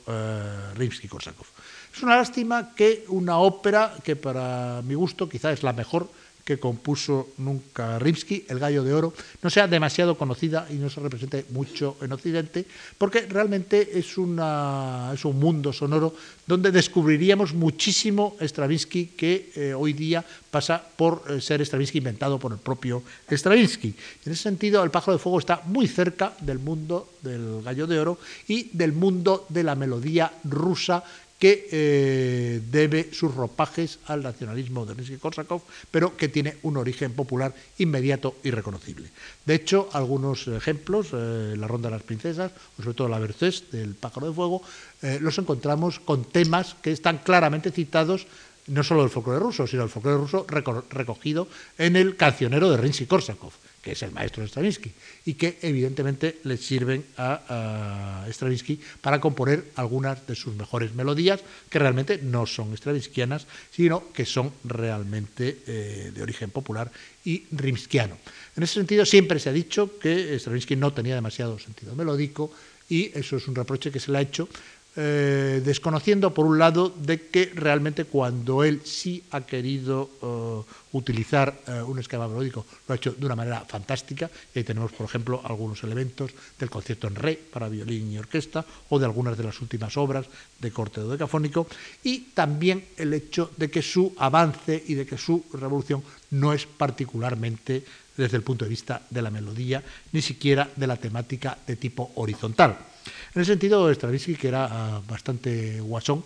Rimsky-Korsakov. 0.77 1.47
Es 1.95 2.03
una 2.03 2.17
lástima 2.17 2.75
que 2.75 3.05
una 3.09 3.39
ópera 3.39 3.95
que 4.03 4.17
para 4.17 4.83
mi 4.83 4.95
gusto 4.95 5.29
quizá 5.29 5.53
es 5.53 5.63
la 5.63 5.73
mejor 5.73 6.09
que 6.45 6.59
compuso 6.59 7.33
nunca 7.39 7.99
Rimsky, 7.99 8.45
El 8.49 8.59
Gallo 8.59 8.85
de 8.85 8.93
Oro, 8.93 9.15
no 9.43 9.49
sea 9.49 9.67
demasiado 9.67 10.19
conocida 10.19 10.67
y 10.69 10.75
no 10.75 10.91
se 10.91 11.01
represente 11.01 11.47
mucho 11.51 11.97
en 12.03 12.13
Occidente, 12.13 12.67
porque 12.99 13.23
realmente 13.23 13.99
es, 13.99 14.19
una, 14.19 15.11
es 15.15 15.25
un 15.25 15.41
mundo 15.41 15.73
sonoro 15.73 16.15
donde 16.47 16.71
descubriríamos 16.71 17.55
muchísimo 17.55 18.37
Stravinsky 18.41 19.17
que 19.17 19.53
eh, 19.55 19.75
hoy 19.75 19.95
día 19.95 20.23
pasa 20.51 20.83
por 20.97 21.25
eh, 21.29 21.41
ser 21.41 21.65
Stravinsky 21.65 21.99
inventado 21.99 22.39
por 22.39 22.53
el 22.53 22.59
propio 22.59 23.03
Stravinsky. 23.31 23.95
En 24.27 24.33
ese 24.33 24.43
sentido, 24.43 24.85
El 24.85 24.91
pájaro 24.91 25.17
de 25.17 25.23
fuego 25.23 25.39
está 25.39 25.63
muy 25.65 25.89
cerca 25.89 26.35
del 26.41 26.59
mundo 26.59 27.15
del 27.23 27.63
Gallo 27.63 27.87
de 27.87 27.99
Oro 27.99 28.19
y 28.49 28.69
del 28.77 28.93
mundo 28.93 29.47
de 29.49 29.63
la 29.63 29.75
melodía 29.75 30.31
rusa 30.45 31.03
que 31.39 31.69
eh, 31.73 32.61
debe 32.71 33.13
sus 33.13 33.35
ropajes 33.35 33.99
al 34.07 34.23
nacionalismo 34.23 34.87
de 34.87 34.95
Rimsky-Korsakov, 34.95 35.63
pero 35.91 36.17
que 36.17 36.29
tiene 36.29 36.57
un 36.63 36.77
origen 36.77 37.13
popular 37.13 37.55
inmediato 37.79 38.37
y 38.43 38.51
reconocible. 38.51 39.11
De 39.45 39.55
hecho, 39.55 39.89
algunos 39.93 40.47
ejemplos, 40.49 41.09
eh, 41.13 41.55
la 41.57 41.67
Ronda 41.67 41.91
de 41.91 41.97
las 41.97 42.05
Princesas, 42.05 42.53
o 42.79 42.83
sobre 42.83 42.97
todo 42.97 43.09
la 43.09 43.19
Berceuse 43.19 43.65
del 43.73 43.95
Pájaro 43.95 44.29
de 44.29 44.35
Fuego, 44.35 44.63
eh, 45.03 45.19
los 45.21 45.37
encontramos 45.39 46.01
con 46.01 46.25
temas 46.25 46.77
que 46.81 46.93
están 46.93 47.19
claramente 47.19 47.71
citados 47.71 48.27
no 48.67 48.83
solo 48.83 49.03
del 49.03 49.11
folclore 49.11 49.41
ruso, 49.41 49.67
sino 49.67 49.83
del 49.83 49.91
folclore 49.91 50.17
ruso 50.17 50.47
recogido 50.89 51.49
en 51.77 51.97
el 51.97 52.17
cancionero 52.17 52.71
de 52.71 52.79
Rimsky-Korsakov 52.79 53.53
que 53.85 53.93
es 53.93 54.03
el 54.03 54.13
maestro 54.13 54.43
Stravinsky, 54.49 54.91
y 55.27 55.35
que 55.35 55.59
evidentemente 55.61 56.41
le 56.45 56.57
sirven 56.57 57.05
a, 57.19 58.25
Stravinsky 58.31 58.81
para 59.03 59.21
componer 59.21 59.73
algunas 59.77 60.27
de 60.27 60.35
sus 60.35 60.55
mejores 60.55 60.95
melodías, 60.95 61.41
que 61.69 61.79
realmente 61.79 62.19
no 62.23 62.47
son 62.47 62.75
stravinskianas, 62.75 63.47
sino 63.71 64.11
que 64.11 64.25
son 64.25 64.53
realmente 64.65 65.61
eh, 65.67 66.13
de 66.15 66.23
origen 66.23 66.51
popular 66.51 66.91
y 67.27 67.45
rimskiano. 67.53 68.17
En 68.57 68.63
ese 68.63 68.75
sentido, 68.75 69.05
siempre 69.05 69.39
se 69.39 69.51
ha 69.51 69.53
dicho 69.53 69.99
que 69.99 70.39
Stravinsky 70.39 70.77
no 70.77 70.95
tenía 70.95 71.15
demasiado 71.15 71.59
sentido 71.59 71.95
melódico, 71.95 72.51
y 72.89 73.11
eso 73.17 73.37
es 73.37 73.49
un 73.49 73.55
reproche 73.55 73.91
que 73.91 74.01
se 74.01 74.13
le 74.13 74.19
ha 74.19 74.23
hecho 74.23 74.49
eh, 74.97 75.61
desconociendo 75.65 76.33
por 76.33 76.47
un 76.47 76.57
lado 76.57 76.89
de 76.89 77.27
que 77.27 77.51
realmente 77.53 78.05
cuando 78.05 78.63
él 78.63 78.83
sí 78.85 79.25
ha 79.33 79.41
querido 79.41 80.09
eh, 80.23 80.73
utilizar 80.93 81.53
eh, 81.67 81.83
un 81.83 81.99
esquema 81.99 82.29
melódico 82.29 82.65
lo 82.87 82.93
ha 82.93 82.97
hecho 82.97 83.13
de 83.13 83.27
una 83.27 83.35
manera 83.35 83.65
fantástica. 83.67 84.31
Y 84.55 84.61
ahí 84.61 84.65
tenemos 84.65 84.93
por 84.93 85.07
ejemplo 85.07 85.41
algunos 85.43 85.83
elementos 85.83 86.31
del 86.61 86.71
concierto 86.71 87.09
en 87.09 87.17
re 87.17 87.35
para 87.35 87.69
violín 87.69 88.13
y 88.13 88.19
orquesta 88.19 88.65
o 88.89 88.99
de 89.01 89.05
algunas 89.05 89.37
de 89.37 89.43
las 89.43 89.61
últimas 89.61 89.97
obras 89.97 90.27
de 90.61 90.71
corte 90.71 91.01
dodecafónico. 91.01 91.67
Y 92.05 92.31
también 92.33 92.85
el 92.97 93.15
hecho 93.15 93.51
de 93.57 93.71
que 93.71 93.83
su 93.83 94.15
avance 94.17 94.81
y 94.87 94.95
de 94.95 95.07
que 95.07 95.19
su 95.19 95.45
revolución 95.55 96.05
no 96.31 96.53
es 96.53 96.67
particularmente 96.67 97.85
desde 98.17 98.37
el 98.37 98.45
punto 98.45 98.65
de 98.65 98.69
vista 98.69 99.03
de 99.11 99.23
la 99.23 99.31
melodía 99.31 99.83
ni 100.13 100.23
siquiera 100.23 100.71
de 100.77 100.87
la 100.87 100.97
temática 100.97 101.59
de 101.67 101.75
tipo 101.75 102.13
horizontal 102.15 102.94
en 103.35 103.43
ese 103.43 103.53
sentido, 103.53 103.93
Stravinsky, 103.93 104.37
que 104.37 104.49
era 104.49 104.69
ah, 104.71 105.03
bastante 105.09 105.81
guasón 105.81 106.25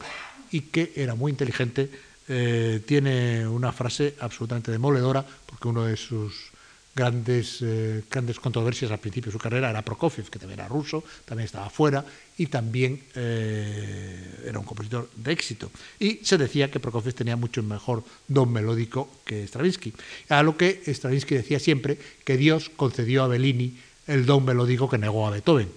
y 0.51 0.63
que 0.63 0.93
era 0.97 1.15
muy 1.15 1.31
inteligente, 1.31 1.91
eh, 2.29 2.83
tiene 2.85 3.47
una 3.47 3.73
frase 3.73 4.15
absolutamente 4.21 4.71
demoledora, 4.71 5.25
porque 5.47 5.69
uno 5.69 5.85
de 5.85 5.97
sus 5.97 6.53
grandes, 6.99 7.63
eh, 7.63 8.03
grandes 8.11 8.41
controversias 8.41 8.91
al 8.91 8.99
principio 8.99 9.31
de 9.31 9.33
su 9.33 9.39
carrera 9.39 9.71
era 9.71 9.83
Prokofiev, 9.83 10.29
que 10.29 10.39
también 10.39 10.59
era 10.59 10.69
ruso, 10.69 11.05
también 11.25 11.47
estaba 11.47 11.71
fuera 11.71 12.05
y 12.37 12.47
también 12.47 13.01
eh, 13.15 14.45
era 14.45 14.59
un 14.59 14.65
compositor 14.65 15.09
de 15.15 15.33
éxito. 15.33 15.71
Y 16.01 16.21
se 16.25 16.37
decía 16.37 16.71
que 16.71 16.81
Prokofiev 16.81 17.15
tenía 17.15 17.37
mucho 17.37 17.63
mejor 17.63 18.03
don 18.27 18.53
melódico 18.53 19.09
que 19.25 19.47
Stravinsky. 19.47 19.95
A 20.29 20.43
lo 20.43 20.57
que 20.57 20.83
Stravinsky 20.87 21.37
decía 21.37 21.61
siempre 21.61 21.99
que 22.25 22.37
Dios 22.37 22.69
concedió 22.69 23.23
a 23.23 23.29
Bellini 23.29 23.79
el 24.09 24.27
don 24.27 24.45
melódico 24.45 24.91
que 24.91 24.99
negó 24.99 25.27
a 25.27 25.31
Beethoven. 25.31 25.69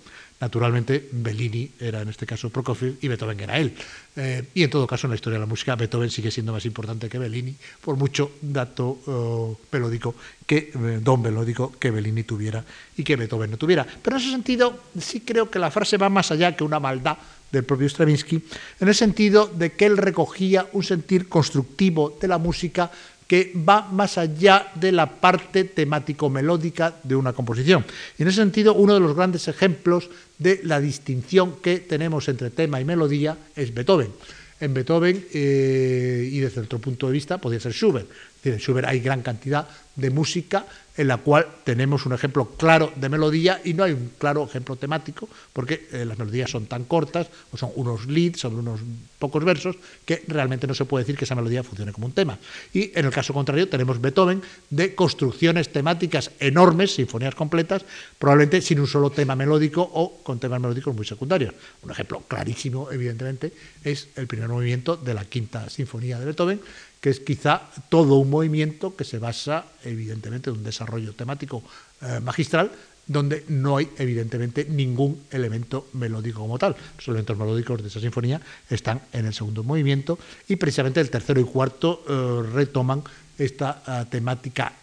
Naturalmente, 0.41 1.07
Bellini 1.11 1.69
era 1.79 2.01
en 2.01 2.09
este 2.09 2.25
caso 2.25 2.49
Prokofiev 2.49 2.97
y 2.99 3.07
Beethoven 3.07 3.39
era 3.39 3.59
él. 3.59 3.73
Eh, 4.15 4.43
y 4.55 4.63
en 4.63 4.69
todo 4.71 4.87
caso, 4.87 5.05
en 5.05 5.11
la 5.11 5.15
historia 5.15 5.37
de 5.37 5.45
la 5.45 5.49
música, 5.49 5.75
Beethoven 5.75 6.09
sigue 6.09 6.31
siendo 6.31 6.51
más 6.51 6.65
importante 6.65 7.07
que 7.07 7.19
Bellini, 7.19 7.55
por 7.79 7.95
mucho 7.95 8.31
dato 8.41 8.89
uh, 9.05 9.55
melódico 9.71 10.15
que 10.45 10.71
eh, 10.73 10.99
don 10.99 11.21
melódico 11.21 11.71
que 11.77 11.91
Bellini 11.91 12.23
tuviera 12.23 12.65
y 12.97 13.03
que 13.03 13.15
Beethoven 13.15 13.51
no 13.51 13.57
tuviera. 13.57 13.85
Pero 13.85 14.17
en 14.17 14.21
ese 14.21 14.31
sentido, 14.31 14.79
sí 14.99 15.21
creo 15.21 15.51
que 15.51 15.59
la 15.59 15.69
frase 15.69 15.97
va 15.97 16.09
más 16.09 16.31
allá 16.31 16.55
que 16.55 16.63
una 16.63 16.79
maldad 16.79 17.17
del 17.51 17.63
propio 17.63 17.87
Stravinsky, 17.87 18.41
en 18.79 18.87
el 18.87 18.95
sentido 18.95 19.45
de 19.45 19.73
que 19.73 19.85
él 19.85 19.97
recogía 19.97 20.67
un 20.73 20.83
sentir 20.83 21.29
constructivo 21.29 22.17
de 22.19 22.27
la 22.27 22.39
música 22.39 22.89
que 23.31 23.53
va 23.55 23.87
más 23.87 24.17
allá 24.17 24.73
de 24.75 24.91
la 24.91 25.05
parte 25.07 25.63
temático-melódica 25.63 26.99
de 27.01 27.15
una 27.15 27.31
composición. 27.31 27.85
Y 28.19 28.23
en 28.23 28.27
ese 28.27 28.41
sentido, 28.41 28.73
uno 28.73 28.93
de 28.93 28.99
los 28.99 29.15
grandes 29.15 29.47
ejemplos 29.47 30.09
de 30.37 30.59
la 30.65 30.81
distinción 30.81 31.55
que 31.61 31.79
tenemos 31.79 32.27
entre 32.27 32.49
tema 32.49 32.81
y 32.81 32.83
melodía 32.83 33.37
es 33.55 33.73
Beethoven. 33.73 34.11
En 34.59 34.73
Beethoven, 34.73 35.25
eh, 35.33 36.27
y 36.29 36.39
desde 36.39 36.59
otro 36.59 36.79
punto 36.79 37.07
de 37.07 37.13
vista, 37.13 37.37
podría 37.37 37.61
ser 37.61 37.71
Schubert. 37.71 38.09
En 38.43 38.57
Schubert 38.57 38.89
hay 38.89 38.99
gran 38.99 39.21
cantidad 39.21 39.65
de 39.95 40.09
música 40.09 40.65
en 41.01 41.07
la 41.07 41.17
cual 41.17 41.47
tenemos 41.63 42.05
un 42.05 42.13
ejemplo 42.13 42.51
claro 42.57 42.93
de 42.95 43.09
melodía 43.09 43.59
y 43.65 43.73
no 43.73 43.83
hay 43.83 43.91
un 43.91 44.11
claro 44.19 44.43
ejemplo 44.43 44.75
temático, 44.75 45.27
porque 45.51 45.87
eh, 45.91 46.05
las 46.05 46.19
melodías 46.19 46.51
son 46.51 46.67
tan 46.67 46.83
cortas, 46.83 47.27
o 47.51 47.57
son 47.57 47.71
unos 47.75 48.05
leads 48.05 48.41
sobre 48.41 48.57
unos 48.57 48.81
pocos 49.17 49.43
versos, 49.43 49.77
que 50.05 50.23
realmente 50.27 50.67
no 50.67 50.75
se 50.75 50.85
puede 50.85 51.03
decir 51.03 51.17
que 51.17 51.25
esa 51.25 51.33
melodía 51.33 51.63
funcione 51.63 51.91
como 51.91 52.05
un 52.05 52.13
tema. 52.13 52.37
Y 52.71 52.91
en 52.93 53.05
el 53.05 53.11
caso 53.11 53.33
contrario 53.33 53.67
tenemos 53.67 53.99
Beethoven 53.99 54.43
de 54.69 54.93
construcciones 54.93 55.69
temáticas 55.69 56.29
enormes, 56.39 56.93
sinfonías 56.93 57.33
completas, 57.33 57.83
probablemente 58.19 58.61
sin 58.61 58.79
un 58.79 58.85
solo 58.85 59.09
tema 59.09 59.35
melódico 59.35 59.81
o 59.81 60.21
con 60.21 60.37
temas 60.37 60.61
melódicos 60.61 60.95
muy 60.95 61.07
secundarios. 61.07 61.55
Un 61.81 61.89
ejemplo 61.89 62.21
clarísimo, 62.27 62.91
evidentemente, 62.91 63.51
es 63.83 64.09
el 64.15 64.27
primer 64.27 64.49
movimiento 64.49 64.97
de 64.97 65.15
la 65.15 65.25
quinta 65.25 65.67
sinfonía 65.67 66.19
de 66.19 66.25
Beethoven, 66.25 66.61
que 67.01 67.09
es 67.09 67.19
quizá 67.19 67.63
todo 67.89 68.15
un 68.15 68.29
movimiento 68.29 68.95
que 68.95 69.03
se 69.03 69.17
basa, 69.17 69.65
evidentemente, 69.83 70.51
en 70.51 70.57
un 70.57 70.63
desarrollo 70.63 71.13
temático 71.13 71.63
eh, 72.01 72.19
magistral, 72.21 72.71
donde 73.07 73.43
no 73.49 73.77
hay, 73.77 73.89
evidentemente, 73.97 74.65
ningún 74.69 75.23
elemento 75.31 75.89
melódico 75.93 76.39
como 76.39 76.59
tal. 76.59 76.75
Los 76.97 77.07
elementos 77.07 77.35
melódicos 77.37 77.81
de 77.81 77.87
esa 77.87 77.99
sinfonía 77.99 78.39
están 78.69 79.01
en 79.11 79.25
el 79.25 79.33
segundo 79.33 79.63
movimiento 79.63 80.19
y 80.47 80.55
precisamente 80.55 81.01
el 81.01 81.09
tercero 81.09 81.41
y 81.41 81.43
cuarto 81.43 82.05
eh, 82.07 82.49
retoman 82.53 83.03
esta 83.39 83.81
eh, 83.87 84.05
temática 84.07 84.75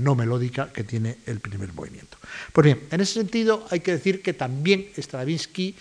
no 0.00 0.14
melódica 0.14 0.72
que 0.72 0.84
tiene 0.84 1.18
el 1.26 1.40
primer 1.40 1.74
movimiento. 1.74 2.16
Pues 2.54 2.64
bien, 2.64 2.80
en 2.90 3.02
ese 3.02 3.12
sentido 3.12 3.66
hay 3.70 3.80
que 3.80 3.92
decir 3.92 4.22
que 4.22 4.32
también 4.32 4.88
Stravinsky 4.96 5.74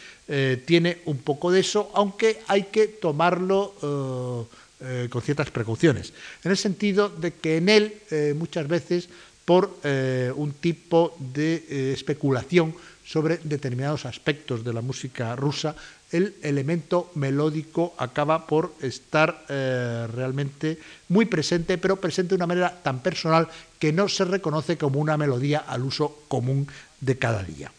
tiene 0.66 0.98
un 1.06 1.20
poco 1.20 1.52
de 1.52 1.62
eso, 1.62 1.92
aunque 1.94 2.42
hay 2.48 2.64
que 2.64 2.88
tomarlo 2.88 4.50
eh, 4.82 5.08
con 5.10 5.22
ciertas 5.22 5.52
precauciones, 5.52 6.12
en 6.44 6.52
el 6.52 6.58
sentido 6.58 7.08
de 7.08 7.32
que 7.32 7.56
en 7.56 7.70
él 7.70 7.94
eh, 8.12 8.36
muchas 8.38 8.68
veces 8.68 9.08
por 9.46 9.80
eh, 9.86 10.34
un 10.36 10.52
tipo 10.52 11.16
de 11.18 11.94
especulación 11.94 12.76
sobre 13.06 13.40
determinados 13.46 14.06
aspectos 14.06 14.66
de 14.66 14.74
la 14.74 14.82
música 14.82 15.34
rusa, 15.38 15.78
el 16.12 16.36
elemento 16.42 17.10
melódico 17.16 17.96
acaba 17.98 18.48
por 18.48 18.74
estar 18.82 19.46
realmente 19.48 20.78
muy 21.08 21.26
presente, 21.26 21.78
pero 21.78 21.96
presente 21.96 22.30
de 22.30 22.36
una 22.36 22.48
manera 22.48 22.82
tan 22.84 23.00
personal 23.00 23.48
que 23.80 23.94
no 23.94 24.10
se 24.10 24.26
reconoce 24.26 24.78
como 24.78 25.00
una 25.00 25.16
melodía 25.16 25.60
al 25.60 25.84
uso 25.84 26.24
común 26.28 26.68
de 27.00 27.18
cada 27.18 27.44
día. 27.44 27.72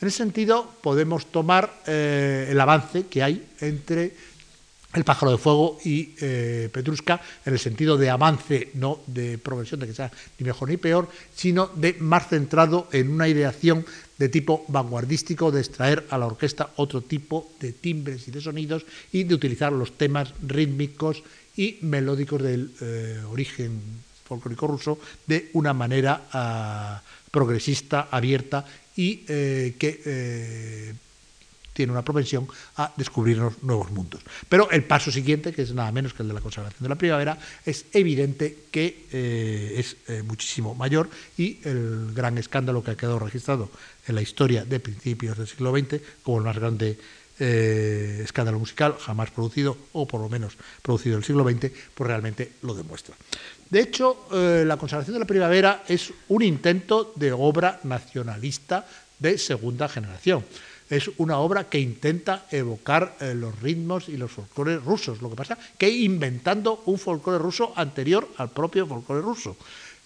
En 0.00 0.08
ese 0.08 0.18
sentido, 0.18 0.68
podemos 0.82 1.26
tomar 1.26 1.70
el 1.86 2.58
avance 2.58 3.06
que 3.06 3.22
hay 3.22 3.46
entre 3.60 4.14
el 4.94 5.04
pájaro 5.04 5.32
de 5.32 5.38
fuego 5.38 5.78
y 5.84 6.14
eh, 6.20 6.70
en 6.74 7.52
el 7.52 7.58
sentido 7.58 7.96
de 7.96 8.10
avance, 8.10 8.70
no 8.74 9.00
de 9.06 9.38
progresión, 9.38 9.80
de 9.80 9.86
que 9.86 9.94
sea 9.94 10.10
ni 10.38 10.46
mejor 10.46 10.68
ni 10.68 10.76
peor, 10.76 11.08
sino 11.34 11.68
de 11.68 11.94
más 12.00 12.28
centrado 12.28 12.88
en 12.92 13.10
una 13.10 13.28
ideación 13.28 13.84
de 14.18 14.28
tipo 14.28 14.64
vanguardístico, 14.68 15.50
de 15.50 15.60
extraer 15.60 16.06
a 16.10 16.18
la 16.18 16.26
orquesta 16.26 16.70
otro 16.76 17.02
tipo 17.02 17.52
de 17.60 17.72
timbres 17.72 18.26
y 18.28 18.30
de 18.30 18.40
sonidos 18.40 18.84
y 19.12 19.24
de 19.24 19.34
utilizar 19.34 19.72
los 19.72 19.96
temas 19.96 20.34
rítmicos 20.42 21.22
y 21.56 21.78
melódicos 21.82 22.42
del 22.42 22.70
eh, 22.80 23.20
origen 23.30 23.80
folclórico 24.24 24.66
ruso 24.66 24.98
de 25.26 25.50
una 25.54 25.72
manera 25.72 26.28
ah, 26.32 27.02
progresista, 27.30 28.08
abierta 28.10 28.64
y 28.96 29.24
eh, 29.26 29.74
que 29.78 30.02
eh, 30.04 30.94
tiene 31.80 31.92
una 31.92 32.04
propensión 32.04 32.46
a 32.76 32.92
descubrirnos 32.94 33.62
nuevos 33.62 33.90
mundos. 33.90 34.20
Pero 34.50 34.70
el 34.70 34.84
paso 34.84 35.10
siguiente, 35.10 35.50
que 35.50 35.62
es 35.62 35.72
nada 35.72 35.90
menos 35.90 36.12
que 36.12 36.20
el 36.20 36.28
de 36.28 36.34
la 36.34 36.42
consagración 36.42 36.82
de 36.82 36.90
la 36.90 36.96
primavera, 36.96 37.38
es 37.64 37.86
evidente 37.94 38.68
que 38.70 39.06
eh, 39.10 39.76
es 39.78 39.96
eh, 40.06 40.22
muchísimo 40.22 40.74
mayor 40.74 41.08
y 41.38 41.56
el 41.64 42.12
gran 42.12 42.36
escándalo 42.36 42.84
que 42.84 42.90
ha 42.90 42.96
quedado 42.98 43.18
registrado 43.18 43.70
en 44.06 44.14
la 44.14 44.20
historia 44.20 44.66
de 44.66 44.78
principios 44.78 45.38
del 45.38 45.46
siglo 45.48 45.72
XX 45.72 46.02
como 46.22 46.36
el 46.36 46.44
más 46.44 46.56
grande 46.56 46.98
eh, 47.38 48.20
escándalo 48.24 48.58
musical 48.58 48.96
jamás 49.00 49.30
producido, 49.30 49.78
o 49.94 50.06
por 50.06 50.20
lo 50.20 50.28
menos 50.28 50.58
producido 50.82 51.14
en 51.14 51.20
el 51.20 51.24
siglo 51.24 51.48
XX, 51.48 51.72
pues 51.94 52.08
realmente 52.08 52.60
lo 52.60 52.74
demuestra. 52.74 53.16
De 53.70 53.80
hecho, 53.80 54.26
la 54.32 54.76
consagración 54.76 55.14
de 55.14 55.20
la 55.20 55.26
primavera 55.26 55.84
es 55.88 56.12
un 56.28 56.42
intento 56.42 57.14
de 57.14 57.32
obra 57.32 57.80
nacionalista 57.84 58.84
de 59.18 59.38
segunda 59.38 59.88
generación 59.88 60.44
es 60.90 61.10
una 61.18 61.38
obra 61.38 61.68
que 61.68 61.78
intenta 61.78 62.46
evocar 62.50 63.16
eh, 63.20 63.34
los 63.34 63.58
ritmos 63.60 64.08
y 64.08 64.16
los 64.16 64.32
folclores 64.32 64.84
rusos. 64.84 65.22
Lo 65.22 65.30
que 65.30 65.36
pasa 65.36 65.56
que 65.78 65.88
inventando 65.88 66.82
un 66.86 66.98
folclore 66.98 67.38
ruso 67.38 67.72
anterior 67.76 68.28
al 68.36 68.50
propio 68.50 68.86
folclore 68.86 69.22
ruso. 69.22 69.56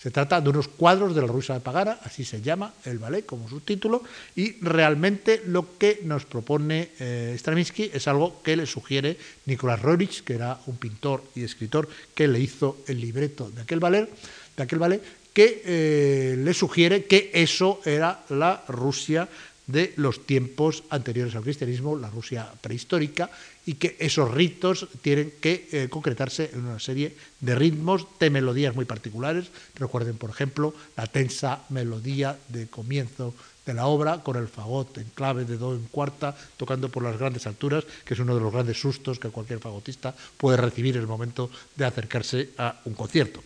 Se 0.04 0.10
trata 0.10 0.38
de 0.42 0.50
unos 0.50 0.68
cuadros 0.68 1.14
de 1.14 1.22
la 1.22 1.26
Rusia 1.26 1.54
de 1.54 1.62
Pagara, 1.62 1.98
así 2.04 2.26
se 2.26 2.42
llama 2.42 2.74
el 2.84 2.98
ballet 2.98 3.24
como 3.24 3.48
subtítulo, 3.48 4.02
y 4.36 4.60
realmente 4.60 5.40
lo 5.46 5.78
que 5.78 6.00
nos 6.04 6.26
propone 6.26 6.90
eh, 7.00 7.34
Stravinsky 7.38 7.90
es 7.90 8.06
algo 8.06 8.42
que 8.42 8.54
le 8.54 8.66
sugiere 8.66 9.16
Nicolás 9.46 9.80
Roerich, 9.80 10.22
que 10.22 10.34
era 10.34 10.60
un 10.66 10.76
pintor 10.76 11.24
y 11.34 11.42
escritor 11.42 11.88
que 12.14 12.28
le 12.28 12.38
hizo 12.38 12.76
el 12.86 13.00
libreto 13.00 13.50
de 13.50 13.62
aquel 13.62 13.80
ballet, 13.80 14.10
de 14.54 14.62
aquel 14.62 15.00
que 15.32 15.62
eh, 15.64 16.36
le 16.38 16.52
sugiere 16.52 17.06
que 17.06 17.30
eso 17.32 17.80
era 17.84 18.24
la 18.28 18.62
Rusia 18.68 19.26
de 19.66 19.94
los 19.96 20.26
tiempos 20.26 20.84
anteriores 20.90 21.34
al 21.34 21.42
cristianismo, 21.42 21.96
la 21.96 22.10
Rusia 22.10 22.50
prehistórica, 22.60 23.30
y 23.66 23.74
que 23.74 23.96
esos 23.98 24.30
ritos 24.30 24.88
tienen 25.00 25.32
que 25.40 25.68
eh, 25.72 25.88
concretarse 25.88 26.50
en 26.52 26.66
una 26.66 26.78
serie 26.78 27.16
de 27.40 27.54
ritmos, 27.54 28.06
de 28.20 28.30
melodías 28.30 28.74
muy 28.74 28.84
particulares. 28.84 29.46
Recuerden, 29.76 30.18
por 30.18 30.30
ejemplo, 30.30 30.74
la 30.96 31.06
tensa 31.06 31.64
melodía 31.70 32.36
de 32.48 32.66
comienzo 32.66 33.34
de 33.64 33.72
la 33.72 33.86
obra 33.86 34.22
con 34.22 34.36
el 34.36 34.48
fagot 34.48 34.98
en 34.98 35.08
clave 35.14 35.44
de 35.44 35.56
do 35.56 35.72
en 35.72 35.88
cuarta, 35.88 36.36
tocando 36.60 36.92
por 36.92 37.02
las 37.02 37.16
grandes 37.16 37.46
alturas, 37.46 37.84
que 38.04 38.12
es 38.12 38.20
uno 38.20 38.34
de 38.34 38.40
los 38.44 38.52
grandes 38.52 38.78
sustos 38.78 39.18
que 39.18 39.32
cualquier 39.32 39.58
fagotista 39.58 40.14
puede 40.36 40.58
recibir 40.60 40.96
en 40.96 41.02
el 41.02 41.08
momento 41.08 41.48
de 41.74 41.84
acercarse 41.86 42.50
a 42.58 42.80
un 42.84 42.92
concierto. 42.92 43.40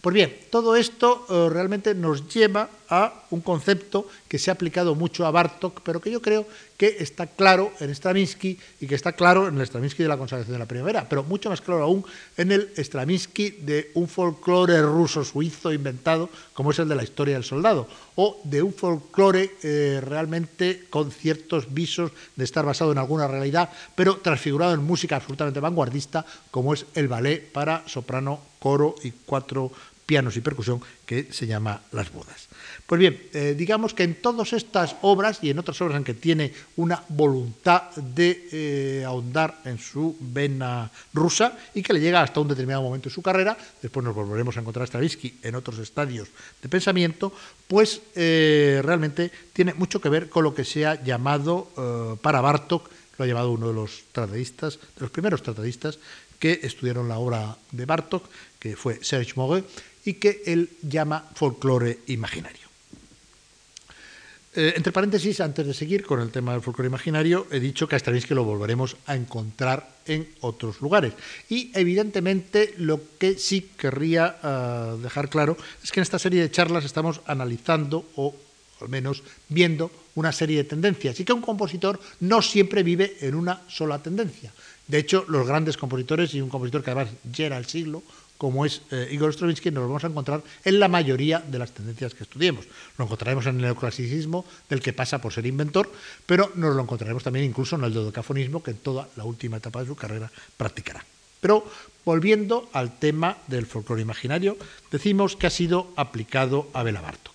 Pues 0.00 0.14
bien, 0.14 0.36
todo 0.50 0.76
esto 0.76 1.26
eh, 1.28 1.48
realmente 1.50 1.94
nos 1.94 2.28
lleva 2.28 2.70
a 2.88 3.24
un 3.30 3.40
concepto 3.40 4.06
que 4.28 4.38
se 4.38 4.50
ha 4.50 4.54
aplicado 4.54 4.94
mucho 4.94 5.26
a 5.26 5.30
Bartok, 5.30 5.80
pero 5.82 6.00
que 6.00 6.10
yo 6.10 6.20
creo 6.22 6.46
que 6.76 6.98
está 7.00 7.26
claro 7.26 7.72
en 7.80 7.90
Stravinsky 7.90 8.58
y 8.80 8.86
que 8.86 8.94
está 8.94 9.12
claro 9.12 9.48
en 9.48 9.58
el 9.58 9.66
Stravinsky 9.66 10.02
de 10.02 10.08
la 10.08 10.18
consagración 10.18 10.52
de 10.52 10.58
la 10.58 10.68
primavera, 10.68 11.08
pero 11.08 11.24
mucho 11.24 11.48
más 11.48 11.60
claro 11.60 11.82
aún 11.82 12.04
en 12.36 12.52
el 12.52 12.70
Stravinsky 12.76 13.50
de 13.62 13.90
un 13.94 14.06
folclore 14.06 14.80
ruso 14.82 15.24
suizo 15.24 15.72
inventado 15.72 16.30
como 16.52 16.70
es 16.70 16.78
el 16.78 16.88
de 16.88 16.94
la 16.94 17.02
historia 17.02 17.34
del 17.34 17.44
soldado, 17.44 17.88
o 18.16 18.40
de 18.44 18.62
un 18.62 18.72
folclore 18.72 19.56
eh, 19.62 20.00
realmente 20.04 20.86
con 20.90 21.10
ciertos 21.10 21.72
visos 21.72 22.12
de 22.36 22.44
estar 22.44 22.64
basado 22.64 22.92
en 22.92 22.98
alguna 22.98 23.26
realidad, 23.26 23.70
pero 23.94 24.18
transfigurado 24.18 24.74
en 24.74 24.84
música 24.84 25.16
absolutamente 25.16 25.60
vanguardista 25.60 26.24
como 26.50 26.74
es 26.74 26.86
el 26.94 27.08
ballet 27.08 27.50
para 27.50 27.88
soprano, 27.88 28.40
coro 28.58 28.94
y 29.02 29.12
cuatro 29.12 29.72
pianos 30.06 30.36
y 30.36 30.40
percusión 30.40 30.80
que 31.04 31.32
se 31.32 31.46
llama 31.46 31.82
Las 31.92 32.12
Bodas. 32.12 32.47
Pues 32.88 33.00
bien, 33.00 33.20
eh, 33.34 33.54
digamos 33.54 33.92
que 33.92 34.02
en 34.02 34.14
todas 34.14 34.54
estas 34.54 34.96
obras 35.02 35.40
y 35.42 35.50
en 35.50 35.58
otras 35.58 35.78
obras 35.82 35.98
en 35.98 36.04
que 36.04 36.14
tiene 36.14 36.54
una 36.76 37.04
voluntad 37.10 37.94
de 37.96 38.48
eh, 38.50 39.04
ahondar 39.04 39.60
en 39.66 39.78
su 39.78 40.16
vena 40.18 40.90
rusa 41.12 41.52
y 41.74 41.82
que 41.82 41.92
le 41.92 42.00
llega 42.00 42.22
hasta 42.22 42.40
un 42.40 42.48
determinado 42.48 42.82
momento 42.82 43.10
de 43.10 43.14
su 43.14 43.20
carrera, 43.20 43.58
después 43.82 44.02
nos 44.02 44.14
volveremos 44.14 44.56
a 44.56 44.60
encontrar 44.60 44.84
a 44.84 44.86
Stravinsky 44.86 45.34
en 45.42 45.54
otros 45.54 45.78
estadios 45.80 46.28
de 46.62 46.68
pensamiento, 46.70 47.30
pues 47.66 48.00
eh, 48.14 48.80
realmente 48.82 49.30
tiene 49.52 49.74
mucho 49.74 50.00
que 50.00 50.08
ver 50.08 50.30
con 50.30 50.44
lo 50.44 50.54
que 50.54 50.64
se 50.64 50.86
ha 50.86 50.94
llamado 51.04 51.68
para 52.22 52.40
Bartok, 52.40 52.88
lo 53.18 53.24
ha 53.26 53.28
llamado 53.28 53.50
uno 53.50 53.68
de 53.68 53.74
los 53.74 54.04
tratadistas, 54.12 54.78
de 54.78 55.00
los 55.00 55.10
primeros 55.10 55.42
tratadistas 55.42 55.98
que 56.38 56.60
estudiaron 56.62 57.06
la 57.06 57.18
obra 57.18 57.54
de 57.70 57.84
Bartok, 57.84 58.24
que 58.58 58.76
fue 58.76 59.04
Serge 59.04 59.34
Moguet, 59.36 59.66
y 60.06 60.14
que 60.14 60.40
él 60.46 60.70
llama 60.80 61.22
folclore 61.34 61.98
imaginario. 62.06 62.67
Eh, 64.58 64.74
entre 64.74 64.90
paréntesis, 64.90 65.38
antes 65.38 65.64
de 65.64 65.72
seguir 65.72 66.02
con 66.02 66.18
el 66.18 66.34
tema 66.34 66.50
del 66.50 66.62
folclore 66.62 66.88
imaginario, 66.88 67.46
he 67.52 67.60
dicho 67.60 67.86
que 67.86 67.94
a 67.94 67.98
Stravinsky 68.02 68.34
lo 68.34 68.42
volveremos 68.42 68.96
a 69.06 69.14
encontrar 69.14 70.02
en 70.04 70.26
otros 70.40 70.80
lugares. 70.80 71.14
Y 71.48 71.70
evidentemente 71.78 72.74
lo 72.76 73.00
que 73.20 73.38
sí 73.38 73.70
querría 73.78 74.34
eh, 74.42 74.96
dejar 75.00 75.30
claro 75.30 75.56
es 75.80 75.92
que 75.92 76.00
en 76.00 76.02
esta 76.02 76.18
serie 76.18 76.42
de 76.42 76.50
charlas 76.50 76.84
estamos 76.84 77.20
analizando 77.26 78.10
o 78.16 78.34
al 78.80 78.88
menos 78.88 79.22
viendo 79.48 79.92
una 80.16 80.32
serie 80.32 80.56
de 80.56 80.64
tendencias 80.64 81.20
y 81.20 81.24
que 81.24 81.32
un 81.32 81.40
compositor 81.40 82.00
no 82.18 82.42
siempre 82.42 82.82
vive 82.82 83.16
en 83.20 83.36
una 83.36 83.62
sola 83.68 84.02
tendencia. 84.02 84.52
De 84.88 84.98
hecho, 84.98 85.24
los 85.28 85.46
grandes 85.46 85.76
compositores 85.76 86.34
y 86.34 86.40
un 86.40 86.48
compositor 86.48 86.82
que 86.82 86.90
además 86.90 87.14
llena 87.32 87.58
el 87.58 87.66
siglo, 87.66 88.02
como 88.38 88.64
es 88.64 88.82
eh, 88.92 89.08
Igor 89.10 89.32
Stravinsky, 89.32 89.70
nos 89.70 89.82
lo 89.82 89.88
vamos 89.88 90.04
a 90.04 90.06
encontrar 90.06 90.42
en 90.64 90.78
la 90.78 90.88
mayoría 90.88 91.40
de 91.40 91.58
las 91.58 91.72
tendencias 91.72 92.14
que 92.14 92.22
estudiemos. 92.22 92.64
Lo 92.96 93.04
encontraremos 93.04 93.44
en 93.46 93.56
el 93.56 93.62
neoclasicismo, 93.62 94.46
del 94.70 94.80
que 94.80 94.92
pasa 94.92 95.20
por 95.20 95.32
ser 95.32 95.44
inventor, 95.44 95.90
pero 96.24 96.52
nos 96.54 96.74
lo 96.74 96.82
encontraremos 96.82 97.24
también 97.24 97.44
incluso 97.44 97.76
en 97.76 97.84
el 97.84 97.92
dodecafonismo, 97.92 98.62
que 98.62 98.70
en 98.70 98.78
toda 98.78 99.08
la 99.16 99.24
última 99.24 99.58
etapa 99.58 99.80
de 99.80 99.88
su 99.88 99.96
carrera 99.96 100.30
practicará. 100.56 101.04
Pero 101.40 101.68
volviendo 102.04 102.70
al 102.72 102.98
tema 102.98 103.38
del 103.48 103.66
folclore 103.66 104.02
imaginario, 104.02 104.56
decimos 104.90 105.36
que 105.36 105.48
ha 105.48 105.50
sido 105.50 105.92
aplicado 105.96 106.68
a 106.72 106.82
Bela 106.82 107.00
Bartok. 107.00 107.34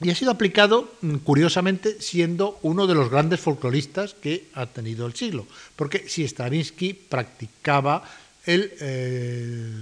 Y 0.00 0.10
ha 0.10 0.14
sido 0.14 0.32
aplicado, 0.32 0.92
mm, 1.00 1.16
curiosamente, 1.18 2.00
siendo 2.02 2.58
uno 2.62 2.86
de 2.86 2.94
los 2.94 3.10
grandes 3.10 3.40
folcloristas 3.40 4.14
que 4.14 4.48
ha 4.54 4.66
tenido 4.66 5.06
el 5.06 5.14
siglo. 5.14 5.46
Porque 5.76 6.08
si 6.08 6.26
Stravinsky 6.26 6.94
practicaba 6.94 8.02
el, 8.46 8.72
eh, 8.80 9.72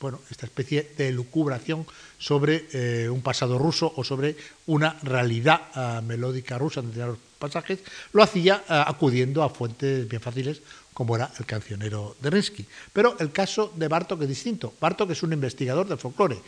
bueno, 0.00 0.20
esta 0.30 0.46
especie 0.46 0.92
de 0.96 1.12
lucubración 1.12 1.86
sobre 2.18 2.66
eh, 2.72 3.08
un 3.08 3.22
pasado 3.22 3.58
ruso 3.58 3.92
o 3.96 4.04
sobre 4.04 4.36
una 4.66 4.98
realidad 5.02 5.62
ah, 5.74 6.02
melódica 6.04 6.58
rusa 6.58 6.80
en 6.80 6.86
determinados 6.86 7.18
pasajes, 7.38 7.80
lo 8.12 8.22
hacía 8.22 8.64
ah, 8.68 8.84
acudiendo 8.86 9.42
a 9.42 9.50
fuentes 9.50 10.08
bien 10.08 10.20
fáciles 10.20 10.60
como 10.94 11.16
era 11.16 11.30
el 11.38 11.44
cancionero 11.44 12.16
de 12.20 12.30
Rinsky. 12.30 12.64
Pero 12.92 13.16
el 13.18 13.32
caso 13.32 13.72
de 13.74 13.88
Bartok 13.88 14.22
es 14.22 14.28
distinto. 14.28 14.72
Bartok 14.80 15.10
es 15.10 15.22
un 15.22 15.32
investigador 15.32 15.88
del 15.88 15.98
folclore. 15.98 16.38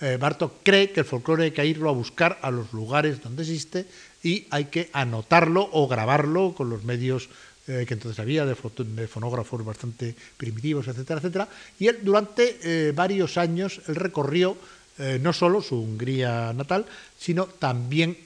Eh, 0.00 0.16
Bartok 0.20 0.62
cree 0.62 0.92
que 0.92 1.00
el 1.00 1.06
folclore 1.06 1.44
hay 1.44 1.50
que 1.50 1.66
irlo 1.66 1.88
a 1.88 1.92
buscar 1.92 2.38
a 2.42 2.50
los 2.50 2.72
lugares 2.72 3.22
donde 3.22 3.42
existe 3.42 3.86
y 4.22 4.46
hay 4.50 4.66
que 4.66 4.90
anotarlo 4.92 5.68
o 5.72 5.88
grabarlo 5.88 6.54
con 6.54 6.70
los 6.70 6.84
medios 6.84 7.28
eh, 7.68 7.84
que 7.84 7.94
entonces 7.94 8.20
había, 8.20 8.46
de, 8.46 8.54
fonógrafos 8.54 9.64
bastante 9.64 10.14
primitivos, 10.36 10.86
etcétera, 10.86 11.18
etcétera. 11.18 11.48
Y 11.80 11.88
él 11.88 11.98
durante 12.02 12.58
eh, 12.62 12.92
varios 12.92 13.36
años 13.38 13.80
él 13.88 13.96
recorrió 13.96 14.56
eh, 14.98 15.18
no 15.20 15.32
solo 15.32 15.60
su 15.60 15.80
Hungría 15.80 16.52
natal, 16.52 16.86
sino 17.18 17.46
también 17.46 18.16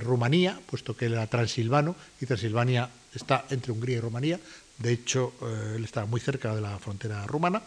Rumanía, 0.00 0.58
puesto 0.64 0.96
que 0.96 1.06
era 1.06 1.26
transilvano 1.26 1.94
y 2.20 2.26
Transilvania 2.26 2.88
está 3.14 3.44
entre 3.50 3.72
Hungría 3.72 3.98
y 3.98 4.00
Rumanía. 4.00 4.40
De 4.78 4.92
hecho, 4.92 5.34
él 5.74 5.84
está 5.84 6.06
muy 6.06 6.20
cerca 6.20 6.54
de 6.54 6.60
la 6.62 6.78
frontera 6.78 7.24
rumana. 7.26 7.62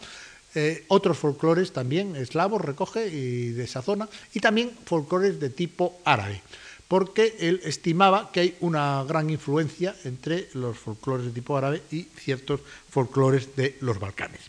otros 0.88 1.16
folclores 1.16 1.72
también 1.72 2.16
eslavos 2.16 2.60
recoge 2.60 3.06
y 3.08 3.50
de 3.50 3.64
esa 3.64 3.82
zona 3.82 4.08
y 4.34 4.40
también 4.40 4.70
folclores 4.84 5.38
de 5.40 5.50
tipo 5.50 6.00
árabe 6.04 6.42
porque 6.90 7.36
él 7.38 7.60
estimaba 7.62 8.32
que 8.32 8.40
hay 8.40 8.56
una 8.58 9.04
gran 9.04 9.30
influencia 9.30 9.94
entre 10.02 10.48
los 10.54 10.76
folclores 10.76 11.24
de 11.26 11.30
tipo 11.30 11.56
árabe 11.56 11.82
y 11.92 12.02
ciertos 12.18 12.62
folclores 12.90 13.54
de 13.54 13.76
los 13.80 14.00
Balcanes 14.00 14.40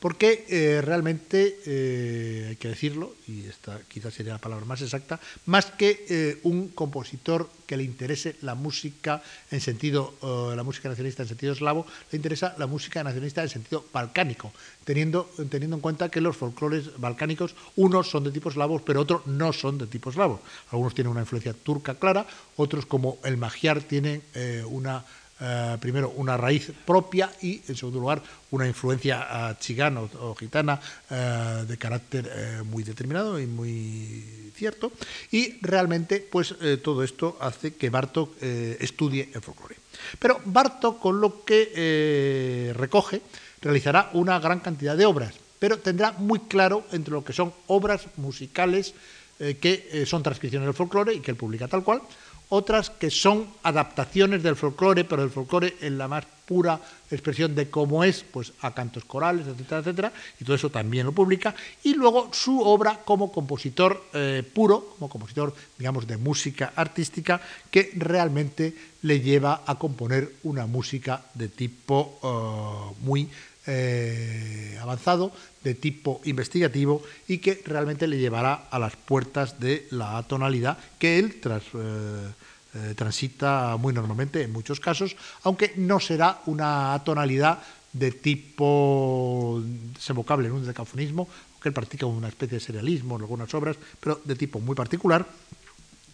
porque 0.00 0.46
eh, 0.48 0.80
realmente, 0.80 1.60
eh, 1.66 2.46
hay 2.48 2.56
que 2.56 2.68
decirlo, 2.68 3.14
y 3.28 3.44
esta 3.44 3.78
quizás 3.86 4.14
sería 4.14 4.32
la 4.32 4.38
palabra 4.38 4.64
más 4.64 4.80
exacta, 4.80 5.20
más 5.44 5.66
que 5.66 6.06
eh, 6.08 6.38
un 6.42 6.68
compositor 6.68 7.50
que 7.66 7.76
le 7.76 7.84
interese 7.84 8.36
la 8.40 8.54
música 8.54 9.22
en 9.50 9.60
sentido, 9.60 10.14
la 10.56 10.64
música 10.64 10.88
nacionalista 10.88 11.22
en 11.22 11.28
sentido 11.28 11.52
eslavo, 11.52 11.86
le 12.10 12.16
interesa 12.16 12.56
la 12.58 12.66
música 12.66 13.04
nacionalista 13.04 13.42
en 13.42 13.48
sentido 13.48 13.84
balcánico, 13.92 14.52
teniendo, 14.84 15.30
teniendo 15.48 15.76
en 15.76 15.82
cuenta 15.82 16.08
que 16.08 16.20
los 16.20 16.36
folclores 16.36 16.98
balcánicos, 16.98 17.54
unos 17.76 18.10
son 18.10 18.24
de 18.24 18.32
tipo 18.32 18.48
eslavo, 18.48 18.82
pero 18.84 19.02
otros 19.02 19.24
no 19.26 19.52
son 19.52 19.78
de 19.78 19.86
tipo 19.86 20.10
eslavo. 20.10 20.40
Algunos 20.72 20.94
tienen 20.94 21.12
una 21.12 21.20
influencia 21.20 21.52
turca 21.52 21.94
clara, 21.94 22.26
otros 22.56 22.86
como 22.86 23.18
el 23.22 23.36
magiar 23.36 23.82
tienen 23.82 24.22
una 24.66 25.04
eh, 25.42 25.78
primero, 25.80 26.12
una 26.16 26.36
raíz 26.36 26.70
propia 26.84 27.32
y, 27.40 27.62
en 27.66 27.74
segundo 27.74 27.98
lugar, 27.98 28.22
una 28.50 28.66
influencia 28.66 29.26
uh, 29.50 29.58
chigana 29.58 30.02
o, 30.02 30.34
gitana 30.34 30.78
eh, 31.08 31.64
de 31.66 31.78
carácter 31.78 32.64
muy 32.64 32.82
determinado 32.82 33.40
y 33.40 33.46
muy 33.46 34.52
cierto. 34.54 34.92
Y 35.30 35.58
realmente, 35.62 36.20
pues 36.20 36.54
todo 36.82 37.02
esto 37.02 37.38
hace 37.40 37.74
que 37.74 37.88
Bartok 37.88 38.42
estudie 38.42 39.30
el 39.32 39.40
folclore. 39.40 39.76
Pero 40.18 40.40
Bartok, 40.44 41.00
con 41.00 41.20
lo 41.20 41.44
que 41.44 42.72
recoge, 42.76 43.22
realizará 43.62 44.10
una 44.12 44.38
gran 44.40 44.60
cantidad 44.60 44.96
de 44.96 45.06
obras, 45.06 45.34
pero 45.58 45.78
tendrá 45.78 46.12
muy 46.12 46.40
claro 46.40 46.84
entre 46.92 47.14
lo 47.14 47.24
que 47.24 47.32
son 47.32 47.52
obras 47.68 48.06
musicales 48.16 48.94
que 49.38 50.04
son 50.06 50.22
transcripciones 50.22 50.66
del 50.66 50.74
folclore 50.74 51.14
y 51.14 51.20
que 51.20 51.30
él 51.30 51.36
publica 51.36 51.68
tal 51.68 51.82
cual, 51.82 52.02
otras 52.50 52.90
que 52.90 53.10
son 53.10 53.46
adaptaciones 53.62 54.42
del 54.42 54.56
folclore, 54.56 55.04
pero 55.04 55.22
el 55.22 55.30
folclore 55.30 55.76
en 55.80 55.96
la 55.96 56.08
más 56.08 56.26
pura 56.46 56.80
expresión 57.10 57.54
de 57.54 57.70
cómo 57.70 58.02
es, 58.02 58.24
pues 58.24 58.52
a 58.60 58.74
cantos 58.74 59.04
corales, 59.04 59.46
etcétera, 59.46 59.80
etcétera, 59.80 60.12
y 60.40 60.44
todo 60.44 60.56
eso 60.56 60.68
también 60.68 61.06
lo 61.06 61.12
publica, 61.12 61.54
y 61.84 61.94
luego 61.94 62.28
su 62.32 62.60
obra 62.60 62.98
como 63.04 63.30
compositor 63.30 64.04
eh, 64.12 64.42
puro, 64.52 64.96
como 64.98 65.08
compositor, 65.08 65.54
digamos, 65.78 66.08
de 66.08 66.16
música 66.16 66.72
artística, 66.74 67.40
que 67.70 67.92
realmente 67.94 68.74
le 69.02 69.20
lleva 69.20 69.62
a 69.64 69.78
componer 69.78 70.34
una 70.42 70.66
música 70.66 71.22
de 71.34 71.48
tipo 71.48 72.18
eh, 72.22 72.96
muy 73.02 73.28
eh, 73.66 74.78
avanzado, 74.80 75.32
de 75.62 75.74
tipo 75.74 76.20
investigativo 76.24 77.02
y 77.28 77.38
que 77.38 77.60
realmente 77.66 78.06
le 78.06 78.18
llevará 78.18 78.68
a 78.70 78.78
las 78.78 78.96
puertas 78.96 79.60
de 79.60 79.86
la 79.90 80.22
tonalidad 80.22 80.78
que 80.98 81.18
él 81.18 81.40
eh, 81.44 82.30
eh, 82.72 82.94
transita 82.96 83.76
muy 83.76 83.92
normalmente 83.92 84.42
en 84.42 84.52
muchos 84.52 84.80
casos, 84.80 85.16
aunque 85.42 85.74
no 85.76 86.00
será 86.00 86.40
una 86.46 87.00
tonalidad 87.04 87.58
de 87.92 88.12
tipo 88.12 89.62
desembocable 89.94 90.48
en 90.48 90.54
un 90.54 90.66
decafonismo, 90.66 91.28
que 91.60 91.68
él 91.68 91.74
practica 91.74 92.06
una 92.06 92.28
especie 92.28 92.58
de 92.58 92.64
serialismo 92.64 93.16
en 93.16 93.22
algunas 93.22 93.52
obras, 93.54 93.76
pero 93.98 94.20
de 94.24 94.36
tipo 94.36 94.60
muy 94.60 94.74
particular, 94.74 95.26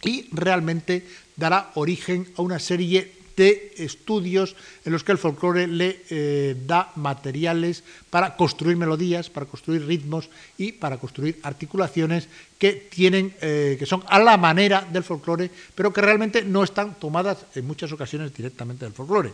y 0.03 0.27
realmente 0.31 1.07
dará 1.35 1.71
origen 1.75 2.27
a 2.37 2.41
una 2.41 2.59
serie 2.59 3.13
de 3.37 3.73
estudios 3.77 4.55
en 4.83 4.91
los 4.91 5.03
que 5.03 5.13
el 5.13 5.17
folclore 5.17 5.67
le 5.67 6.01
eh, 6.09 6.57
da 6.65 6.91
materiales 6.95 7.83
para 8.09 8.35
construir 8.35 8.75
melodías, 8.75 9.29
para 9.29 9.45
construir 9.45 9.85
ritmos 9.85 10.29
y 10.57 10.73
para 10.73 10.97
construir 10.97 11.39
articulaciones 11.43 12.27
que 12.57 12.73
tienen, 12.73 13.33
eh, 13.39 13.77
que 13.77 13.85
son 13.85 14.03
a 14.07 14.19
la 14.19 14.35
manera 14.35 14.81
del 14.81 15.03
folclore, 15.03 15.51
pero 15.75 15.93
que 15.93 16.01
realmente 16.01 16.41
no 16.41 16.63
están 16.63 16.95
tomadas 16.95 17.45
en 17.53 17.65
muchas 17.65 17.91
ocasiones 17.91 18.33
directamente 18.33 18.85
del 18.85 18.93
folclore. 18.93 19.31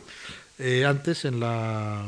Eh, 0.60 0.86
antes, 0.86 1.26
en 1.26 1.40
la 1.40 2.06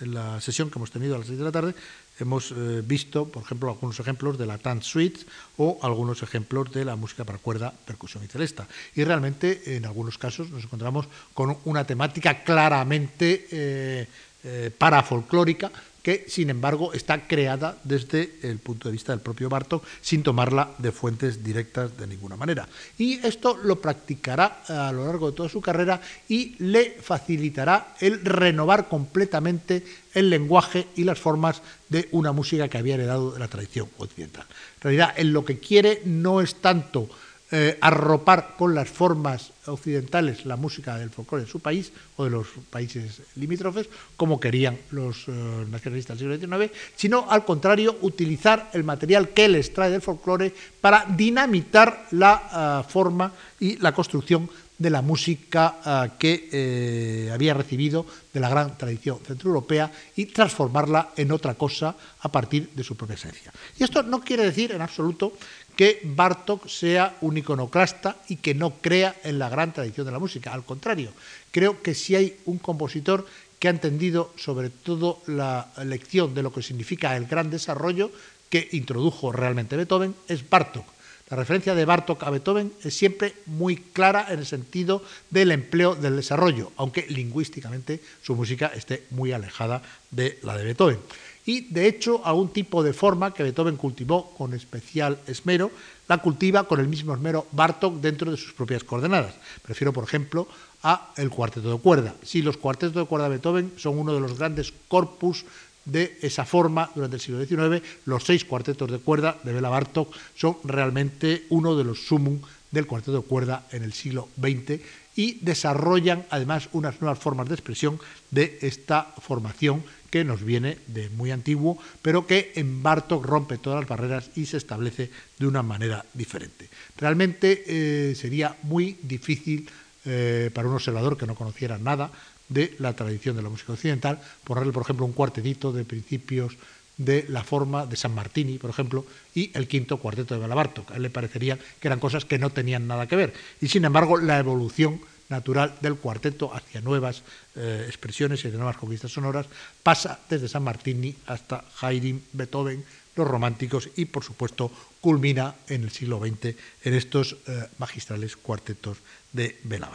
en 0.00 0.14
la 0.14 0.40
sesión 0.40 0.70
que 0.70 0.78
hemos 0.78 0.90
tenido 0.90 1.14
a 1.14 1.18
las 1.18 1.26
6 1.26 1.38
de 1.38 1.44
la 1.44 1.52
tarde, 1.52 1.74
hemos 2.20 2.52
eh, 2.52 2.82
visto, 2.84 3.26
por 3.28 3.42
ejemplo, 3.42 3.70
algunos 3.70 3.98
ejemplos 4.00 4.38
de 4.38 4.46
la 4.46 4.58
Tant 4.58 4.82
Suite 4.82 5.20
o 5.56 5.78
algunos 5.82 6.22
ejemplos 6.22 6.72
de 6.72 6.84
la 6.84 6.96
música 6.96 7.24
para 7.24 7.38
cuerda, 7.38 7.72
percusión 7.72 8.24
y 8.24 8.28
celesta. 8.28 8.66
Y 8.94 9.04
realmente, 9.04 9.76
en 9.76 9.86
algunos 9.86 10.18
casos, 10.18 10.50
nos 10.50 10.64
encontramos 10.64 11.06
con 11.34 11.56
una 11.64 11.84
temática 11.84 12.42
claramente 12.42 13.46
eh, 13.50 14.06
eh, 14.42 14.70
parafolclórica, 14.76 15.70
que 16.02 16.24
sin 16.28 16.50
embargo 16.50 16.92
está 16.92 17.26
creada 17.26 17.76
desde 17.84 18.38
el 18.42 18.58
punto 18.58 18.88
de 18.88 18.92
vista 18.92 19.12
del 19.12 19.20
propio 19.20 19.48
Bartok 19.48 19.84
sin 20.00 20.22
tomarla 20.22 20.70
de 20.78 20.92
fuentes 20.92 21.44
directas 21.44 21.96
de 21.96 22.06
ninguna 22.06 22.36
manera. 22.36 22.68
Y 22.98 23.24
esto 23.26 23.58
lo 23.62 23.80
practicará 23.80 24.62
a 24.68 24.92
lo 24.92 25.06
largo 25.06 25.30
de 25.30 25.36
toda 25.36 25.48
su 25.48 25.60
carrera 25.60 26.00
y 26.28 26.54
le 26.58 26.96
facilitará 27.00 27.94
el 28.00 28.24
renovar 28.24 28.88
completamente 28.88 29.84
el 30.14 30.30
lenguaje 30.30 30.88
y 30.96 31.04
las 31.04 31.18
formas 31.18 31.62
de 31.88 32.08
una 32.12 32.32
música 32.32 32.68
que 32.68 32.78
había 32.78 32.94
heredado 32.94 33.32
de 33.32 33.38
la 33.38 33.48
tradición 33.48 33.88
occidental. 33.98 34.46
En 34.76 34.82
realidad, 34.82 35.14
en 35.16 35.32
lo 35.32 35.44
que 35.44 35.58
quiere 35.58 36.02
no 36.04 36.40
es 36.40 36.56
tanto 36.56 37.08
eh, 37.52 37.78
arropar 37.80 38.54
con 38.56 38.76
las 38.76 38.88
formas 38.88 39.50
occidentales 39.66 40.46
la 40.46 40.54
música 40.54 40.96
del 40.96 41.10
folclore 41.10 41.44
de 41.44 41.50
su 41.50 41.58
país 41.58 41.90
o 42.14 42.22
de 42.22 42.30
los 42.30 42.46
países 42.70 43.22
limítrofes, 43.34 43.88
como 44.16 44.38
querían 44.38 44.78
los 44.92 45.26
eh, 45.26 45.32
nacionalistas 45.68 46.16
del 46.16 46.38
siglo 46.38 46.58
XIX, 46.58 46.72
sino 46.94 47.26
al 47.28 47.44
contrario, 47.44 47.96
utilizar 48.02 48.70
el 48.72 48.84
material 48.84 49.30
que 49.30 49.48
les 49.48 49.74
trae 49.74 49.90
del 49.90 50.00
folclore 50.00 50.54
para 50.80 51.04
dinamitar 51.08 52.06
la 52.12 52.84
eh, 52.86 52.88
forma 52.88 53.32
y 53.58 53.78
la 53.78 53.92
construcción 53.92 54.48
de 54.78 54.90
la 54.90 55.02
música 55.02 56.08
que 56.18 57.28
había 57.30 57.52
recibido 57.52 58.06
de 58.32 58.40
la 58.40 58.48
gran 58.48 58.78
tradición 58.78 59.18
centroeuropea 59.18 59.92
y 60.16 60.26
transformarla 60.26 61.10
en 61.16 61.32
otra 61.32 61.54
cosa 61.54 61.94
a 62.20 62.32
partir 62.32 62.70
de 62.74 62.84
su 62.84 62.96
propia 62.96 63.14
esencia. 63.14 63.52
Y 63.78 63.84
esto 63.84 64.02
no 64.02 64.20
quiere 64.20 64.44
decir 64.44 64.72
en 64.72 64.80
absoluto 64.80 65.34
que 65.76 66.00
Bartok 66.04 66.68
sea 66.68 67.16
un 67.20 67.38
iconoclasta 67.38 68.16
y 68.28 68.36
que 68.36 68.54
no 68.54 68.74
crea 68.80 69.16
en 69.24 69.38
la 69.38 69.48
gran 69.48 69.72
tradición 69.72 70.06
de 70.06 70.12
la 70.12 70.18
música. 70.18 70.52
Al 70.52 70.64
contrario, 70.64 71.12
creo 71.50 71.82
que 71.82 71.94
si 71.94 72.16
hay 72.16 72.36
un 72.46 72.58
compositor 72.58 73.26
que 73.58 73.68
ha 73.68 73.70
entendido 73.70 74.32
sobre 74.36 74.70
todo 74.70 75.20
la 75.26 75.68
lección 75.84 76.34
de 76.34 76.42
lo 76.42 76.52
que 76.52 76.62
significa 76.62 77.16
el 77.16 77.26
gran 77.26 77.50
desarrollo 77.50 78.10
que 78.48 78.68
introdujo 78.72 79.32
realmente 79.32 79.76
Beethoven, 79.76 80.14
es 80.28 80.48
Bartok. 80.48 80.86
La 81.30 81.36
referencia 81.36 81.76
de 81.76 81.84
Bartok 81.84 82.24
a 82.24 82.30
Beethoven 82.30 82.72
es 82.82 82.92
siempre 82.92 83.34
muy 83.46 83.76
clara 83.76 84.26
en 84.30 84.40
el 84.40 84.46
sentido 84.46 85.04
del 85.30 85.52
empleo 85.52 85.94
del 85.94 86.16
desarrollo, 86.16 86.72
aunque 86.76 87.06
lingüísticamente 87.08 88.00
su 88.20 88.34
música 88.34 88.72
esté 88.74 89.04
muy 89.10 89.30
alejada 89.30 89.82
de 90.10 90.40
la 90.42 90.56
de 90.56 90.64
Beethoven 90.64 90.98
y 91.46 91.62
de 91.72 91.86
hecho 91.86 92.20
a 92.24 92.32
un 92.32 92.52
tipo 92.52 92.82
de 92.82 92.92
forma 92.92 93.32
que 93.32 93.42
Beethoven 93.42 93.76
cultivó 93.76 94.30
con 94.36 94.54
especial 94.54 95.18
esmero, 95.26 95.70
la 96.08 96.18
cultiva 96.18 96.64
con 96.64 96.80
el 96.80 96.88
mismo 96.88 97.14
esmero 97.14 97.46
Bartok 97.52 98.00
dentro 98.00 98.30
de 98.30 98.36
sus 98.36 98.52
propias 98.52 98.84
coordenadas. 98.84 99.34
Prefiero, 99.62 99.92
por 99.92 100.04
ejemplo, 100.04 100.48
a 100.82 101.12
el 101.16 101.30
cuarteto 101.30 101.70
de 101.70 101.78
cuerda. 101.78 102.14
Sí, 102.22 102.42
los 102.42 102.56
cuartetos 102.56 102.94
de 102.94 103.04
cuerda 103.04 103.28
de 103.28 103.36
Beethoven 103.36 103.72
son 103.76 103.98
uno 103.98 104.14
de 104.14 104.20
los 104.20 104.38
grandes 104.38 104.72
corpus 104.88 105.44
de 105.84 106.18
esa 106.22 106.44
forma 106.44 106.90
durante 106.94 107.16
el 107.16 107.22
siglo 107.22 107.44
XIX. 107.44 107.82
Los 108.04 108.24
seis 108.24 108.44
cuartetos 108.44 108.90
de 108.90 108.98
cuerda 108.98 109.38
de 109.42 109.52
Bela 109.52 109.68
Bartok 109.68 110.14
son 110.34 110.56
realmente 110.64 111.46
uno 111.50 111.76
de 111.76 111.84
los 111.84 112.06
sumum 112.06 112.40
del 112.70 112.86
cuarteto 112.86 113.20
de 113.20 113.26
cuerda 113.26 113.66
en 113.72 113.82
el 113.82 113.92
siglo 113.92 114.28
XX 114.40 114.80
y 115.16 115.38
desarrollan 115.40 116.24
además 116.30 116.68
unas 116.72 117.00
nuevas 117.00 117.18
formas 117.18 117.48
de 117.48 117.54
expresión 117.54 117.98
de 118.30 118.58
esta 118.62 119.12
formación 119.20 119.82
que 120.10 120.24
nos 120.24 120.42
viene 120.44 120.76
de 120.88 121.08
muy 121.10 121.30
antiguo, 121.30 121.78
pero 122.02 122.26
que 122.26 122.52
en 122.56 122.82
Bartok 122.82 123.24
rompe 123.24 123.58
todas 123.58 123.80
las 123.80 123.88
barreras 123.88 124.30
y 124.36 124.46
se 124.46 124.56
establece 124.56 125.10
de 125.38 125.46
una 125.46 125.62
manera 125.62 126.04
diferente. 126.12 126.68
Realmente 126.96 127.64
eh, 127.66 128.14
sería 128.14 128.56
muy 128.62 128.98
difícil 129.02 129.68
eh, 130.04 130.50
para 130.52 130.68
un 130.68 130.74
observador 130.74 131.16
que 131.16 131.26
no 131.26 131.34
conociera 131.34 131.78
nada 131.78 132.10
de 132.48 132.74
la 132.78 132.94
tradición 132.94 133.36
de 133.36 133.42
la 133.42 133.48
música 133.48 133.72
occidental 133.72 134.20
ponerle, 134.44 134.72
por 134.72 134.82
ejemplo, 134.82 135.06
un 135.06 135.12
cuartetito 135.12 135.72
de 135.72 135.84
principios 135.84 136.56
de 136.96 137.24
la 137.28 137.42
forma 137.42 137.86
de 137.86 137.96
San 137.96 138.14
Martini, 138.14 138.58
por 138.58 138.68
ejemplo, 138.68 139.06
y 139.34 139.50
el 139.54 139.68
quinto 139.68 139.96
cuarteto 139.96 140.34
de 140.34 140.40
Balabartok. 140.40 140.90
A 140.90 140.96
él 140.96 141.02
le 141.02 141.10
parecería 141.10 141.56
que 141.56 141.88
eran 141.88 141.98
cosas 141.98 142.26
que 142.26 142.38
no 142.38 142.50
tenían 142.50 142.86
nada 142.86 143.06
que 143.06 143.16
ver. 143.16 143.32
Y 143.60 143.68
sin 143.68 143.86
embargo, 143.86 144.18
la 144.18 144.38
evolución 144.38 145.00
natural 145.30 145.78
del 145.80 145.96
cuarteto 145.96 146.52
hacia 146.54 146.80
nuevas 146.80 147.22
eh, 147.56 147.84
expresiones 147.86 148.44
y 148.44 148.50
de 148.50 148.58
nuevas 148.58 148.76
conquistas 148.76 149.12
sonoras 149.12 149.46
pasa 149.82 150.18
desde 150.28 150.48
San 150.48 150.62
Martini 150.62 151.14
hasta 151.26 151.64
Haydn, 151.80 152.22
Beethoven, 152.32 152.84
los 153.16 153.26
románticos 153.26 153.88
y, 153.96 154.04
por 154.04 154.24
supuesto, 154.24 154.70
culmina 155.00 155.54
en 155.68 155.84
el 155.84 155.90
siglo 155.90 156.20
XX 156.20 156.56
en 156.84 156.94
estos 156.94 157.36
eh, 157.46 157.66
magistrales 157.78 158.36
cuartetos 158.36 158.98
de 159.32 159.58
Bela. 159.64 159.90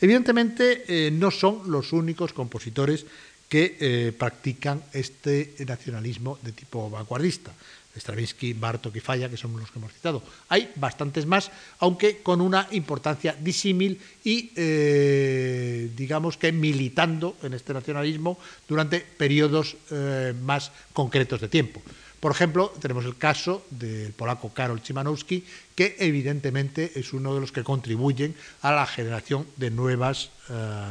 Evidentemente, 0.00 0.84
eh, 0.88 1.10
no 1.10 1.30
son 1.30 1.70
los 1.70 1.92
únicos 1.92 2.32
compositores 2.32 3.06
que 3.48 4.14
practican 4.16 4.80
este 4.92 5.56
nacionalismo 5.66 6.38
de 6.40 6.52
tipo 6.52 6.88
vanguardista. 6.88 7.50
Stravinsky, 7.96 8.52
Bartok 8.52 8.96
y 8.96 9.00
Falla, 9.00 9.28
que 9.28 9.36
son 9.36 9.58
los 9.58 9.70
que 9.70 9.78
hemos 9.78 9.92
citado. 9.92 10.22
Hay 10.48 10.70
bastantes 10.76 11.26
más, 11.26 11.50
aunque 11.78 12.22
con 12.22 12.40
una 12.40 12.68
importancia 12.70 13.36
disímil 13.38 14.00
y, 14.24 14.52
eh, 14.56 15.90
digamos 15.96 16.36
que 16.36 16.52
militando 16.52 17.36
en 17.42 17.54
este 17.54 17.74
nacionalismo 17.74 18.38
durante 18.68 19.00
periodos 19.00 19.76
eh, 19.90 20.34
más 20.42 20.70
concretos 20.92 21.40
de 21.40 21.48
tiempo. 21.48 21.82
Por 22.20 22.32
ejemplo, 22.32 22.70
tenemos 22.78 23.06
el 23.06 23.16
caso 23.16 23.64
del 23.70 24.12
polaco 24.12 24.52
Karol 24.52 24.82
Chimanowski, 24.82 25.42
que 25.74 25.96
evidentemente 25.98 26.92
es 26.94 27.14
uno 27.14 27.34
de 27.34 27.40
los 27.40 27.50
que 27.50 27.64
contribuyen 27.64 28.36
a 28.60 28.72
la 28.72 28.86
generación 28.86 29.46
de 29.56 29.70
nuevas 29.70 30.30
eh, 30.50 30.84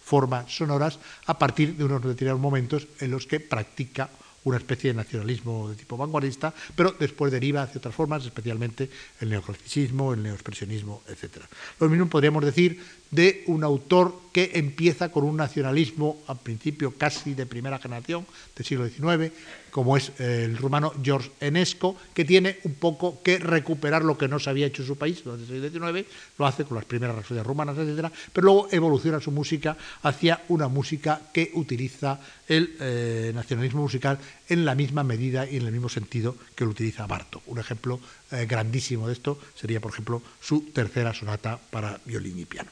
formas 0.00 0.54
sonoras 0.54 1.00
a 1.26 1.36
partir 1.38 1.74
de 1.74 1.84
unos 1.84 2.02
determinados 2.02 2.40
momentos 2.40 2.86
en 3.00 3.10
los 3.10 3.26
que 3.26 3.40
practica 3.40 4.08
una 4.46 4.58
especie 4.58 4.90
de 4.90 4.96
nacionalismo 4.96 5.68
de 5.68 5.74
tipo 5.74 5.96
vanguardista, 5.96 6.54
pero 6.76 6.94
después 6.98 7.32
deriva 7.32 7.62
hacia 7.62 7.78
otras 7.78 7.94
formas, 7.94 8.24
especialmente 8.24 8.88
el 9.20 9.30
neoclasicismo, 9.30 10.14
el 10.14 10.22
neoexpresionismo, 10.22 11.02
etc. 11.08 11.42
Lo 11.80 11.88
mismo 11.88 12.06
podríamos 12.06 12.44
decir 12.44 12.80
de 13.10 13.44
un 13.46 13.64
autor 13.64 14.26
que 14.32 14.50
empieza 14.54 15.10
con 15.10 15.24
un 15.24 15.36
nacionalismo 15.36 16.18
al 16.26 16.38
principio 16.38 16.92
casi 16.98 17.32
de 17.32 17.46
primera 17.46 17.78
generación 17.78 18.26
del 18.54 18.66
siglo 18.66 18.86
XIX, 18.86 19.32
como 19.70 19.96
es 19.96 20.12
eh, 20.18 20.42
el 20.44 20.58
rumano 20.58 20.92
George 21.02 21.30
Enesco, 21.40 21.96
que 22.12 22.26
tiene 22.26 22.58
un 22.64 22.74
poco 22.74 23.22
que 23.22 23.38
recuperar 23.38 24.04
lo 24.04 24.18
que 24.18 24.28
no 24.28 24.38
se 24.38 24.50
había 24.50 24.66
hecho 24.66 24.82
en 24.82 24.88
su 24.88 24.96
país 24.96 25.24
durante 25.24 25.44
el 25.44 25.70
siglo 25.70 25.90
XIX, 25.90 26.06
lo 26.38 26.46
hace 26.46 26.64
con 26.64 26.76
las 26.76 26.84
primeras 26.84 27.16
refugias 27.16 27.46
rumanas, 27.46 27.78
etc., 27.78 28.12
pero 28.32 28.44
luego 28.44 28.68
evoluciona 28.70 29.20
su 29.20 29.30
música 29.30 29.76
hacia 30.02 30.42
una 30.48 30.68
música 30.68 31.22
que 31.32 31.50
utiliza 31.54 32.20
el 32.46 32.76
eh, 32.80 33.32
nacionalismo 33.34 33.82
musical 33.82 34.18
en 34.50 34.66
la 34.66 34.74
misma 34.74 35.02
medida 35.02 35.48
y 35.48 35.56
en 35.56 35.66
el 35.66 35.72
mismo 35.72 35.88
sentido 35.88 36.36
que 36.54 36.64
lo 36.64 36.72
utiliza 36.72 37.06
Bartok. 37.06 37.42
Un 37.46 37.58
ejemplo 37.58 38.00
eh, 38.32 38.44
grandísimo 38.46 39.06
de 39.06 39.14
esto 39.14 39.38
sería, 39.54 39.80
por 39.80 39.92
ejemplo, 39.92 40.20
su 40.42 40.72
tercera 40.72 41.14
sonata 41.14 41.58
para 41.70 41.98
violín 42.04 42.38
y 42.38 42.44
piano. 42.44 42.70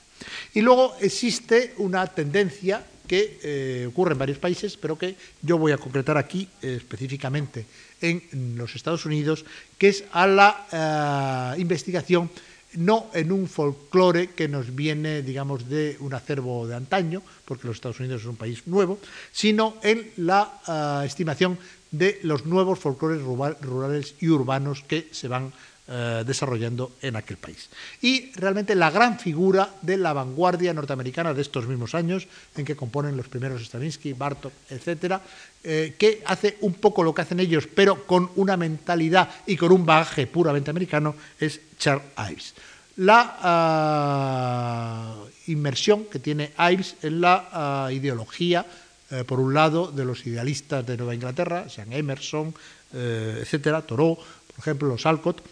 Y 0.55 0.61
luego 0.61 0.95
existe 1.01 1.75
una 1.79 2.07
tendencia 2.07 2.85
que 3.07 3.39
eh, 3.43 3.87
ocurre 3.89 4.13
en 4.13 4.19
varios 4.19 4.39
países, 4.39 4.77
pero 4.77 4.97
que 4.97 5.17
yo 5.43 5.59
voy 5.59 5.73
a 5.73 5.79
concretar 5.79 6.17
aquí 6.17 6.49
eh, 6.63 6.77
específicamente 6.77 7.67
en 8.01 8.23
los 8.57 8.75
Estados 8.75 9.07
Unidos, 9.07 9.45
que 9.79 9.89
es 9.89 10.05
a 10.13 10.27
la 10.27 11.55
investigación 11.57 12.31
no 12.75 13.07
en 13.15 13.33
un 13.33 13.49
folclore 13.49 14.31
que 14.35 14.49
nos 14.49 14.75
viene, 14.75 15.23
digamos, 15.23 15.69
de 15.69 15.97
un 16.01 16.13
acervo 16.13 16.67
de 16.67 16.75
antaño, 16.75 17.23
porque 17.45 17.67
los 17.67 17.77
Estados 17.77 18.01
Unidos 18.01 18.23
es 18.23 18.27
un 18.27 18.37
país 18.37 18.67
nuevo, 18.67 18.99
sino 19.33 19.77
en 19.83 20.11
la 20.17 21.03
estimación 21.07 21.59
de 21.91 22.19
los 22.25 22.45
nuevos 22.47 22.79
folclores 22.79 23.23
rurales 23.23 24.15
y 24.21 24.29
urbanos 24.29 24.83
que 24.83 25.09
se 25.13 25.29
van 25.29 25.53
eh, 25.89 26.25
desarrollando 26.27 26.93
en 27.03 27.17
aquel 27.17 27.37
país. 27.37 27.69
Y 28.01 28.33
realmente 28.33 28.75
la 28.75 28.91
gran 28.91 29.19
figura 29.19 29.69
de 29.83 29.97
la 29.97 30.13
vanguardia 30.13 30.73
norteamericana 30.73 31.35
de 31.35 31.43
estos 31.43 31.67
mismos 31.67 31.95
años, 31.95 32.27
en 32.57 32.65
que 32.65 32.77
componen 32.77 33.17
los 33.17 33.29
primeros 33.29 33.63
Stravinsky, 33.63 34.13
Bartok, 34.13 34.53
etcétera, 34.71 35.21
eh, 35.63 35.95
que 35.99 36.23
hace 36.27 36.59
un 36.61 36.75
poco 36.75 37.03
lo 37.03 37.15
que 37.15 37.23
hacen 37.23 37.41
ellos, 37.41 37.69
pero 37.73 38.07
con 38.07 38.31
una 38.37 38.57
mentalidad 38.57 39.29
y 39.47 39.57
con 39.57 39.73
un 39.73 39.85
bagaje 39.87 40.27
puramente 40.27 40.71
americano, 40.71 41.15
es 41.39 41.61
Charles 41.79 42.07
Ives. 42.31 42.55
La 42.97 43.39
ah, 43.43 45.25
inmersión 45.49 46.05
que 46.05 46.19
tiene 46.19 46.53
Ives 46.59 46.97
en 47.03 47.21
la 47.21 47.49
ah, 47.53 47.93
ideología 47.93 48.65
eh, 49.11 49.23
por 49.23 49.39
un 49.39 49.53
lado, 49.53 49.93
de 49.93 50.05
los 50.05 50.27
idealistas 50.27 50.85
de 50.87 50.97
Nueva 50.97 51.15
Inglaterra, 51.15 51.69
sean 51.69 51.93
Emerson, 51.93 52.55
eh, 52.95 53.41
etcétera, 53.43 53.83
Thoreau, 53.83 54.17
por 54.17 54.59
ejemplo, 54.59 54.89
los 54.89 55.05
Alcott, 55.05 55.43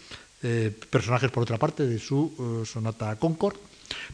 eh, 0.43 0.71
personajes 0.89 1.31
por 1.31 1.43
otra 1.43 1.57
parte 1.57 1.87
de 1.87 1.99
su 1.99 2.63
sonata 2.65 3.15
Concord, 3.17 3.57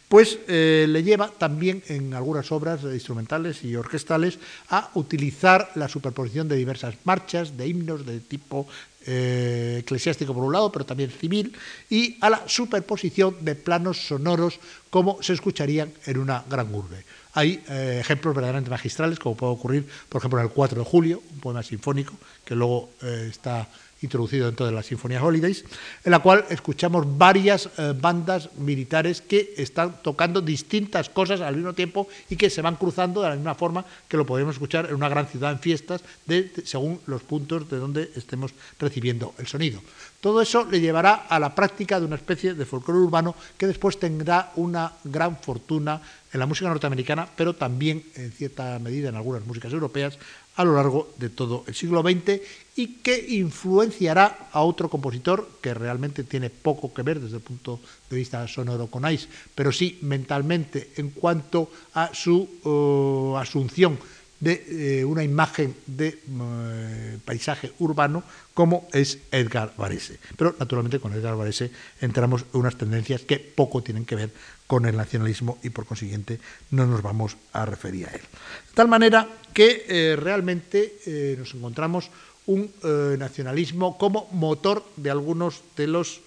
pues 0.08 0.40
eh, 0.48 0.86
le 0.90 1.04
lleva 1.04 1.30
también 1.30 1.84
en 1.88 2.14
algunas 2.14 2.52
obras 2.52 2.82
instrumentales 2.84 3.64
y 3.64 3.76
orquestales 3.76 4.40
a 4.70 4.90
utilizar 4.96 5.72
la 5.76 5.88
superposición 5.88 6.48
de 6.48 6.56
diversas 6.56 6.96
marchas, 7.04 7.58
de 7.58 7.68
himnos 7.68 8.06
de 8.06 8.20
tipo 8.20 8.68
eh, 9.06 9.78
eclesiástico 9.80 10.34
por 10.34 10.44
un 10.44 10.54
lado, 10.54 10.72
pero 10.72 10.86
también 10.86 11.12
civil, 11.12 11.56
y 11.90 12.18
a 12.22 12.30
la 12.30 12.44
superposición 12.48 13.36
de 13.42 13.56
planos 13.56 14.08
sonoros 14.08 14.60
como 14.90 15.22
se 15.22 15.34
escucharían 15.34 15.92
en 16.06 16.18
una 16.18 16.44
gran 16.50 16.74
urbe. 16.74 17.04
Hay 17.34 17.64
eh, 17.70 17.98
ejemplos 18.02 18.34
verdaderamente 18.34 18.72
magistrales, 18.72 19.20
como 19.20 19.38
puede 19.38 19.54
ocurrir, 19.54 19.88
por 20.10 20.20
ejemplo, 20.20 20.40
en 20.40 20.48
el 20.48 20.52
4 20.52 20.80
de 20.80 20.86
julio, 20.86 21.22
un 21.32 21.40
poema 21.40 21.62
sinfónico 21.62 22.16
que 22.44 22.56
luego 22.56 22.90
está 23.02 23.70
introducido 24.02 24.46
dentro 24.46 24.66
de 24.66 24.72
la 24.72 24.84
Sinfonía 24.84 25.24
Holidays, 25.24 25.66
en 26.04 26.12
la 26.12 26.20
cual 26.20 26.46
escuchamos 26.50 27.06
varias 27.18 27.70
eh, 27.78 27.94
bandas 28.00 28.50
militares 28.58 29.22
que 29.22 29.54
están 29.58 30.02
tocando 30.02 30.42
distintas 30.42 31.10
cosas 31.10 31.42
al 31.42 31.56
mismo 31.56 31.74
tiempo 31.74 32.08
y 32.30 32.36
que 32.36 32.50
se 32.50 32.62
van 32.62 32.76
cruzando 32.76 33.22
de 33.22 33.30
la 33.30 33.36
misma 33.36 33.56
forma 33.56 33.86
que 34.08 34.18
lo 34.18 34.26
podemos 34.26 34.56
escuchar 34.56 34.88
en 34.88 34.96
una 34.96 35.10
gran 35.10 35.28
ciudad 35.28 35.52
en 35.52 35.60
fiestas, 35.60 36.02
de, 36.26 36.52
según 36.64 37.00
los 37.08 37.22
puntos 37.24 37.70
de 37.70 37.78
donde 37.78 38.12
estemos 38.16 38.54
recibiendo 38.80 39.34
el 39.38 39.48
sonido. 39.48 39.82
Todo 40.22 40.42
eso 40.42 40.66
le 40.66 40.82
llevará 40.82 41.14
a 41.30 41.40
la 41.40 41.56
práctica 41.56 42.00
de 42.00 42.06
una 42.06 42.18
especie 42.18 42.54
de 42.54 42.66
folclore 42.66 43.00
urbano 43.00 43.36
que 43.58 43.68
después 43.68 43.98
tendrá 43.98 44.52
una 44.56 44.92
gran 45.06 45.38
fortuna 45.38 46.02
en 46.32 46.40
la 46.40 46.46
música 46.46 46.68
norteamericana, 46.68 47.28
pero 47.36 47.56
también 47.56 48.04
en 48.16 48.32
cierta 48.32 48.78
medida 48.80 49.10
en 49.10 49.16
algunas 49.16 49.46
músicas 49.46 49.72
europeas, 49.72 50.20
a 50.60 50.66
lo 50.66 50.76
largo 50.76 51.14
de 51.16 51.30
todo 51.30 51.64
el 51.68 51.74
siglo 51.74 52.02
XX 52.02 52.42
y 52.76 53.00
que 53.00 53.16
influenciará 53.40 54.50
a 54.52 54.60
otro 54.62 54.90
compositor 54.90 55.48
que 55.62 55.74
realmente 55.74 56.26
tiene 56.26 56.50
poco 56.50 56.94
que 56.94 57.02
ver 57.02 57.22
desde 57.22 57.38
el 57.38 57.42
punto 57.42 57.80
de 58.10 58.18
vista 58.18 58.46
sonoro 58.46 58.88
con 58.88 59.10
Ice, 59.10 59.30
pero 59.56 59.72
sí 59.72 59.98
mentalmente 60.02 60.92
en 60.98 61.12
cuanto 61.12 61.72
a 61.94 62.12
su 62.14 62.44
uh, 62.66 63.38
asunción 63.38 63.98
de 64.40 65.00
eh, 65.00 65.06
una 65.06 65.24
imagen 65.24 65.76
de 65.86 66.20
eh, 66.28 67.18
paisaje 67.24 67.72
urbano 67.80 68.24
como 68.54 68.88
es 68.92 69.20
Edgar 69.32 69.74
Varese. 69.78 70.20
Pero 70.36 70.56
naturalmente 70.60 71.00
con 71.00 71.14
Edgar 71.14 71.38
Varese 71.38 71.72
entramos 72.02 72.44
en 72.54 72.60
unas 72.60 72.76
tendencias 72.78 73.22
que 73.22 73.40
poco 73.40 73.82
tienen 73.82 74.06
que 74.06 74.16
ver 74.16 74.32
con 74.70 74.86
el 74.86 74.96
nacionalismo 74.96 75.58
y 75.64 75.72
por 75.72 75.86
consiguiente 75.86 76.40
no 76.70 76.86
nos 76.86 77.02
vamos 77.02 77.36
a 77.54 77.66
referir 77.66 78.06
a 78.08 78.12
él. 78.12 78.22
De 78.22 78.76
tal 78.76 78.88
manera 78.88 79.28
que 79.54 79.86
eh, 79.90 80.16
realmente 80.16 81.36
nos 81.38 81.54
encontramos 81.54 82.12
un 82.46 82.72
nacionalismo 83.20 83.98
como 83.98 84.28
motor 84.32 84.84
de 84.96 85.12
algunos 85.12 85.62
de 85.76 85.86
los 85.86 86.22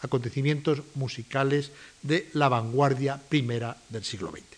acontecimientos 0.00 0.82
musicales 0.94 1.72
de 2.02 2.28
la 2.32 2.48
vanguardia 2.48 3.20
primera 3.28 3.76
del 3.90 4.04
siglo 4.04 4.30
XX. 4.30 4.56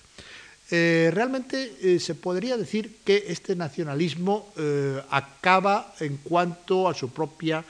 Eh, 0.71 1.11
realmente 1.15 1.77
eh, 1.81 1.99
se 1.99 2.15
podría 2.15 2.59
decir 2.59 2.99
que 3.03 3.25
este 3.29 3.57
nacionalismo 3.57 4.53
eh, 4.57 5.01
acaba 5.09 5.95
en 6.01 6.19
cuanto 6.19 6.89
a 6.89 6.95
su 6.95 7.11
propia 7.11 7.65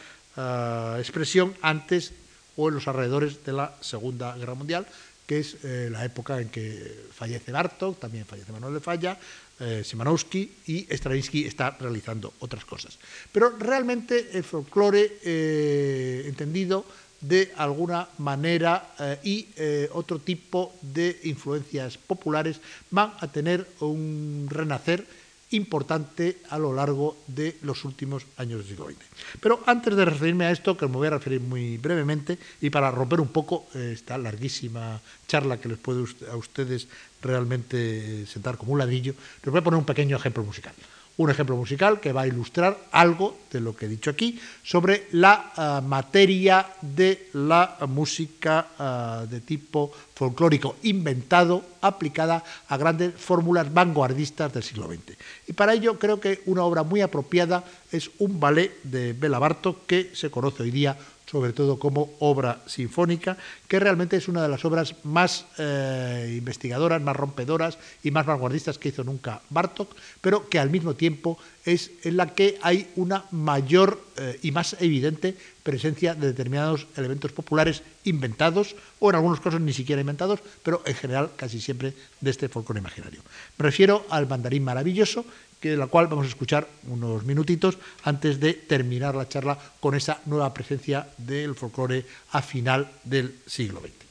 expresión 0.98 1.52
antes 1.62 2.12
o 2.54 2.68
en 2.68 2.76
los 2.76 2.86
alrededores 2.86 3.44
de 3.44 3.52
la 3.52 3.74
Segunda 3.80 4.36
Guerra 4.36 4.54
Mundial, 4.54 4.86
que 5.28 5.40
es 5.40 5.58
la 5.62 6.04
época 6.06 6.40
en 6.40 6.48
que 6.48 7.04
fallece 7.12 7.52
Bartok, 7.52 8.00
también 8.00 8.24
fallece 8.24 8.50
Manuel 8.50 8.72
de 8.72 8.80
Falla, 8.80 9.18
Simanowski 9.84 10.50
y 10.66 10.86
Stravinsky 10.88 11.44
está 11.44 11.76
realizando 11.78 12.32
otras 12.38 12.64
cosas. 12.64 12.98
Pero 13.30 13.58
realmente 13.58 14.30
el 14.32 14.42
folclore 14.42 15.18
entendido 16.26 16.86
de 17.20 17.52
alguna 17.56 18.08
manera 18.18 18.94
eh, 18.98 19.18
y 19.24 19.48
eh, 19.56 19.88
otro 19.92 20.18
tipo 20.20 20.74
de 20.82 21.18
influencias 21.24 21.98
populares 21.98 22.60
van 22.90 23.14
a 23.18 23.26
tener 23.28 23.66
un 23.80 24.46
renacer 24.48 25.04
importante 25.50 26.38
a 26.50 26.58
lo 26.58 26.74
largo 26.74 27.16
de 27.26 27.56
los 27.62 27.84
últimos 27.84 28.26
años 28.36 28.60
del 28.60 28.68
siglo 28.68 28.86
XX. 28.86 28.98
Pero 29.40 29.60
antes 29.66 29.96
de 29.96 30.04
referirme 30.04 30.46
a 30.46 30.50
esto, 30.50 30.76
que 30.76 30.86
me 30.86 30.96
voy 30.96 31.06
a 31.06 31.16
referir 31.16 31.40
muy 31.40 31.78
brevemente, 31.78 32.38
y 32.60 32.70
para 32.70 32.90
romper 32.90 33.20
un 33.20 33.28
poco 33.28 33.66
eh, 33.74 33.92
esta 33.94 34.18
larguísima 34.18 35.00
charla 35.26 35.58
que 35.58 35.68
les 35.68 35.78
puede 35.78 36.04
a 36.30 36.36
ustedes 36.36 36.88
realmente 37.22 38.26
sentar 38.26 38.58
como 38.58 38.72
un 38.72 38.78
ladrillo, 38.78 39.14
les 39.42 39.50
voy 39.50 39.60
a 39.60 39.64
poner 39.64 39.78
un 39.78 39.86
pequeño 39.86 40.16
ejemplo 40.16 40.42
musical 40.44 40.74
un 41.18 41.30
ejemplo 41.30 41.56
musical 41.56 42.00
que 42.00 42.12
va 42.12 42.22
a 42.22 42.26
ilustrar 42.26 42.78
algo 42.92 43.36
de 43.50 43.60
lo 43.60 43.74
que 43.76 43.86
he 43.86 43.88
dicho 43.88 44.10
aquí 44.10 44.38
sobre 44.62 45.08
la 45.12 45.52
uh, 45.56 45.86
materia 45.86 46.66
de 46.80 47.28
la 47.34 47.76
música 47.88 48.66
uh, 48.78 49.26
de 49.26 49.40
tipo 49.40 49.92
folclórico 50.14 50.76
inventado, 50.84 51.62
aplicada 51.82 52.42
a 52.68 52.76
grandes 52.76 53.14
fórmulas 53.14 53.72
vanguardistas 53.72 54.52
del 54.52 54.62
siglo 54.62 54.86
XX. 54.86 55.18
Y 55.48 55.52
para 55.52 55.74
ello 55.74 55.98
creo 55.98 56.20
que 56.20 56.42
una 56.46 56.62
obra 56.62 56.82
muy 56.84 57.00
apropiada 57.00 57.64
es 57.90 58.10
un 58.18 58.38
ballet 58.38 58.72
de 58.84 59.12
Bela 59.12 59.38
Bartok 59.38 59.86
que 59.86 60.10
se 60.14 60.30
conoce 60.30 60.62
hoy 60.62 60.70
día 60.70 60.96
sobre 61.30 61.52
todo 61.52 61.78
como 61.78 62.10
obra 62.20 62.62
sinfónica, 62.66 63.36
que 63.68 63.78
realmente 63.78 64.16
es 64.16 64.28
una 64.28 64.42
de 64.42 64.48
las 64.48 64.64
obras 64.64 64.94
más 65.04 65.44
eh, 65.58 66.34
investigadoras, 66.38 67.02
más 67.02 67.16
rompedoras 67.16 67.78
y 68.02 68.10
más 68.10 68.26
vanguardistas 68.26 68.78
que 68.78 68.88
hizo 68.88 69.04
nunca 69.04 69.42
Bartok, 69.50 69.94
pero 70.20 70.48
que 70.48 70.58
al 70.58 70.70
mismo 70.70 70.94
tiempo 70.94 71.38
es 71.64 71.90
en 72.04 72.16
la 72.16 72.34
que 72.34 72.58
hay 72.62 72.88
una 72.96 73.24
mayor 73.30 74.00
eh, 74.16 74.38
y 74.42 74.52
más 74.52 74.76
evidente 74.80 75.36
presencia 75.62 76.14
de 76.14 76.28
determinados 76.28 76.86
elementos 76.96 77.32
populares 77.32 77.82
inventados, 78.04 78.74
o 79.00 79.10
en 79.10 79.16
algunos 79.16 79.40
casos 79.40 79.60
ni 79.60 79.74
siquiera 79.74 80.00
inventados, 80.00 80.40
pero 80.62 80.82
en 80.86 80.94
general 80.94 81.30
casi 81.36 81.60
siempre 81.60 81.92
de 82.20 82.30
este 82.30 82.48
folclore 82.48 82.80
imaginario. 82.80 83.20
Me 83.58 83.64
refiero 83.64 84.06
al 84.08 84.26
mandarín 84.26 84.64
maravilloso, 84.64 85.26
que 85.60 85.70
de 85.70 85.76
la 85.76 85.86
cual 85.86 86.06
vamos 86.06 86.26
a 86.26 86.28
escuchar 86.28 86.68
unos 86.86 87.24
minutitos 87.24 87.78
antes 88.04 88.40
de 88.40 88.54
terminar 88.54 89.14
la 89.14 89.28
charla 89.28 89.58
con 89.80 89.94
esa 89.94 90.20
nueva 90.26 90.54
presencia 90.54 91.08
del 91.18 91.54
folclore 91.54 92.06
a 92.32 92.42
final 92.42 92.90
del 93.04 93.34
siglo 93.46 93.80
XX. 93.80 94.07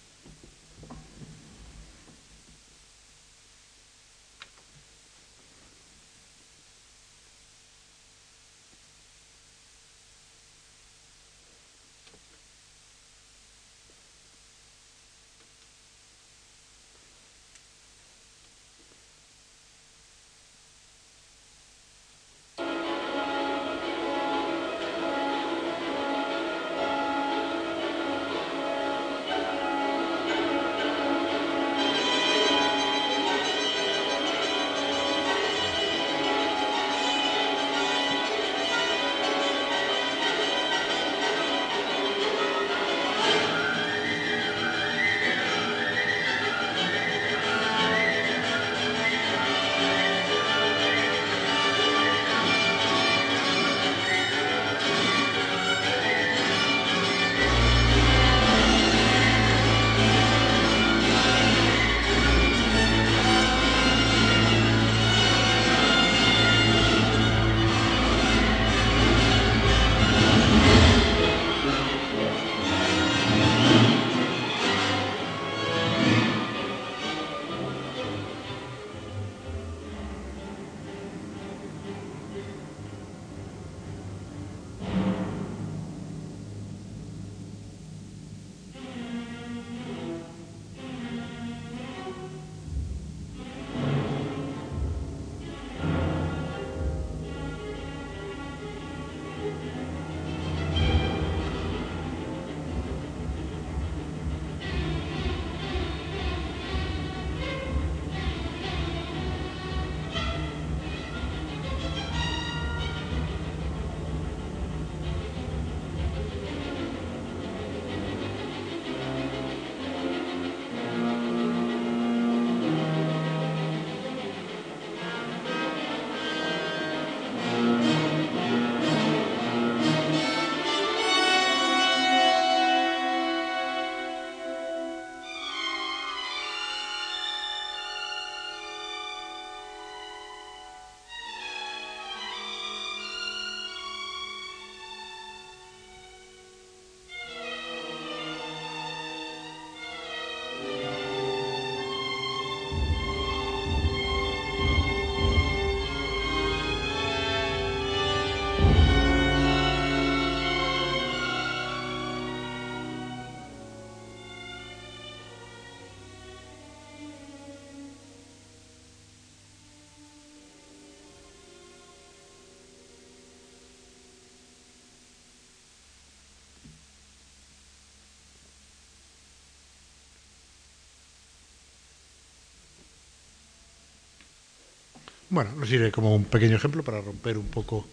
Bueno, 185.30 185.52
nos 185.58 185.68
sirve 185.68 185.92
como 185.92 186.16
un 186.16 186.24
pequeño 186.24 186.56
ejemplo 186.56 186.84
para 186.84 187.02
romper 187.02 187.38
un 187.38 187.48
poco 187.48 187.86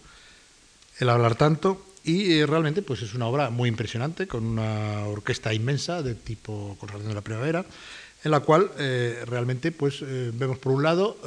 el 0.99 1.09
hablar 1.09 1.35
tanto. 1.35 1.85
Y 2.05 2.33
eh, 2.33 2.45
realmente 2.45 2.81
pues 2.81 3.01
es 3.01 3.13
una 3.13 3.25
obra 3.25 3.49
muy 3.49 3.67
impresionante, 3.67 4.27
con 4.27 4.45
una 4.45 5.05
orquesta 5.05 5.53
inmensa 5.53 6.01
de 6.01 6.15
tipo 6.15 6.77
Consagración 6.79 7.09
de 7.09 7.15
la 7.15 7.21
Primavera, 7.21 7.65
en 8.23 8.31
la 8.31 8.39
cual 8.39 8.71
eh, 8.77 9.23
realmente 9.25 9.71
pues, 9.71 10.01
eh, 10.01 10.31
vemos 10.33 10.59
por 10.59 10.71
un 10.71 10.83
lado 10.83 11.17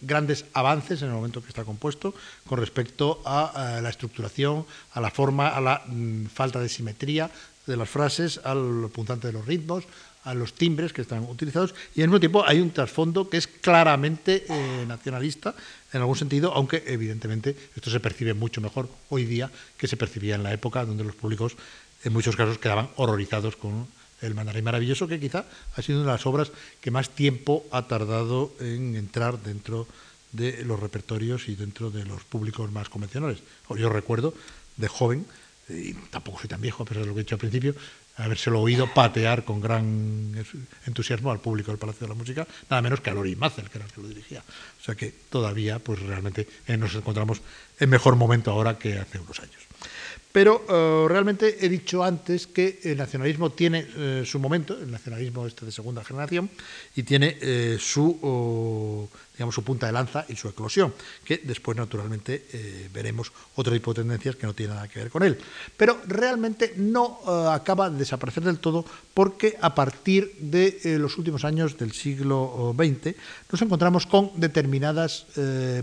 grandes 0.00 0.46
avances 0.54 1.02
en 1.02 1.08
el 1.08 1.14
momento 1.14 1.42
que 1.42 1.48
está 1.48 1.64
compuesto 1.64 2.14
con 2.46 2.58
respecto 2.58 3.20
a, 3.26 3.80
la 3.82 3.90
estructuración, 3.90 4.64
a 4.94 5.00
la 5.00 5.10
forma, 5.10 5.48
a 5.48 5.60
la 5.60 5.82
mm, 5.86 6.26
falta 6.26 6.60
de 6.60 6.68
simetría 6.68 7.30
de 7.66 7.76
las 7.76 7.88
frases, 7.88 8.40
al 8.44 8.88
puntante 8.92 9.26
de 9.26 9.32
los 9.32 9.46
ritmos, 9.46 9.84
a 10.24 10.34
los 10.34 10.52
timbres 10.52 10.92
que 10.92 11.02
están 11.02 11.24
utilizados 11.24 11.74
y 11.94 12.02
al 12.02 12.08
mismo 12.08 12.20
tiempo 12.20 12.44
hay 12.46 12.60
un 12.60 12.70
trasfondo 12.70 13.28
que 13.28 13.38
es 13.38 13.46
claramente 13.46 14.44
eh, 14.48 14.84
nacionalista 14.86 15.54
en 15.92 16.00
algún 16.00 16.16
sentido, 16.16 16.52
aunque 16.52 16.84
evidentemente 16.86 17.56
esto 17.74 17.90
se 17.90 18.00
percibe 18.00 18.34
mucho 18.34 18.60
mejor 18.60 18.88
hoy 19.08 19.24
día 19.24 19.50
que 19.76 19.88
se 19.88 19.96
percibía 19.96 20.34
en 20.34 20.42
la 20.42 20.52
época 20.52 20.84
donde 20.84 21.04
los 21.04 21.14
públicos 21.14 21.56
en 22.04 22.12
muchos 22.12 22.36
casos 22.36 22.58
quedaban 22.58 22.90
horrorizados 22.96 23.56
con 23.56 23.86
el 24.20 24.34
mandarín 24.34 24.64
maravilloso, 24.64 25.08
que 25.08 25.20
quizá 25.20 25.46
ha 25.76 25.82
sido 25.82 26.00
una 26.00 26.12
de 26.12 26.18
las 26.18 26.26
obras 26.26 26.52
que 26.80 26.90
más 26.90 27.10
tiempo 27.10 27.64
ha 27.70 27.86
tardado 27.86 28.52
en 28.60 28.96
entrar 28.96 29.40
dentro 29.42 29.86
de 30.32 30.64
los 30.64 30.78
repertorios 30.78 31.48
y 31.48 31.56
dentro 31.56 31.90
de 31.90 32.04
los 32.04 32.24
públicos 32.24 32.70
más 32.70 32.88
convencionales. 32.88 33.38
Yo 33.76 33.88
recuerdo 33.88 34.34
de 34.76 34.88
joven, 34.88 35.26
y 35.68 35.94
tampoco 36.10 36.40
soy 36.40 36.48
tan 36.48 36.60
viejo, 36.60 36.82
a 36.82 36.86
pesar 36.86 37.02
de 37.02 37.08
lo 37.08 37.14
que 37.14 37.20
he 37.20 37.24
dicho 37.24 37.34
al 37.34 37.40
principio, 37.40 37.74
habérselo 38.22 38.60
oído 38.60 38.92
patear 38.92 39.44
con 39.44 39.60
gran 39.60 40.34
entusiasmo 40.86 41.30
al 41.30 41.40
público 41.40 41.70
del 41.70 41.78
Palacio 41.78 42.06
de 42.06 42.12
la 42.12 42.18
Música, 42.18 42.46
nada 42.68 42.82
menos 42.82 43.00
que 43.00 43.10
a 43.10 43.14
Lori 43.14 43.36
Mazel, 43.36 43.70
que 43.70 43.78
era 43.78 43.86
el 43.86 43.92
que 43.92 44.00
lo 44.00 44.08
dirigía. 44.08 44.42
O 44.80 44.84
sea 44.84 44.94
que 44.94 45.12
todavía, 45.30 45.78
pues 45.78 46.00
realmente 46.00 46.46
eh, 46.66 46.76
nos 46.76 46.94
encontramos 46.94 47.40
en 47.78 47.90
mejor 47.90 48.16
momento 48.16 48.50
ahora 48.50 48.78
que 48.78 48.98
hace 48.98 49.18
unos 49.18 49.40
años. 49.40 49.69
Pero 50.32 50.64
eh, 50.68 51.08
realmente 51.08 51.64
he 51.64 51.68
dicho 51.68 52.04
antes 52.04 52.46
que 52.46 52.80
el 52.84 52.98
nacionalismo 52.98 53.50
tiene 53.50 53.86
eh, 53.96 54.22
su 54.24 54.38
momento, 54.38 54.78
el 54.78 54.90
nacionalismo 54.90 55.46
este 55.46 55.66
de 55.66 55.72
segunda 55.72 56.04
generación, 56.04 56.48
y 56.94 57.02
tiene 57.02 57.78
su, 57.78 59.08
digamos, 59.40 59.54
su 59.54 59.64
punta 59.64 59.86
de 59.86 59.92
lanza 59.92 60.26
y 60.28 60.36
su 60.36 60.48
eclosión, 60.48 60.92
que 61.24 61.40
después 61.42 61.74
naturalmente 61.74 62.44
eh, 62.52 62.90
veremos 62.92 63.32
otro 63.56 63.72
tipo 63.72 63.94
que 63.94 64.04
no 64.04 64.52
tienen 64.52 64.76
nada 64.76 64.86
que 64.86 64.98
ver 64.98 65.08
con 65.08 65.22
él. 65.22 65.38
Pero 65.78 65.98
realmente 66.06 66.74
no 66.76 67.20
eh, 67.26 67.48
acaba 67.50 67.88
de 67.88 67.96
desaparecer 67.96 68.44
del 68.44 68.58
todo 68.58 68.84
porque 69.14 69.56
a 69.62 69.74
partir 69.74 70.36
de 70.40 70.78
eh, 70.84 70.98
los 70.98 71.16
últimos 71.16 71.46
años 71.46 71.78
del 71.78 71.92
siglo 71.92 72.74
XX 72.76 73.16
nos 73.50 73.62
encontramos 73.62 74.04
con 74.04 74.32
determinadas 74.36 75.24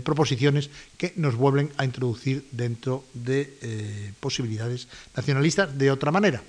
proposiciones 0.04 0.70
que 0.96 1.12
nos 1.16 1.34
vuelven 1.34 1.70
a 1.76 1.84
introducir 1.84 2.46
dentro 2.52 3.04
de 3.12 4.14
posibilidades 4.20 4.37
nacionalistas 5.14 5.76
de 5.76 5.90
otra 5.90 6.10
manera. 6.10 6.42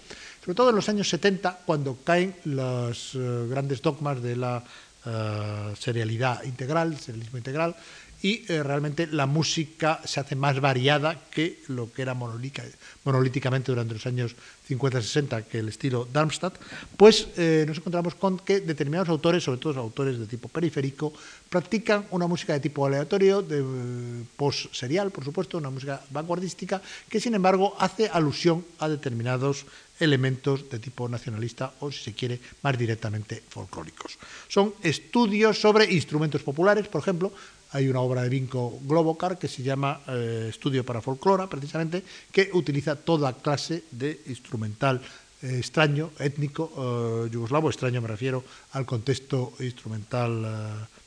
Sobre 0.43 0.55
todo 0.55 0.69
en 0.69 0.75
los 0.75 0.89
años 0.89 1.09
70, 1.09 1.61
cuando 1.65 1.97
caen 2.03 2.35
los 2.45 3.11
grandes 3.49 3.81
dogmas 3.81 4.21
de 4.21 4.35
la 4.35 4.63
uh, 5.05 5.75
serialidad 5.75 6.43
integral, 6.43 6.97
serialismo 6.97 7.37
integral, 7.37 7.75
y 8.21 8.51
eh, 8.51 8.63
realmente 8.63 9.07
la 9.07 9.25
música 9.25 10.01
se 10.03 10.19
hace 10.19 10.35
más 10.35 10.59
variada 10.59 11.21
que 11.31 11.61
lo 11.67 11.91
que 11.91 12.01
era 12.01 12.13
monolíticamente 12.13 13.71
durante 13.71 13.93
los 13.93 14.05
años 14.05 14.35
50-60, 14.69 15.45
que 15.45 15.59
el 15.59 15.69
estilo 15.69 16.07
Darmstadt, 16.11 16.55
pues 16.95 17.27
eh, 17.37 17.65
nos 17.67 17.77
encontramos 17.77 18.15
con 18.15 18.37
que 18.37 18.61
determinados 18.61 19.09
autores, 19.09 19.43
sobre 19.43 19.59
todo 19.59 19.79
autores 19.79 20.19
de 20.19 20.27
tipo 20.27 20.47
periférico, 20.47 21.13
practican 21.49 22.05
una 22.11 22.27
música 22.27 22.53
de 22.53 22.59
tipo 22.59 22.85
aleatorio, 22.85 23.41
de 23.41 23.59
eh, 23.59 24.23
post-serial, 24.37 25.11
por 25.11 25.23
supuesto, 25.23 25.57
una 25.57 25.69
música 25.69 26.01
vanguardística, 26.11 26.81
que 27.09 27.19
sin 27.19 27.33
embargo 27.33 27.75
hace 27.79 28.09
alusión 28.09 28.65
a 28.79 28.87
determinados 28.87 29.65
elementos 29.99 30.69
de 30.69 30.79
tipo 30.79 31.09
nacionalista 31.09 31.73
o, 31.81 31.91
si 31.91 32.03
se 32.03 32.13
quiere, 32.13 32.39
más 32.63 32.77
directamente 32.77 33.43
folclóricos. 33.49 34.17
Son 34.47 34.73
estudios 34.81 35.59
sobre 35.59 35.91
instrumentos 35.91 36.41
populares, 36.41 36.87
por 36.87 37.01
ejemplo, 37.01 37.33
hay 37.71 37.87
una 37.87 38.01
obra 38.01 38.23
de 38.23 38.29
Vinco 38.29 38.79
Globocar 38.83 39.37
que 39.37 39.47
se 39.47 39.63
llama 39.63 40.01
eh, 40.07 40.47
Estudio 40.49 40.85
para 40.85 41.01
Folclora, 41.01 41.47
precisamente, 41.47 42.03
que 42.31 42.49
utiliza 42.53 42.95
toda 42.95 43.33
clase 43.33 43.83
de 43.91 44.21
instrumental 44.27 45.01
eh, 45.41 45.57
extraño, 45.59 46.11
étnico, 46.19 46.71
eh, 46.75 47.29
yugoslavo, 47.31 47.69
extraño 47.69 48.01
me 48.01 48.07
refiero 48.07 48.43
al 48.73 48.85
contexto 48.85 49.53
instrumental 49.59 50.41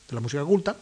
de 0.07 0.15
la 0.15 0.21
música 0.21 0.43
culta, 0.45 0.75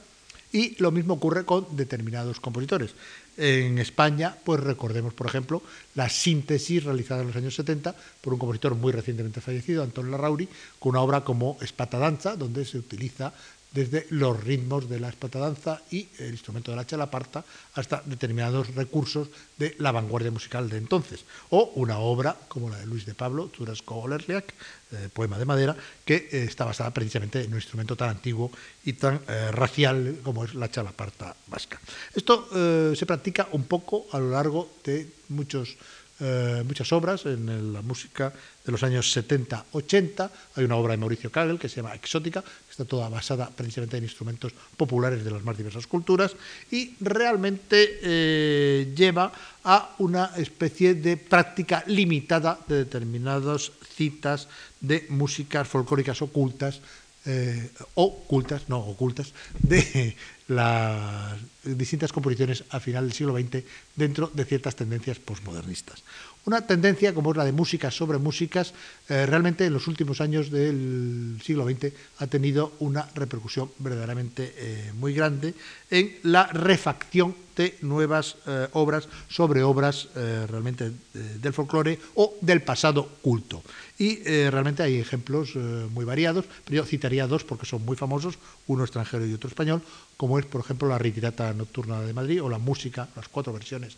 y 0.53 0.75
lo 0.81 0.91
mismo 0.91 1.15
ocurre 1.15 1.45
con 1.45 1.65
determinados 1.71 2.39
compositores. 2.39 2.93
En 3.37 3.79
España, 3.79 4.35
pues 4.43 4.59
recordemos, 4.59 5.13
por 5.13 5.27
ejemplo, 5.27 5.63
la 5.95 6.09
síntesis 6.09 6.83
realizada 6.83 7.21
en 7.21 7.27
los 7.27 7.35
años 7.37 7.55
70 7.55 7.95
por 8.19 8.33
un 8.33 8.39
compositor 8.39 8.75
muy 8.75 8.91
recientemente 8.91 9.39
fallecido, 9.39 9.81
Antonio 9.81 10.11
Larrauri, 10.11 10.49
con 10.77 10.91
una 10.91 11.01
obra 11.01 11.23
como 11.23 11.57
Espata 11.61 11.97
Danza, 11.97 12.35
donde 12.35 12.65
se 12.65 12.77
utiliza 12.77 13.33
desde 13.71 14.05
los 14.09 14.43
ritmos 14.43 14.89
de 14.89 14.99
la 14.99 15.09
espatadanza 15.09 15.81
y 15.91 16.07
el 16.19 16.31
instrumento 16.31 16.71
de 16.71 16.77
la 16.77 16.85
chalaparta 16.85 17.43
hasta 17.73 18.03
determinados 18.05 18.75
recursos 18.75 19.29
de 19.57 19.75
la 19.79 19.91
vanguardia 19.91 20.31
musical 20.31 20.69
de 20.69 20.77
entonces. 20.77 21.23
O 21.49 21.71
una 21.75 21.99
obra 21.99 22.35
como 22.47 22.69
la 22.69 22.77
de 22.77 22.85
Luis 22.85 23.05
de 23.05 23.15
Pablo, 23.15 23.47
Turasco 23.47 23.95
Olerliak, 23.95 24.53
eh, 24.91 25.07
poema 25.13 25.39
de 25.39 25.45
madera, 25.45 25.75
que 26.03 26.15
eh, 26.15 26.43
está 26.43 26.65
basada 26.65 26.91
precisamente 26.91 27.41
en 27.41 27.51
un 27.51 27.55
instrumento 27.55 27.95
tan 27.95 28.09
antiguo 28.09 28.51
y 28.83 28.93
tan 28.93 29.21
eh, 29.27 29.51
racial 29.51 30.19
como 30.21 30.43
es 30.43 30.53
la 30.53 30.69
chalaparta 30.69 31.35
vasca. 31.47 31.79
Esto 32.13 32.49
se 32.95 33.05
practica 33.05 33.47
un 33.53 33.63
poco 33.63 34.07
a 34.11 34.19
lo 34.19 34.31
largo 34.31 34.69
de 34.83 35.07
muchos 35.29 35.77
eh, 36.21 36.63
muchas 36.65 36.93
obras 36.93 37.25
en 37.25 37.73
la 37.73 37.81
música 37.81 38.31
de 38.63 38.71
los 38.71 38.83
años 38.83 39.17
70-80. 39.17 40.29
Hay 40.55 40.63
una 40.63 40.75
obra 40.75 40.91
de 40.91 40.97
Mauricio 40.97 41.31
Kagel 41.31 41.57
que 41.57 41.67
se 41.67 41.77
llama 41.77 41.95
Exótica, 41.95 42.41
que 42.41 42.69
está 42.69 42.85
toda 42.85 43.09
basada 43.09 43.49
precisamente 43.49 43.97
en 43.97 44.03
instrumentos 44.03 44.53
populares 44.77 45.23
de 45.23 45.31
las 45.31 45.43
más 45.43 45.57
diversas 45.57 45.87
culturas 45.87 46.35
y 46.69 46.93
realmente 46.99 47.99
eh, 48.03 48.93
lleva 48.95 49.31
a 49.63 49.95
una 49.97 50.31
especie 50.37 50.93
de 50.93 51.17
práctica 51.17 51.83
limitada 51.87 52.59
de 52.67 52.85
determinadas 52.85 53.71
citas 53.95 54.47
de 54.79 55.05
músicas 55.09 55.67
folclóricas 55.67 56.21
ocultas 56.21 56.81
eh, 57.25 57.69
ocultas, 57.95 58.69
no 58.69 58.79
ocultas, 58.79 59.33
de 59.59 60.15
las 60.47 61.37
distintas 61.63 62.11
composiciones 62.11 62.63
a 62.69 62.79
final 62.79 63.05
del 63.05 63.13
siglo 63.13 63.37
XX 63.37 63.63
dentro 63.95 64.31
de 64.33 64.45
ciertas 64.45 64.75
tendencias 64.75 65.19
postmodernistas. 65.19 66.03
Una 66.43 66.65
tendencia 66.65 67.13
como 67.13 67.31
es 67.31 67.37
la 67.37 67.45
de 67.45 67.51
músicas 67.51 67.93
sobre 67.93 68.17
músicas, 68.17 68.73
eh, 69.09 69.27
realmente 69.27 69.65
en 69.65 69.73
los 69.73 69.87
últimos 69.87 70.21
años 70.21 70.49
del 70.49 71.37
siglo 71.43 71.69
XX 71.69 71.93
ha 72.17 72.25
tenido 72.25 72.73
una 72.79 73.07
repercusión 73.13 73.69
verdaderamente 73.77 74.55
eh, 74.57 74.91
muy 74.97 75.13
grande 75.13 75.53
en 75.91 76.17
la 76.23 76.47
refacción 76.47 77.35
de 77.55 77.77
nuevas 77.81 78.37
eh, 78.47 78.67
obras 78.71 79.07
sobre 79.29 79.61
obras 79.61 80.07
realmente 80.15 80.91
del 81.13 81.53
folclore 81.53 81.99
o 82.15 82.37
del 82.41 82.63
pasado 82.63 83.07
culto. 83.21 83.61
Y 84.01 84.23
realmente 84.49 84.81
hay 84.81 84.97
ejemplos 84.97 85.55
muy 85.55 86.05
variados, 86.05 86.45
pero 86.65 86.77
yo 86.77 86.85
citaría 86.85 87.27
dos 87.27 87.43
porque 87.43 87.67
son 87.67 87.85
muy 87.85 87.95
famosos, 87.95 88.39
uno 88.65 88.81
extranjero 88.81 89.27
y 89.27 89.33
otro 89.33 89.47
español, 89.47 89.83
como 90.17 90.39
es, 90.39 90.45
por 90.47 90.61
ejemplo, 90.61 90.87
la 90.87 90.97
Ritirata 90.97 91.53
Nocturna 91.53 92.01
de 92.01 92.11
Madrid 92.11 92.41
o 92.41 92.49
la 92.49 92.57
música, 92.57 93.09
las 93.15 93.27
cuatro 93.27 93.53
versiones 93.53 93.95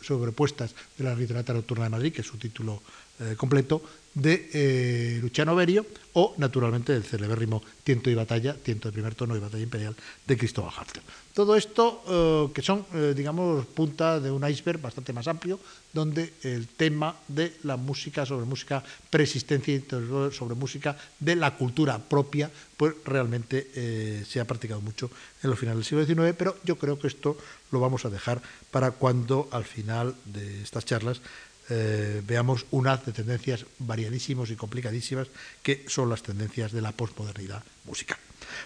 sobrepuestas 0.00 0.74
de 0.96 1.04
la 1.04 1.14
Ritirata 1.14 1.52
Nocturna 1.52 1.84
de 1.84 1.90
Madrid, 1.90 2.14
que 2.14 2.22
es 2.22 2.26
su 2.26 2.38
título 2.38 2.80
eh, 3.20 3.36
completo, 3.36 3.82
de 4.14 4.48
eh, 4.54 5.18
Luciano 5.20 5.54
Berio 5.54 5.84
o, 6.14 6.34
naturalmente, 6.38 6.94
del 6.94 7.04
celebérrimo 7.04 7.62
Tiento 7.84 8.08
y 8.08 8.14
Batalla, 8.14 8.54
Tiento 8.54 8.88
de 8.88 8.92
primer 8.92 9.14
tono 9.14 9.36
y 9.36 9.40
Batalla 9.40 9.62
Imperial 9.62 9.94
de 10.26 10.36
Cristóbal 10.38 10.72
Hartel. 10.74 11.02
Todo 11.34 11.54
esto, 11.54 12.02
eh, 12.08 12.52
que 12.54 12.62
son, 12.62 12.86
digamos, 13.14 13.66
punta 13.66 14.18
de 14.18 14.30
un 14.30 14.48
iceberg 14.48 14.80
bastante 14.80 15.12
más 15.12 15.28
amplio, 15.28 15.60
donde 15.92 16.32
el 16.42 16.66
tema 16.66 17.14
de 17.28 17.52
la 17.62 17.76
música 17.76 18.24
sobre 18.24 18.46
música 18.46 18.82
preexistencia 19.10 19.74
y 19.74 19.84
sobre 20.32 20.54
música 20.54 20.96
de 21.20 21.36
la 21.36 21.54
cultura 21.56 21.98
propia, 21.98 22.50
pues 22.76 22.94
realmente 23.04 24.24
se 24.24 24.40
ha 24.40 24.46
practicado 24.46 24.80
mucho 24.80 25.10
en 25.42 25.50
los 25.50 25.58
finales 25.58 25.78
del 25.78 26.06
siglo 26.06 26.24
XIX, 26.24 26.34
pero 26.36 26.56
yo 26.64 26.76
creo 26.76 26.98
que 26.98 27.06
esto 27.06 27.36
lo 27.70 27.80
vamos 27.80 28.04
a 28.04 28.10
dejar 28.10 28.40
para 28.70 28.92
cuando 28.92 29.48
al 29.52 29.64
final 29.64 30.14
de 30.24 30.62
estas 30.62 30.84
charlas 30.84 31.20
eh, 31.70 32.22
veamos 32.26 32.66
unas 32.72 33.06
de 33.06 33.12
tendencias 33.12 33.64
variadísimas 33.78 34.50
y 34.50 34.56
complicadísimas 34.56 35.28
que 35.62 35.84
son 35.88 36.10
las 36.10 36.22
tendencias 36.22 36.72
de 36.72 36.82
la 36.82 36.92
posmodernidad 36.92 37.62
musical. 37.86 38.18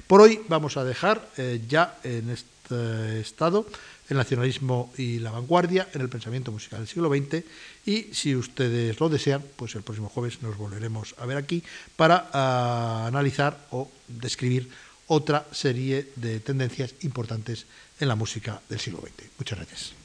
Por 0.07 0.21
hoy 0.21 0.41
vamos 0.49 0.77
a 0.77 0.85
dejar 0.85 1.29
eh, 1.37 1.61
ya 1.69 1.99
en 2.03 2.31
este 2.31 3.21
estado 3.21 3.67
el 4.09 4.17
nacionalismo 4.17 4.93
y 4.97 5.19
la 5.19 5.31
vanguardia 5.31 5.89
en 5.93 6.01
el 6.01 6.09
pensamiento 6.09 6.53
musical 6.53 6.81
del 6.81 6.89
siglo 6.89 7.09
XX 7.09 7.45
y 7.87 8.15
si 8.15 8.37
ustedes 8.37 8.99
lo 9.01 9.09
desean, 9.09 9.43
pues 9.57 9.75
el 9.75 9.83
próximo 9.83 10.09
jueves 10.09 10.43
nos 10.43 10.57
volveremos 10.57 11.15
a 11.19 11.27
ver 11.27 11.37
aquí 11.37 11.63
para 11.97 12.29
ah, 12.33 13.05
analizar 13.07 13.67
o 13.71 13.91
describir 14.09 14.69
otra 15.07 15.47
serie 15.53 16.11
de 16.17 16.41
tendencias 16.41 16.95
importantes 17.03 17.67
en 18.01 18.09
la 18.09 18.15
música 18.15 18.61
del 18.69 18.81
siglo 18.81 19.01
XX. 19.01 19.29
Muchas 19.39 19.59
gracias. 19.59 20.04